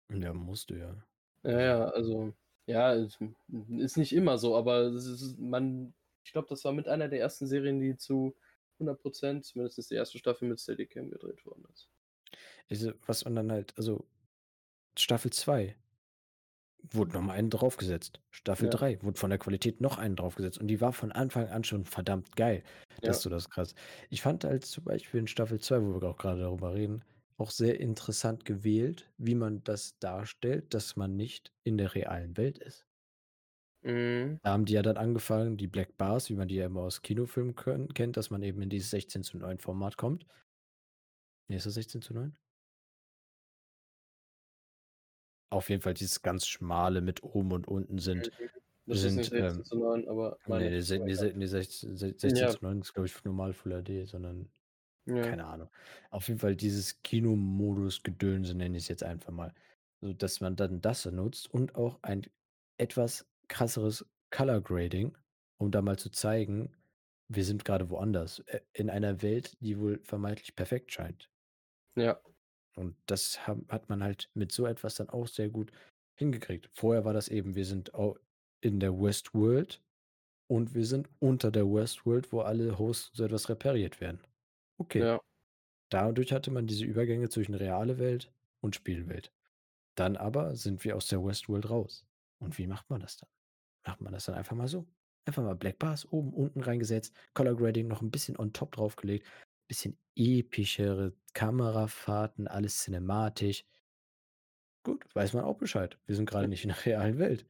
[0.09, 1.05] Ja, musst du ja.
[1.45, 2.35] Ja, Also
[2.67, 6.73] ja, also, ja, ist nicht immer so, aber es ist man ich glaube, das war
[6.73, 8.37] mit einer der ersten Serien, die zu
[8.79, 10.19] 100 %, zumindest die 1.
[10.19, 11.87] Staffel, mit Steadicam gedreht worden ist.
[12.71, 14.07] Also, was man dann halt also,
[14.99, 15.77] Staffel 2
[16.93, 18.21] wurde noch mal einen draufgesetzt.
[18.31, 18.71] Staffel Ja.
[18.71, 21.85] 3 wurde von der Qualität noch einen draufgesetzt und die war von Anfang an schon
[21.85, 22.62] verdammt geil.
[23.03, 23.19] Das Ja.
[23.19, 23.75] ist so das Krasse.
[24.09, 27.05] Ich fand halt zum Beispiel in Staffel 2, wo wir auch grade darüber reden,
[27.41, 32.59] auch sehr interessant gewählt, wie man das darstellt, dass man nicht in der realen Welt
[32.59, 32.85] ist.
[33.83, 34.41] Mhm.
[34.45, 37.03] Da haben die ja dann angefangen, die Black Bars, wie man die ja immer aus
[37.03, 40.25] Kinofilmen könn kennt, dass man eben in dieses 16:9 Format kommt.
[41.51, 42.37] Ne, ist das 16:9?
[45.53, 48.51] Auf jeden Fall dieses ganz schmale mit oben und unten sind Mhm.
[48.87, 51.15] Das ist nicht sind, 16 ähm zu 9, aber meine ne, ich se aber ne,
[51.15, 51.27] ja.
[52.23, 52.57] Ja.
[52.62, 54.51] 16:9 ist, glaube ich, normal Full HD, sondern
[55.07, 55.23] Ja.
[55.23, 55.69] keine Ahnung.
[56.11, 59.55] Auf jeden Fall dieses Kinomodus-Gedönse, nenne ich's jetzt einfach mal.
[60.01, 62.27] So, dass man dann das nutzt und auch ein
[62.79, 65.17] etwas krasseres Color Grading,
[65.59, 66.73] um da mal zu zeigen,
[67.29, 71.31] wir sind grade woanders, äh, in einer Welt, die wohl vermeintlich perfekt scheint.
[71.97, 72.21] Ja.
[72.77, 75.73] Und das hat man halt mit so etwas dann auch sehr gut
[76.17, 76.71] hingekriegt.
[76.73, 77.93] Vorher war das eben, wir sind
[78.61, 79.83] in der Westworld
[80.49, 84.21] und wir sind unter der Westworld, wo alle Hosts so etwas repariert werden.
[84.81, 85.07] Okay.
[85.07, 85.20] Ja.
[85.90, 88.32] Dadurch hatte man diese Übergänge zwischen reale Welt
[88.62, 89.32] und Spielwelt.
[89.97, 92.07] Dann aber sind wir aus der Westworld raus.
[92.40, 93.31] Und wie macht man das dann?
[93.86, 94.86] Macht man das dann einfach mal so?
[95.27, 99.27] Einfach mal Black Bars oben, unten reingesetzt, Color Grading noch 'n bisschen on top draufgelegt,
[99.69, 103.65] bisschen epischere Kamerafahrten, alles cinematisch.
[104.86, 105.98] Gut, weiß man auch Bescheid.
[106.07, 107.47] Wir sind grade nicht in der realen Welt.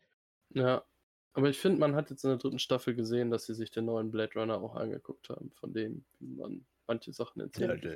[0.52, 0.84] Ja.
[1.32, 2.58] Aber ich finde, man hat jetzt in der 3.
[2.58, 6.26] Staffel gesehen, dass sie sich den neuen Blade Runner auch angeguckt haben, von dem, wie
[6.34, 7.82] man manche Sachen Ja, erzählt.
[7.82, 7.86] d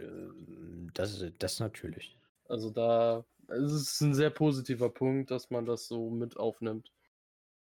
[0.94, 2.18] das das natürlich.
[2.50, 6.92] Also, da es ist 'n sehr positiver Punkt, dass man das so mit aufnimmt.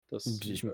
[0.10, 0.72] Das, ich äh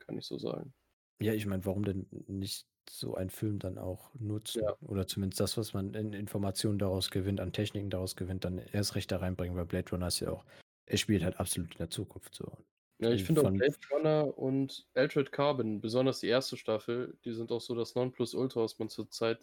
[0.00, 0.74] kann ich so sagen.
[1.20, 4.12] Ja, ich meine, warum denn nicht so einen Film dann auch
[4.54, 4.74] Ja.
[4.74, 8.58] nutzen oder zumindest das, was man in Informationen daraus gewinnt, an Techniken daraus gewinnt, dann
[8.58, 10.44] erst recht da reinbringen, weil Blade Runner ist ja auch
[10.86, 12.64] er spielt halt absolut in der Zukunft so.
[13.00, 16.56] Ja, ich finde auch Blade Runner und Altered Carbon, besonders die 1.
[16.56, 19.40] Staffel, die sind auch so das Nonplusultra, was man zurzeit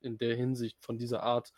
[0.00, 1.52] in der Hinsicht von dieser Art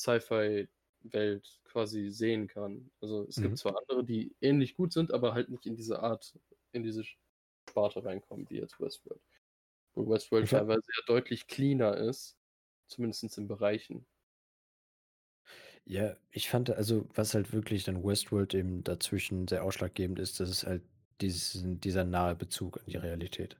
[0.00, 2.90] Sci-Fi-Welt quasi sehen kann.
[3.00, 3.58] Also, es gibt Mhm.
[3.58, 6.38] zwar andere, die ähnlich gut sind, aber halt nicht in diese Art
[6.72, 9.22] in diese Sparte reinkommen wie jetzt Westworld.
[9.94, 12.38] Wo Westworld teilweise ja deutlich cleaner ist,
[12.88, 14.06] zumindest in Bereichen.
[15.86, 20.48] Ja, ich fand also, was halt wirklich dann Westworld eben dazwischen sehr ausschlaggebend ist, das
[20.48, 20.82] ist halt
[21.20, 23.56] diesen dieser nahe Bezug an die Realität.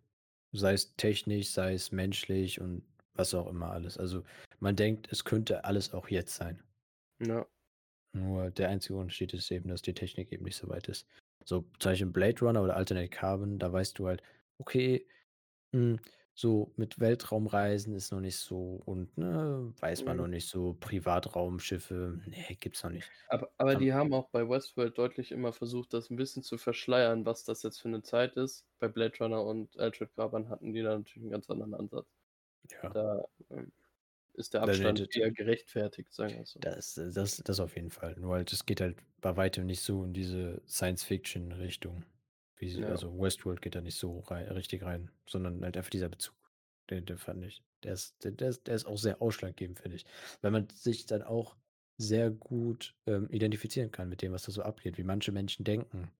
[0.52, 2.82] Sei es technisch, sei es menschlich und
[3.14, 3.98] was auch immer alles.
[3.98, 4.24] Also,
[4.60, 6.62] man denkt, es könnte alles auch jetzt sein.
[7.20, 7.46] Ja.
[8.12, 11.06] Nur der einzige Unterschied ist eben, dass die Technik eben nicht so weit ist.
[11.44, 14.22] So, zum Beispiel Blade Runner oder Altered Carbon, da weißt du halt,
[14.58, 15.06] okay,
[15.74, 16.00] hm,
[16.34, 20.18] so mit Weltraumreisen ist noch nicht so und, ne, weiß man Mhm.
[20.18, 23.12] noch nicht so, Privatraumschiffe, ne, gibt's noch nicht.
[23.28, 26.58] Aber aber Am die haben auch bei Westworld deutlich immer versucht, das 'n bisschen zu
[26.58, 28.66] verschleiern, was das jetzt für 'ne Zeit ist.
[28.78, 32.06] Bei Blade Runner und Altered Carbon hatten die da natürlich 'n ganz anderen Ansatz.
[32.70, 32.94] Ja.
[32.94, 33.72] Da, ähm,
[34.34, 36.62] ist der Abstand eher gerechtfertigt, sagen wir's so.
[36.62, 38.14] Das das das auf jeden Fall.
[38.18, 42.04] Nur halt, es geht halt bei weitem nicht so in diese Science-Fiction-Richtung,
[42.64, 42.88] wie sie Ja.
[42.88, 46.36] also, Westworld geht da nicht so rei richtig rein, sondern halt einfach dieser Bezug.
[46.90, 49.96] Den den fand ich der ist der der ist der ist auch sehr ausschlaggebend, finde
[49.98, 50.06] ich.
[50.42, 51.56] Weil man sich dann auch
[51.98, 56.12] sehr gut, ähm, identifizieren kann mit dem, was da so abgeht, wie manche Menschen denken.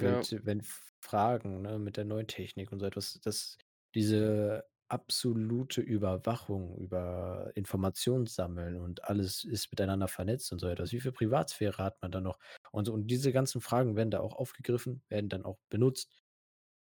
[0.00, 0.26] Ja.
[0.26, 0.62] Welche wenn
[1.00, 3.58] Fragen, ne, mit der neuen Technik und so etwas, dass
[3.94, 10.92] diese absolute Überwachung über Informationssammeln und alles ist miteinander vernetzt und so etwas.
[10.92, 12.38] Wie viel Privatsphäre hat man da noch?
[12.72, 16.10] Und so und diese ganzen Fragen werden da auch aufgegriffen, werden dann auch benutzt.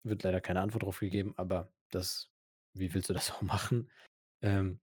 [0.05, 2.31] Wird leider keine Antwort drauf gegeben, aber das
[2.74, 3.91] wie willst du das auch machen?
[4.43, 4.81] Ähm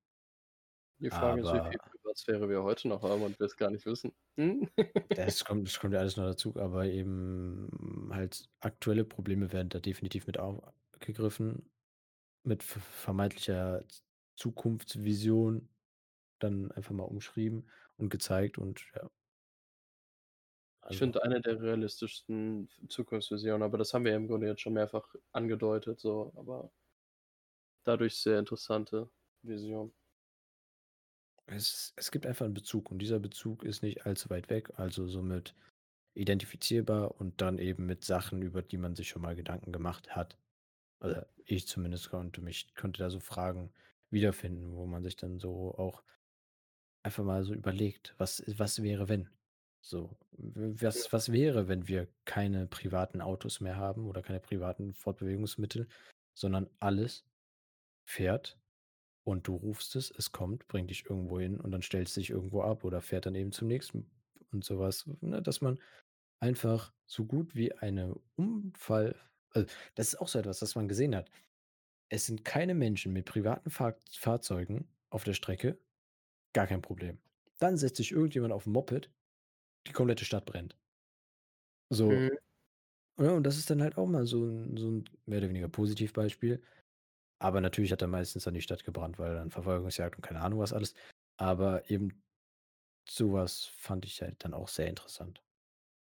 [0.99, 3.69] Die Frage ist, wie viel aber Privatsphäre wir heute noch haben und wir es gar
[3.71, 4.13] nicht wissen.
[4.37, 4.69] Hm?
[5.15, 9.79] Das kommt das kommt ja alles noch dazu, aber eben halt aktuelle Probleme werden da
[9.79, 11.69] definitiv mit aufgegriffen,
[12.45, 13.85] mit vermeintlicher
[14.37, 15.69] Zukunftsvision
[16.39, 19.09] dann einfach mal umschrieben und gezeigt und ja.
[20.89, 24.73] Ich Also finde eine der realistischsten Zukunftsvisionen, aber das haben wir im Grunde jetzt schon
[24.73, 26.71] mehrfach angedeutet so, aber
[27.85, 29.09] dadurch sehr interessante
[29.41, 29.93] Vision.
[31.47, 35.07] Es es gibt einfach 'n Bezug und dieser Bezug ist nicht allzu weit weg, also
[35.07, 35.55] somit
[36.15, 40.37] identifizierbar und dann eben mit Sachen, über die man sich schon mal Gedanken gemacht hat.
[41.03, 43.73] Oder ich zumindest konnte mich konnte da so Fragen
[44.09, 46.03] wiederfinden, wo man sich dann so auch
[47.03, 49.29] einfach mal so überlegt: „Was was wäre, wenn?“
[49.81, 55.87] So, was was wäre, wenn wir keine privaten Autos mehr haben oder keine privaten Fortbewegungsmittel,
[56.33, 57.25] sondern alles
[58.05, 58.59] fährt
[59.25, 62.31] und du rufst es, es kommt, bringt dich irgendwo hin und dann stellt es dich
[62.31, 64.11] irgendwo ab oder fährt dann eben zum nächsten
[64.51, 65.41] und so was, ne?
[65.41, 65.79] Dass man
[66.41, 69.15] einfach so gut wie eine Unfall
[69.53, 69.65] äh,
[69.95, 71.29] das ist auch so etwas, was man gesehen hat.
[72.09, 75.79] Es sind keine Menschen mit privaten Fahr Fahrzeugen auf der Strecke,
[76.53, 77.19] gar kein Problem.
[77.59, 79.11] Dann setzt sich irgendjemand auf 'n Moped,
[79.87, 80.77] die komplette Stadt brennt.
[81.91, 82.37] So Mhm.
[83.19, 85.69] Ja, und das ist dann halt auch mal so 'n so 'n mehr oder weniger
[85.69, 86.63] Positivbeispiel.
[87.39, 90.59] Aber natürlich hat er meistens dann die Stadt gebrannt, weil dann Verfolgungsjagd und keine Ahnung
[90.59, 90.95] was alles.
[91.37, 92.23] Aber eben
[93.09, 95.42] so was fand ich halt dann auch sehr interessant.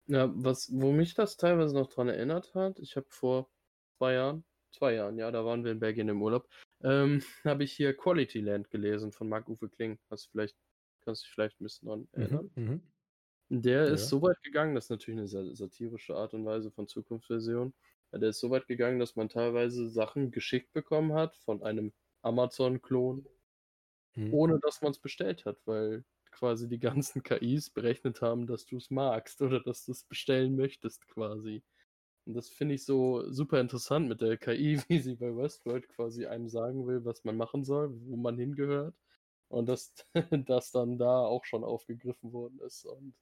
[0.09, 3.51] Ja, was wo mich das teilweise noch dran erinnert hat, ich habe vor
[3.97, 6.47] 2 Jahren 2 Jahren, ja, da waren wir in Belgien im Urlaub,
[6.83, 9.99] ähm, habe ich hier Quality Land gelesen von Marc-Uwe Kling.
[10.11, 10.59] Hast du vielleicht
[11.01, 12.51] kannst dich vielleicht 'n bisschen dran Mhm, erinnern?
[12.57, 12.93] mhm.
[13.51, 14.11] Der ist Ja.
[14.11, 17.75] so weit gegangen das ist natürlich 'ne sa satirische Art und Weise von Zukunftsversion.
[18.13, 23.27] Der ist so weit gegangen, dass man teilweise Sachen geschickt bekommen hat von einem Amazon-Klon
[24.17, 24.45] Mhm.
[24.45, 26.05] ohne dass man's bestellt hat, weil
[26.35, 31.65] quasi die ganzen KIs berechnet haben, dass du's magst oder dass du's bestellen möchtest quasi.
[32.27, 36.27] Und das finde ich so super interessant mit der KI, wie sie bei Westworld quasi
[36.27, 38.97] einem sagen will, was man machen soll, wo man hingehört.
[39.49, 39.95] Und dass
[40.47, 43.15] das dann da auch schon aufgegriffen worden ist und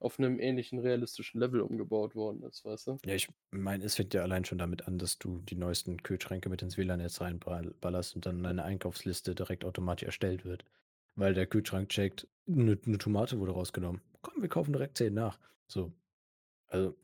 [0.00, 3.00] auf 'nem ähnlichen realistischen Level umgebaut worden ist, weißt du?
[3.04, 6.48] Ja, ich meine, es fängt ja allein schon damit an, dass du die neuesten Kühlschränke
[6.48, 10.64] mit ins WLAN-Netz reinball ballerst und dann deine Einkaufsliste direkt automatisch erstellt wird.
[11.14, 14.00] Weil der Kühlschrank checkt: „'Ne 'ne Tomate wurde rausgenommen.
[14.22, 15.38] Komm, wir kaufen direkt 10 nach.“
[15.68, 15.92] So.
[16.70, 16.98] Also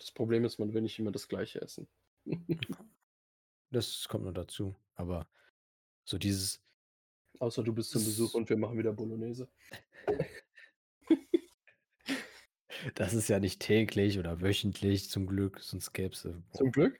[0.00, 1.88] Das Problem ist, man will nicht immer das Gleiche essen.
[3.72, 4.74] Das kommt noch dazu.
[4.94, 5.28] Aber
[6.04, 6.62] so dieses
[7.38, 9.48] Außer du bist zum Besuch und wir machen wieder Bolognese.
[12.94, 16.70] Das ist ja nicht täglich oder wöchentlich zum Glück, sonst gäb's äh, Zum.
[16.72, 16.98] Glück?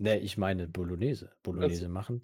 [0.00, 1.32] Ne, ich meine Bolognese.
[1.42, 2.22] Bolognese machen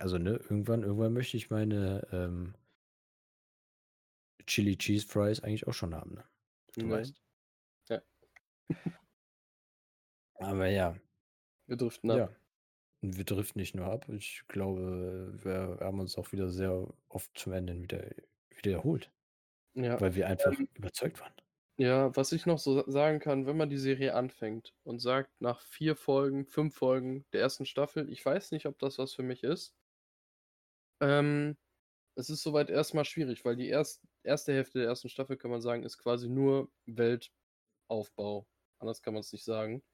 [0.00, 2.54] also, ne, irgendwann irgendwann möchte ich meine, ähm
[4.46, 6.24] Chili Cheese Fries eigentlich auch schon haben, ne?
[6.78, 6.88] Du Ja.
[6.88, 7.20] weißt.
[7.90, 8.02] Ja.
[10.38, 10.96] Aber ja.
[11.68, 12.22] Wir driften ab.
[12.22, 12.36] Ja.
[13.02, 14.08] Wir driften nicht nur ab.
[14.10, 18.10] Ich glaube, wir haben uns auch wieder sehr oft zum Ende wieder
[18.50, 19.12] wieder erholt.
[19.76, 21.34] Ja, Weil wir einfach ähm überzeugt waren.
[21.78, 25.40] Ja, was ich noch so sa sagen kann, wenn man die Serie anfängt und sagt
[25.40, 27.66] nach 4 Folgen, 5 Folgen der 1.
[27.66, 29.70] Staffel: „Ich weiß nicht, ob das was für mich ist“
[31.00, 31.56] ähm,
[32.16, 35.08] es ist soweit erst mal schwierig, weil die erst erste Hälfte der 1.
[35.08, 38.48] Staffel, kann man sagen, ist quasi nur Weltaufbau.
[38.78, 39.84] Anders kann man's nicht sagen.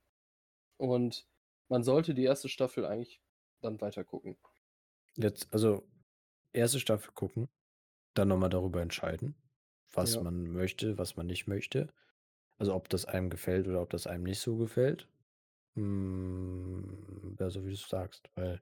[0.79, 1.29] Und
[1.69, 2.49] man sollte die 1.
[2.49, 3.23] Staffel eigentlich
[3.63, 4.39] dann weitergucken.
[5.17, 5.89] Jetzt also
[6.55, 6.81] 1.
[6.81, 7.49] Staffel gucken,
[8.15, 9.37] dann noch mal darüber entscheiden,
[9.93, 10.21] was Ja.
[10.21, 11.89] man möchte, was man nicht möchte.
[12.59, 15.09] Also, ob das einem gefällt oder ob das einem nicht so gefällt.
[15.77, 18.61] Hm, ja, so wie du's sagst, weil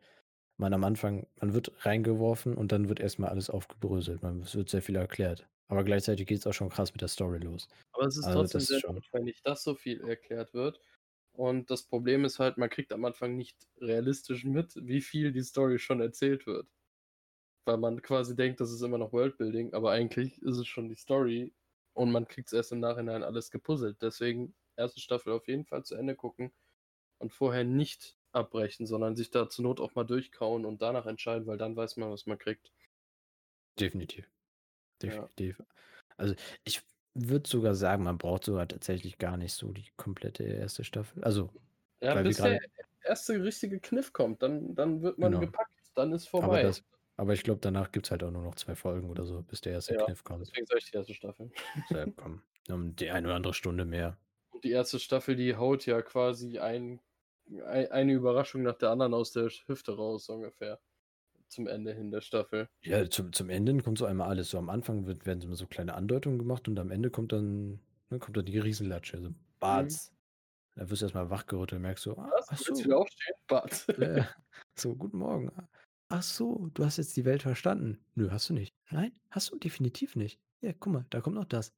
[0.59, 4.23] man am Anfang man wird reingeworfen und dann wird erst mal alles aufgebröselt.
[4.23, 5.49] Man es wird sehr viel erklärt.
[5.69, 7.69] Aber gleichzeitig geht's auch schon krass mit der Story los.
[7.93, 10.81] Aber es ist Also, trotzdem das sehr schon notwendig, dass so viel erklärt wird.
[11.33, 15.43] Und das Problem ist halt, man kriegt am Anfang nicht realistisch mit, wie viel die
[15.43, 16.69] Story schon erzählt wird.
[17.67, 20.97] Weil man quasi denkt, das ist immer noch Worldbuilding, aber eigentlich ist es schon die
[20.97, 21.55] Story
[21.95, 23.99] und man kriegt's erst im Nachhinein alles gepuzzelt.
[24.03, 25.01] Deswegen 1.
[25.01, 26.53] Staffel auf jeden Fall zu Ende gucken
[27.19, 31.47] und vorher nicht abbrechen, sondern sich da zur Not auch mal durchkauen und danach entscheiden,
[31.49, 32.71] weil dann weiß man, was man kriegt.
[33.79, 34.31] Definitiv.
[35.03, 35.29] Ja.
[35.37, 35.63] Definitiv.
[36.17, 36.35] Also,
[36.65, 36.83] ich
[37.15, 40.85] würde sogar sagen, man braucht sogar tatsächlich gar nicht so die komplette 1.
[40.85, 41.23] Staffel.
[41.25, 41.51] Also,
[42.03, 42.59] Ja, bis der
[43.03, 43.43] 1.
[43.43, 45.41] richtige Kniff kommt, dann dann wird man Genau.
[45.41, 46.63] gepackt, dann ist Aber vorbei.
[46.63, 46.83] das
[47.17, 49.75] aber ich glaube, danach gibt's halt auch nur noch 2 Folgen oder so, bis der
[49.75, 49.95] 1.
[49.95, 50.55] Ja, Kniff kommt.
[50.55, 51.15] deswegen sage ich die 1.
[51.15, 51.51] Staffel.
[51.91, 54.19] Ja, komm, um die eine oder andere Stunde mehr.
[54.53, 54.99] Und die 1.
[54.99, 57.01] Staffel, die haut ja quasi ein ei
[57.65, 60.81] eine Überraschung nach der anderen aus der Hüfte raus, so ungefähr.
[61.49, 62.69] Zum Ende hin der Staffel.
[62.85, 64.51] Ja, zum zum Ende kommt so einmal alles.
[64.51, 67.81] So am Anfang wird werden immer so kleine Andeutungen gemacht und am Ende kommt dann
[68.11, 69.31] ne, kommt dann die Riesenlatsche, also
[69.67, 69.99] Mhm.
[69.99, 70.13] Batz.
[70.77, 73.35] Da wirst du erst mal wachgerüttelt und merkst so: „Ah, „Was, ach so.“ wieder aufstehen?“
[73.47, 74.29] „Batz.“ Ja.
[74.79, 75.51] So: „Guten Morgen.
[76.09, 77.99] Ach so, du hast jetzt die Welt verstanden.
[78.15, 78.73] Nö, hast du nicht.
[78.91, 80.41] Nein, hast du definitiv nicht.
[80.63, 81.73] Ja, guck mal, da kommt noch das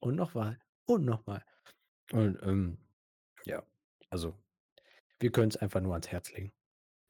[0.00, 1.44] und noch mal und noch mal.“
[2.12, 2.78] Und, ähm,
[3.46, 3.64] ja,
[4.10, 4.34] also,
[5.24, 6.52] wir können's einfach nur ans Herz legen.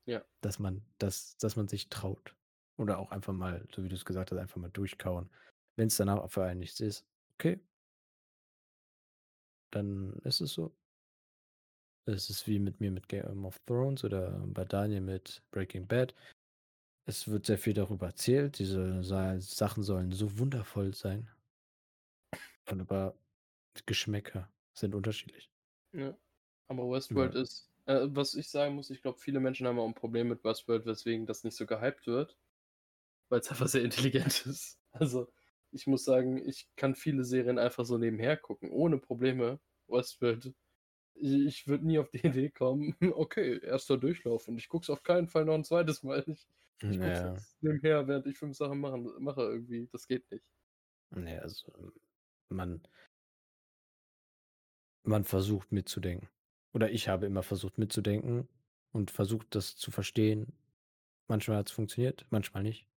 [0.06, 0.24] Ja.
[0.40, 2.36] Dass man dass dass man sich traut.
[2.78, 5.28] Oder auch einfach mal, so wie du's gesagt hast, einfach mal durchkauen.
[5.76, 7.04] Wenn's danach auch für einen nichts ist,
[7.34, 7.58] okay.
[9.72, 10.72] Dann ist es so.
[12.06, 16.14] Es ist wie mit mir mit Game of Thrones oder bei Daniel mit Breaking Bad.
[17.06, 18.60] Es wird sehr viel darüber erzählt.
[18.60, 21.28] Diese Sa Sachen sollen so wundervoll sein.
[22.70, 23.18] Und aber
[23.86, 25.50] Geschmäcker sind unterschiedlich.
[25.92, 26.16] Ja.
[26.68, 27.42] Aber Westworld Ja.
[27.42, 30.44] ist äh, was ich sagen muss, ich glaube, viele Menschen haben auch 'n Problem mit
[30.44, 32.38] Westworld, weswegen das nicht so gehypt wird.
[33.30, 34.78] Weil's einfach sehr intelligent ist.
[34.92, 35.28] Also,
[35.72, 39.60] ich muss sagen, ich kann viele Serien einfach so nebenher gucken, ohne Probleme.
[39.88, 40.54] Westworld
[41.16, 43.98] ich würde nie auf die Idee kommen: „Okay, 1.
[43.98, 46.02] Durchlauf und ich gucke es auf keinen Fall noch 'n 2.
[46.04, 46.24] Mal.
[46.28, 46.48] Ich
[46.88, 47.44] ich gucke es Ja.
[47.44, 49.88] jetzt nebenher, während ich 5 Sachen machen mache irgendwie.
[49.92, 50.42] Das geht nicht.“
[51.12, 51.72] Ne, also,
[52.50, 52.82] man
[55.06, 56.28] man versucht mitzudenken.
[56.74, 58.48] Oder ich habe immer versucht mitzudenken
[58.92, 60.54] und versucht, das zu verstehen.
[61.28, 62.88] Manchmal hat's funktioniert, manchmal nicht.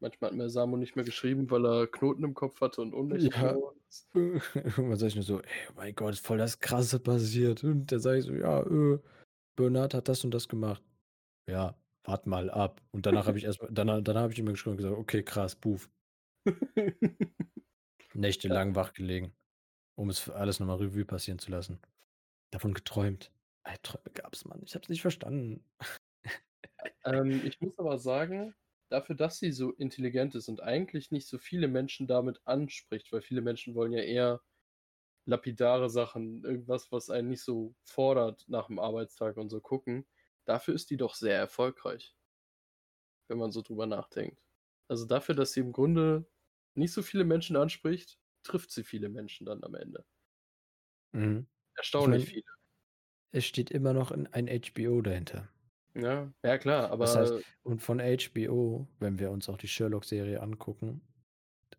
[0.00, 3.38] Manchmal hat mir Samu nicht mehr geschrieben, weil er Knoten im Kopf hatte und ohnmächtig
[3.42, 3.56] Ja.
[3.56, 4.10] geworden ist.
[4.14, 7.92] Irgendwann sage ich nur so: „Ey, oh mein Gott, ist voll das Krasse passiert.“ Und
[7.92, 8.98] dann sage ich so: „Ja, äh,
[9.56, 10.82] Bernard hat das und das gemacht.“
[11.48, 14.46] „Ja, warte mal ab.“ Und danach habe ich erst mal danach danach habe ich ihm
[14.46, 15.90] geschrieben und gesagt: „Okay, krass, Buf.“
[18.48, 18.56] Ja.
[18.56, 19.34] Nächtelang wach gelegen,
[19.96, 21.80] um es alles noch mal Revue passieren zu lassen.
[22.52, 23.32] Davon geträumt.
[23.64, 24.62] Albträume gab's, Mann.
[24.64, 25.64] Ich habe es nicht verstanden.
[27.04, 28.54] Ähm, ich muss aber sagen,
[28.88, 33.22] dafür, dass sie so intelligent ist und eigentlich nicht so viele Menschen damit anspricht, weil
[33.22, 34.42] viele Menschen wollen ja eher
[35.26, 40.06] lapidare Sachen, irgendwas, was einen nicht so fordert nach dem Arbeitstag und so gucken.
[40.46, 42.16] Dafür ist die doch sehr erfolgreich.
[43.28, 44.44] Wenn man so drüber nachdenkt.
[44.88, 46.30] Also dafür, dass sie im Grunde
[46.74, 50.04] nicht so viele Menschen anspricht, trifft sie viele Menschen dann am Ende.
[51.12, 51.46] Mhm.
[51.96, 52.44] Ich Erstaunlich meine viele.
[53.32, 55.50] es steht immer noch ein HBO dahinter.
[55.94, 60.40] Ja, ja klar, Das heißt aber und von HBO, wenn wir uns auch die Sherlock-Serie
[60.40, 61.02] angucken,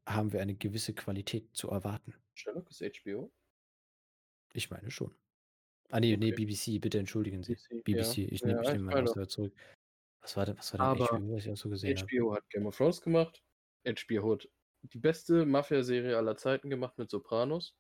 [0.08, 2.16] haben wir eine gewisse Qualität zu erwarten.
[2.36, 3.32] Sherlock ist HBO?
[4.54, 5.16] Ich meine schon.
[5.92, 6.34] Ah ne, ne, Okay.
[6.34, 7.58] BBC, bitte entschuldigen Sie.
[7.58, 8.16] BBC, ja.
[8.16, 9.56] BBC, ich nehme ich Ja, ich nehme meine meine Aussage zurück.
[10.22, 12.12] Was war denn was war denn Aber HBO, was ich auch so gesehen habe?
[12.12, 13.44] HBO hat Game of Thrones gemacht.
[13.86, 14.50] HBO hat
[14.84, 17.76] die beste Mafia-Serie aller Zeiten gemacht mit Sopranos.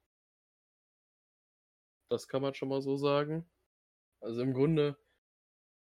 [2.14, 3.49] Das kann man schon mal so sagen.
[4.22, 4.98] Also, im Grunde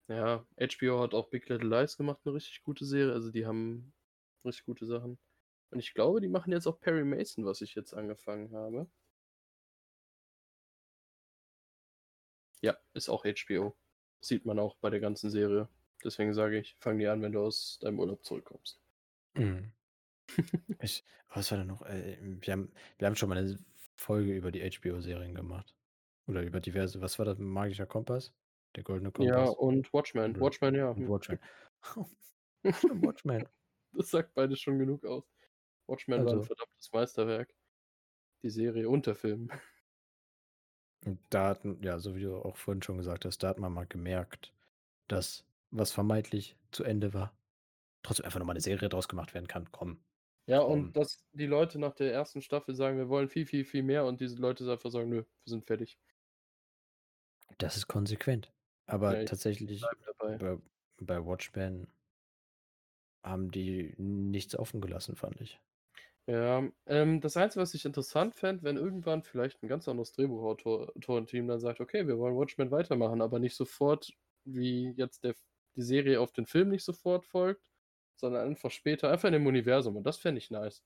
[0.10, 3.14] ja, HBO hat auch Big Little Lies gemacht, 'ne richtig gute Serie.
[3.14, 3.94] Also, die haben
[4.45, 5.19] richtig gute Sachen.
[5.72, 8.89] Und ich glaube, die machen jetzt auch Perry Mason, was ich jetzt angefangen habe.
[12.61, 13.76] Ja, ist auch HBO.
[14.19, 15.69] Sieht man auch bei der ganzen Serie.
[16.03, 18.80] Deswegen sage ich, fang die an, wenn du aus deinem Urlaub zurückkommst.
[19.35, 19.72] Mhm.
[20.81, 21.81] Ich was war da noch?
[21.84, 23.60] Äh, wir haben wir haben schon mal 'ne
[23.95, 25.77] Folge über die HBO-Serien gemacht.
[26.28, 27.38] Oder über diverse was war das?
[27.40, 28.34] Magischer Kompass?
[28.76, 29.49] Der Goldene Ja, Kompass?
[29.49, 30.36] und Watchmen.
[30.36, 30.91] Oder Watchmen, ja.
[30.95, 31.10] und Hm.
[31.10, 31.40] Watchmen.
[33.04, 33.49] Watchmen.
[33.94, 35.24] Das sagt beides schon genug aus.
[35.88, 37.54] Watchmen war 'n Also verdammtes Meisterwerk.
[38.44, 39.49] Die Serie und der Film.
[41.06, 43.72] Und da hatten ja, so wie du auch vorhin schon gesagt hast, da hat man
[43.74, 44.54] mal gemerkt,
[45.08, 47.38] dass was vermeintlich zu Ende war,
[48.04, 49.72] trotzdem einfach noch mal 'ne Serie draus gemacht werden kann.
[49.72, 50.02] Komm,
[50.49, 52.41] Ja, und dass die Leute nach der 1.
[52.41, 55.26] Staffel sagen: „Wir wollen viel, viel, viel mehr“ und diese Leute einfach sagen: „Nö, wir
[55.45, 55.98] sind fertig.“
[57.60, 58.54] Das ist konsequent.
[59.06, 59.92] Ja, Aber ich tatsächlich
[60.38, 60.58] bei
[61.00, 61.88] bei Watchmen
[63.24, 65.62] haben die nichts offen gelassen, fand ich.
[66.30, 70.90] Ja, ähm, das Einzige, was ich interessant fände, wenn irgendwann vielleicht 'n ganz anderes Drehbuchautor
[70.98, 74.12] Autorenteam dann sagt: „Okay, wir wollen Watchmen weitermachen“, aber nicht sofort,
[74.44, 75.36] wie jetzt der
[75.78, 77.72] die Serie auf den Film nicht sofort folgt,
[78.16, 80.80] sondern einfach später, einfach in dem Universum und das fände ich nice.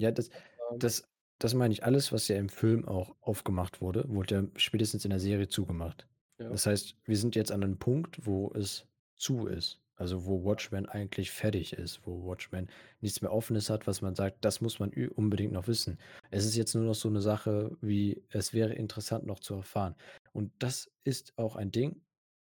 [0.00, 0.30] Ja, das
[0.72, 1.11] Ähm das
[1.44, 1.84] das meine ich.
[1.84, 6.08] Alles, was ja im Film auch aufgemacht wurde, wurde ja spätestens in der Serie zugemacht.
[6.40, 6.52] Ja.
[6.52, 8.86] Das heißt, wir sind jetzt an 'nem Punkt, wo es
[9.16, 9.80] zu ist.
[9.96, 10.44] Also, wo.
[10.44, 12.68] Watchmen eigentlich fertig ist, wo Watchmen
[13.00, 15.98] nichts mehr Offenes hat, was man sagt: „Das muss man unbedingt noch wissen.“
[16.30, 19.94] Es ist jetzt nur noch so 'ne Sache wie: „Es wäre interessant, noch zu erfahren.“
[20.32, 22.02] Und das ist auch ein Ding,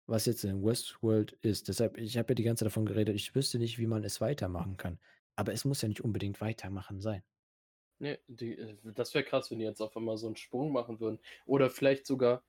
[0.07, 1.69] was jetzt in Westworld ist.
[1.69, 4.21] Deshalb ich habe ja die ganze Zeit davon geredet, ich wüsste nicht, wie man es
[4.21, 4.99] weitermachen kann.
[5.37, 7.23] Aber es muss ja nicht unbedingt Weitermachen sein.
[8.01, 11.01] Ne, die äh, das wäre krass, wenn die jetzt auf einmal so 'n Sprung machen
[11.01, 11.19] würden.
[11.47, 12.45] Oder vielleicht sogar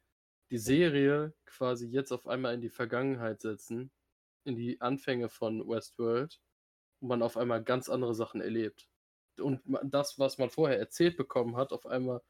[0.52, 3.91] die Serie quasi jetzt auf einmal in die Vergangenheit setzen,
[4.45, 6.41] in die Anfänge von Westworld,
[7.02, 8.90] und man auf einmal ganz andere Sachen erlebt.
[9.40, 12.22] Und das, was man vorher erzählt bekommen hat, auf einmal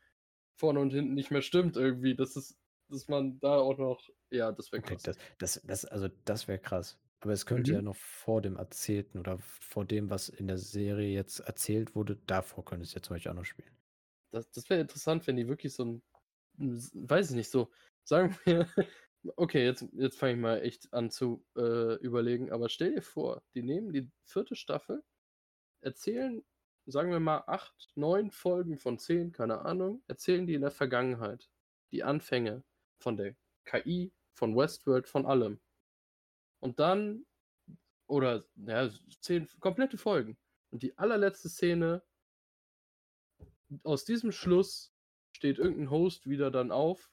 [0.55, 2.15] vorne und hinten nicht mehr stimmt irgendwie.
[2.15, 5.03] Das ist dass man da auch noch ja, das wäre Okay, krass.
[5.03, 6.97] das das das also, das wäre krass.
[7.23, 7.73] Aber es könnte Mhm.
[7.73, 12.15] ja noch vor dem Erzählten oder vor dem, was in der Serie jetzt erzählt wurde
[12.15, 13.77] davor könnte es ja zum Beispiel auch noch spielen.
[14.33, 16.01] Das das wäre interessant, wenn die wirklich so 'n
[16.59, 17.71] 'n s weiß ich nicht, so
[18.03, 18.67] sagen wir
[19.37, 23.43] okay, jetzt jetzt fange ich mal echt an zu, äh, überlegen, aber stell dir vor,
[23.55, 24.55] die nehmen die 4.
[24.55, 25.03] Staffel,
[25.81, 26.43] erzählen,
[26.87, 31.49] sagen wir mal 8, 9 Folgen von 10, keine Ahnung, erzählen die in der Vergangenheit.
[31.91, 32.63] Die Anfänge
[33.01, 33.35] von der
[33.65, 35.61] KI, von Westworld, von allem.
[36.63, 37.25] Und dann
[38.07, 38.89] oder ja,
[39.21, 40.37] 10 komplette Folgen.
[40.71, 42.03] Und die allerletzte Szene
[43.83, 44.93] aus diesem Schluss
[45.35, 47.11] steht irgend 'n Host wieder dann auf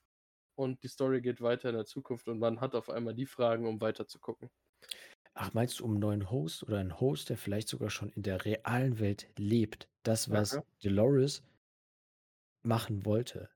[0.56, 3.66] und die Story geht weiter in der Zukunft und man hat auf einmal die Fragen,
[3.66, 4.50] um weiter zu gucken.
[5.36, 8.22] Ach, meinst du um 'n neuen Host oder 'n Host, der vielleicht sogar schon in
[8.22, 9.88] der realen Welt lebt?
[10.04, 10.64] Das, was Aha.
[10.82, 11.42] Dolores
[12.64, 13.50] machen wollte.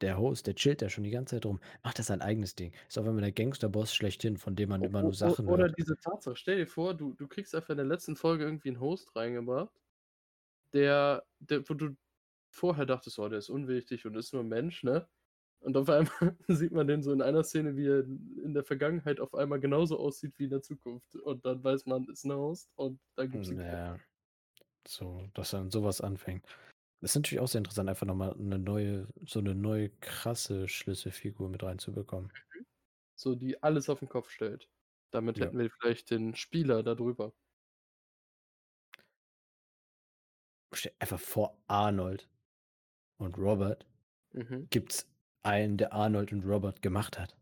[0.00, 2.72] Der Host, der chillt da schon die ganze Zeit rum, macht da sein eigenes Ding.
[2.88, 5.70] Ist auf einmal der Gangsterboss schlechthin, von dem man O immer nur Sachen oder hört.
[5.70, 8.80] diese Tatsache, stell dir vor, du du kriegst einfach in der letzten Folge irgendwie 'n
[8.80, 9.72] Host reingebracht,
[10.74, 11.96] der der wo du
[12.50, 15.08] vorher dachtest: „Oh, der ist unwichtig und ist nur 'n Mensch“, ne?
[15.60, 16.08] Und auf einmal
[16.48, 19.98] sieht man den so in einer Szene, wie er in der Vergangenheit auf einmal genauso
[19.98, 21.16] aussieht wie in der Zukunft.
[21.16, 23.98] Und dann weiß man, ist ein Host und dann gibt es einen Ja.
[24.86, 26.46] So, dass dann sowas anfängt.
[27.04, 31.50] Das ist natürlich auch sehr interessant, einfach nochmal eine neue, so eine neue krasse Schlüsselfigur
[31.50, 32.32] mit reinzubekommen.
[33.16, 34.70] So, die alles auf den Kopf stellt.
[35.10, 35.40] Damit Ja.
[35.40, 37.34] hätten wir vielleicht den Spieler da drüber.
[40.74, 42.28] Stell einfach vor, Arnold
[43.18, 43.86] und Robert
[44.34, 44.66] Mhm.
[44.70, 45.10] gibt's
[45.42, 47.36] einen, der Arnold und Robert gemacht hat.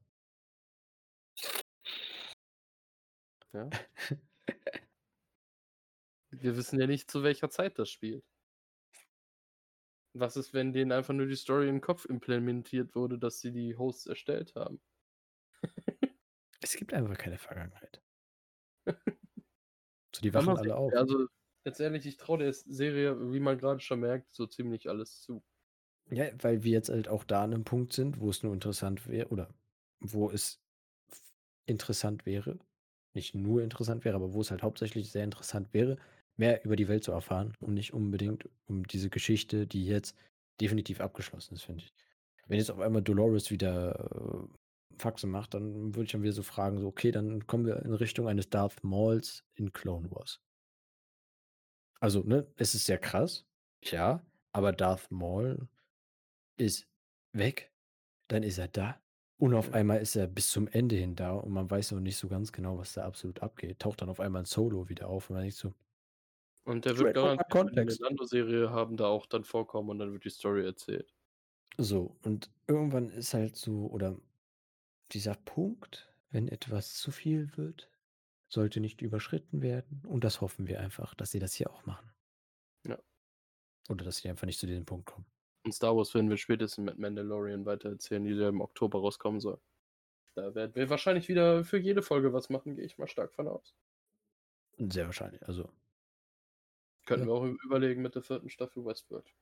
[3.53, 3.73] Ja.
[6.31, 8.25] Wir wissen ja nicht, zu welcher Zeit das spielt.
[10.15, 13.77] Was ist, wenn denen einfach nur die Story den Kopf implementiert wurde, dass sie die
[13.77, 14.81] Hosts erstellt haben?
[16.63, 18.03] Es gibt einfach keine Vergangenheit.
[20.15, 20.73] So, die wachen alle sehen.
[20.73, 20.93] auf.
[20.95, 21.27] Also,
[21.65, 25.43] jetzt ehrlich, ich traue der Serie, wie man gerade schon merkt, so ziemlich alles zu.
[26.11, 29.09] Ja, weil wir jetzt halt auch da an einem Punkt sind, wo es nur interessant
[29.09, 29.55] wäre, oder
[30.01, 30.61] wo es
[31.67, 32.59] interessant wäre,
[33.15, 35.97] nicht nur interessant wäre, aber wo es halt hauptsächlich sehr interessant wäre,
[36.43, 40.17] mehr über die Welt zu erfahren und nicht unbedingt um diese Geschichte, die jetzt
[40.61, 41.95] definitiv abgeschlossen ist, finde ich.
[42.49, 46.43] Wenn jetzt auf einmal Dolores wieder äh, Faxe macht, dann würde ich dann wieder so
[46.43, 50.41] fragen, so, okay, dann kommen wir in Richtung eines Darth Mauls in Clone Wars.
[52.01, 53.47] Also, ne, es ist sehr krass,
[53.85, 55.69] ja, aber Darth Maul
[56.57, 56.89] ist
[57.33, 57.71] weg,
[58.27, 59.01] dann ist er da
[59.39, 62.17] und auf einmal ist er bis zum Ende hin da und man weiß noch nicht
[62.17, 63.79] so ganz genau, was da absolut abgeht.
[63.79, 65.73] Taucht dann auf einmal ein Solo wieder auf und man denkt so,
[66.65, 68.01] Und der wird garantiert in der context.
[68.01, 71.13] Lando-Serie haben da auch dann vorkommen und dann wird die Story erzählt.
[71.79, 74.19] so, und irgendwann ist halt so, oder
[75.13, 77.91] dieser Punkt, wenn etwas zu viel wird,
[78.49, 82.13] sollte nicht überschritten werden und das hoffen wir einfach, dass sie das hier auch machen.
[82.87, 82.99] Ja.
[83.89, 85.27] Oder dass sie einfach nicht zu diesem Punkt kommen.
[85.65, 89.61] Und Star Wars werden wir spätestens mit Mandalorian weitererzählen, die da im Oktober rauskommen soll.
[90.35, 93.49] Da werden wir wahrscheinlich wieder für jede Folge was machen, gehe ich mal stark von
[93.49, 93.75] aus.
[94.79, 95.71] Sehr wahrscheinlich, also
[97.13, 97.35] Könnten Ja.
[97.35, 99.33] wir auch überlegen mit der vierten Staffel Westworld.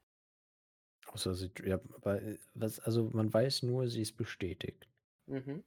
[1.07, 4.89] Außer sie, ja, aber äh, was, also man weiß nur, sie ist bestätigt.
[5.27, 5.65] Mhm.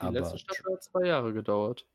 [0.00, 1.86] Die Aber letzte Staffel hat zwei Jahre gedauert.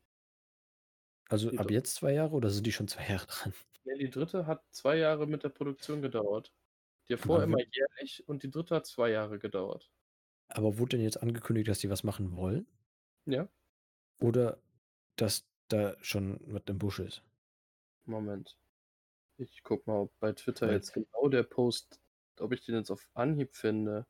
[1.28, 3.54] also die ab jetzt zwei Jahre oder sind die schon zwei Jahre dran?
[3.84, 6.52] Nee, die dritte hat zwei Jahre mit der Produktion gedauert.
[7.08, 9.90] Die davor immer jährlich und die dritte hat zwei Jahre gedauert.
[10.48, 12.66] Aber wurde denn jetzt angekündigt, dass sie was machen wollen?
[13.26, 13.48] Ja,
[14.20, 14.62] Oder
[15.16, 17.22] dass da schon was im Busch ist?
[18.06, 18.58] Moment.
[19.40, 22.00] Ich guck mal, ob bei Twitter Weil- jetzt genau der Post,
[22.38, 24.06] ob ich den jetzt auf Anhieb finde.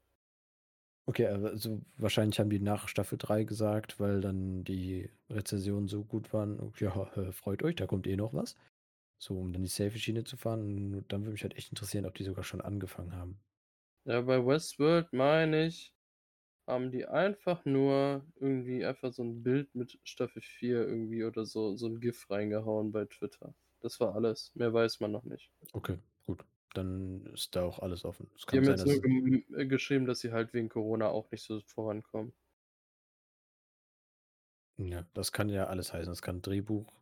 [1.06, 6.04] Okay, aber also wahrscheinlich haben die nach Staffel 3 gesagt, weil dann die Rezensionen so
[6.04, 6.92] gut waren, ja,
[7.32, 8.56] freut euch, da kommt eh noch was.
[9.18, 10.94] So, um dann die Safe-Schiene zu fahren.
[10.94, 13.40] Und dann würde mich halt echt interessieren, ob die sogar schon angefangen haben.
[14.06, 15.94] Ja, bei Westworld meine ich,
[16.66, 21.76] haben die einfach nur irgendwie einfach so ein Bild mit Staffel 4 irgendwie oder so,
[21.76, 23.54] so ein GIF reingehauen bei Twitter.
[23.80, 24.50] Das war alles.
[24.54, 25.50] Mehr weiß man noch nicht.
[25.72, 26.44] Okay, gut.
[26.74, 28.30] Dann ist da auch alles offen.
[28.34, 30.68] Es Die kann haben sein, jetzt dass nur gem- äh, geschrieben, dass sie halt wegen
[30.68, 32.32] Corona auch nicht so vorankommen.
[34.76, 36.10] Ja, das kann ja alles heißen.
[36.10, 36.92] Das kann Drehbuch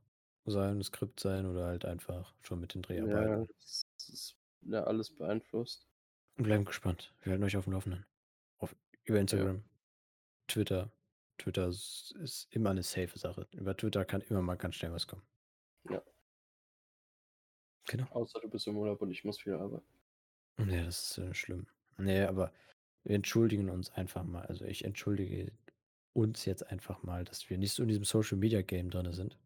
[0.47, 3.41] sein, Skript sein oder halt einfach schon mit den Dreharbeiten.
[3.43, 5.87] Ja, das ist ja alles beeinflusst.
[6.37, 7.13] Bleiben gespannt.
[7.23, 8.07] Wir halten euch auf dem Laufenden.
[8.59, 8.75] Auf,
[9.05, 9.65] über Instagram,
[10.47, 10.91] Twitter.
[11.39, 13.47] Twitter ist, ist immer eine safe Sache.
[13.53, 15.23] Über Twitter kann immer mal ganz schnell was kommen.
[15.91, 16.03] Ja.
[17.87, 18.07] Genau.
[18.11, 19.87] Außer du bist im Urlaub und ich muss viel arbeiten.
[20.59, 21.67] Nee, das ist äh, schlimm.
[21.99, 22.53] Nee, aber
[23.05, 24.45] wir entschuldigen uns einfach mal.
[24.47, 25.53] Also ich entschuldige
[26.13, 29.39] uns jetzt einfach mal, dass wir nicht so in diesem Social Media Game drin sind.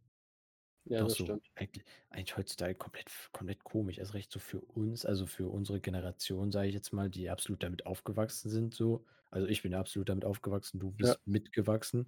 [0.85, 1.51] Ja, Doch das so stimmt.
[1.57, 3.99] eigentlich, eigentlich heutzutage komplett, komplett komisch.
[3.99, 7.63] Erst recht so für uns, also für unsere Generation, sage ich jetzt mal, die absolut
[7.63, 8.75] damit aufgewachsen sind.
[8.75, 9.05] So.
[9.31, 12.07] Also ich bin absolut damit aufgewachsen, du bist mitgewachsen.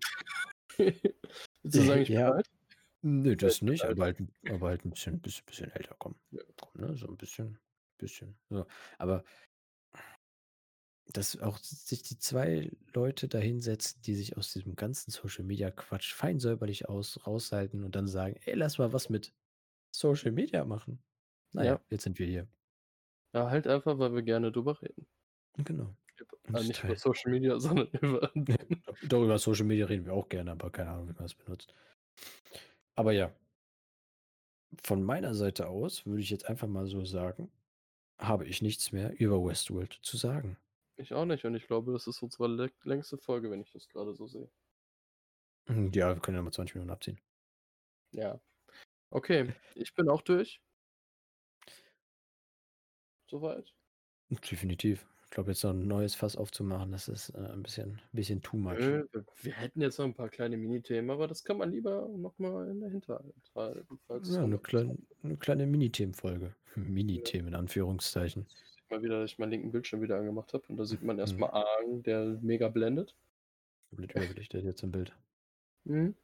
[0.79, 1.15] Willst
[1.63, 2.33] du sagen, ich bin Ja.
[2.33, 2.51] alt?
[3.05, 6.21] Nö, das bin nicht, aber halt, ein- aber halt ein bisschen, bisschen, bisschen älter kommen.
[6.31, 6.43] Ja.
[6.75, 6.97] Ne?
[6.97, 7.59] So ein bisschen,
[7.99, 8.39] bisschen.
[8.49, 8.67] So.
[8.99, 9.25] Aber
[11.07, 15.71] dass auch sich die zwei Leute da hinsetzen, die sich aus diesem ganzen Social Media
[15.71, 19.35] Quatsch fein säuberlich aus, raushalten und dann sagen, ey, lass mal was mit
[19.95, 21.03] Social Media machen.
[21.53, 21.85] Naja, Ja.
[21.91, 22.49] jetzt sind wir hier.
[23.35, 25.07] Ja, halt einfach, weil wir gerne drüber reden.
[25.57, 25.97] Genau.
[26.45, 28.33] Also das nicht über Social Media, sondern über.
[29.03, 31.75] Darüber Social Media reden wir auch gerne, aber keine Ahnung, wie man das benutzt.
[32.97, 33.33] Aber ja.
[34.83, 37.51] Von meiner Seite aus würde ich jetzt einfach mal so sagen,
[38.19, 40.57] habe ich nichts mehr über Westworld zu sagen.
[40.97, 43.89] ich auch nicht und ich glaube, das ist unsere lä- längste Folge, wenn ich das
[43.89, 44.51] gerade so sehe.
[45.67, 47.21] Hm, Ja, wir können ja mal 20 Minuten abziehen.
[48.13, 48.41] Ja.
[49.11, 50.61] Okay, ich bin auch durch.
[53.27, 53.73] Soweit.
[54.31, 55.07] Definitiv.
[55.33, 58.93] Glaube, jetzt noch 'n neues Fass aufzumachen, das ist, äh, 'n bisschen bisschen too much.
[58.93, 59.07] Nö,
[59.41, 62.69] wir hätten jetzt noch 'n paar kleine Minithemen, aber das kann man lieber noch mal
[62.69, 66.55] in der Hinterhalt halten, Ja, mal 'ne interessant klein 'ne kleine Minithemenfolge.
[67.15, 67.33] Ja.
[67.35, 68.47] Minithemen in Anführungszeichen.
[68.79, 71.17] Sieht man wieder, dass ich meinen linken Bildschirm wieder angemacht habe und da sieht man
[71.25, 71.37] Mhm.
[71.39, 73.17] mal Argen, der mega blendet.
[73.93, 75.15] Komplett überbelichtet jetzt im Bild.
[75.87, 76.15] Mhm.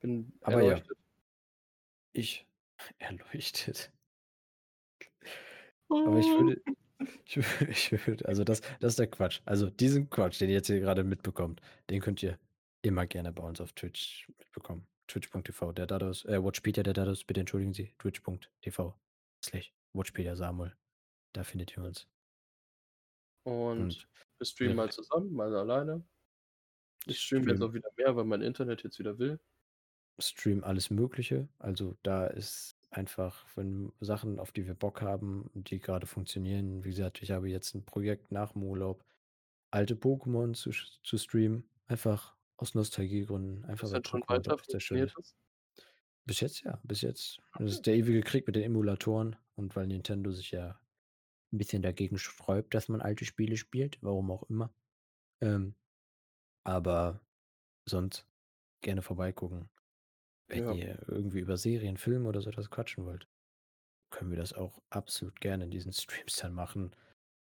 [0.00, 0.82] Bin Aber ja.
[0.82, 0.96] erleuchtet.
[2.14, 2.46] Ich
[2.98, 3.92] erleuchtet.
[6.04, 6.62] Aber ich würde
[7.24, 7.36] ich
[7.68, 9.40] ich würde also das das ist der Quatsch.
[9.44, 11.60] Also diesen Quatsch, den ihr jetzt hier grade mitbekommt,
[11.90, 12.38] den könnt ihr
[12.82, 14.86] immer gerne bei uns auf Twitch mitbekommen.
[15.08, 20.76] Twitch.tv, der Dados äh, Watchpedia, der Dados, bitte entschuldigen Sie, Twitch.tv/Watchpediasamuel.
[21.32, 22.08] Da findet ihr uns.
[23.44, 24.08] Und Und
[24.38, 26.04] wir streamen wir mal zusammen, mal alleine.
[27.06, 29.40] Ich streame jetzt streamen auch wieder mehr, weil mein Internet jetzt wieder will.
[30.18, 31.48] streamen alles Mögliche.
[31.58, 36.90] Also, da ist einfach, wenn Sachen, auf die wir Bock haben die grade funktionieren wie
[36.90, 39.04] gesagt, ich habe jetzt 'n Projekt nach dem Urlaub,
[39.72, 44.56] alte Pokémon zu zu streamen, einfach aus Nostalgiegründen, einfach Ist weil das schon Pokémon weiter?
[44.66, 45.16] sehr schön ist.
[45.16, 45.32] das?
[46.26, 47.40] Bis jetzt ja, bis jetzt.
[47.56, 47.78] Das Okay.
[47.78, 50.80] ist der ewige Krieg mit den Emulatoren und weil Nintendo sich ja
[51.52, 54.72] 'n bisschen dagegen sträubt, dass man alte Spiele spielt, warum auch immer.
[55.42, 55.76] Ähm,
[56.64, 57.22] aber
[57.86, 58.26] sonst
[58.82, 59.70] gerne vorbeigucken.
[60.48, 60.72] Wenn Ja.
[60.72, 63.28] ihr irgendwie über Serien, Filme oder so etwas quatschen wollt,
[64.10, 65.92] können wir das auch absolut gerne in diesen
[66.32, 66.94] Streams dann machen.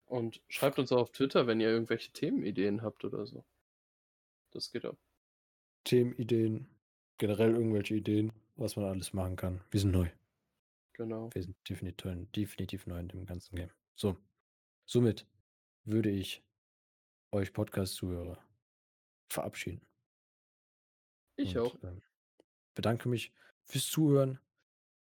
[0.07, 3.45] Und schreibt uns auch auf Twitter, wenn ihr irgendwelche Themenideen habt oder so.
[4.51, 4.97] Das geht auch.
[5.85, 6.69] Themenideen,
[7.19, 9.65] generell irgendwelche Ideen, was man alles machen kann.
[9.71, 10.09] Wir sind neu.
[10.93, 11.31] Genau.
[11.35, 13.71] Wir sind definiteu definitiv neu in dem ganzen Game.
[13.97, 14.17] So,
[14.87, 15.27] somit
[15.85, 16.43] würde ich
[17.33, 18.39] euch Podcast-Zuhörer
[19.31, 19.81] verabschieden.
[21.37, 21.75] Ich auch.
[21.75, 22.03] Und, ähm,
[22.75, 23.33] bedanke mich
[23.65, 24.41] fürs Zuhören,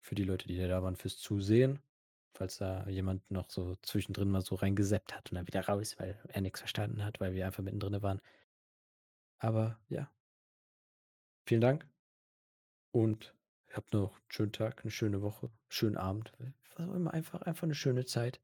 [0.01, 1.79] für die Leute, die da waren, fürs Zusehen.
[2.35, 6.19] Falls da jemand noch so zwischendrin mal so reingesappt hat und dann wieder raus, weil
[6.29, 8.21] er nix verstanden hat, weil wir einfach mitten drinnen waren.
[9.41, 10.11] Aber ja.
[11.47, 11.87] Vielen Dank.
[12.95, 13.35] Und
[13.71, 16.31] habt noch 'n schönen Tag, 'ne schöne Woche, schönen Abend,
[16.75, 18.41] was auch immer, einfach einfach 'ne schöne Zeit.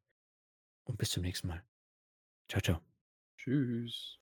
[0.85, 1.63] Und bis zum nächsten Mal.
[2.49, 2.81] Tschau, tschau.
[3.39, 4.19] Tschüss.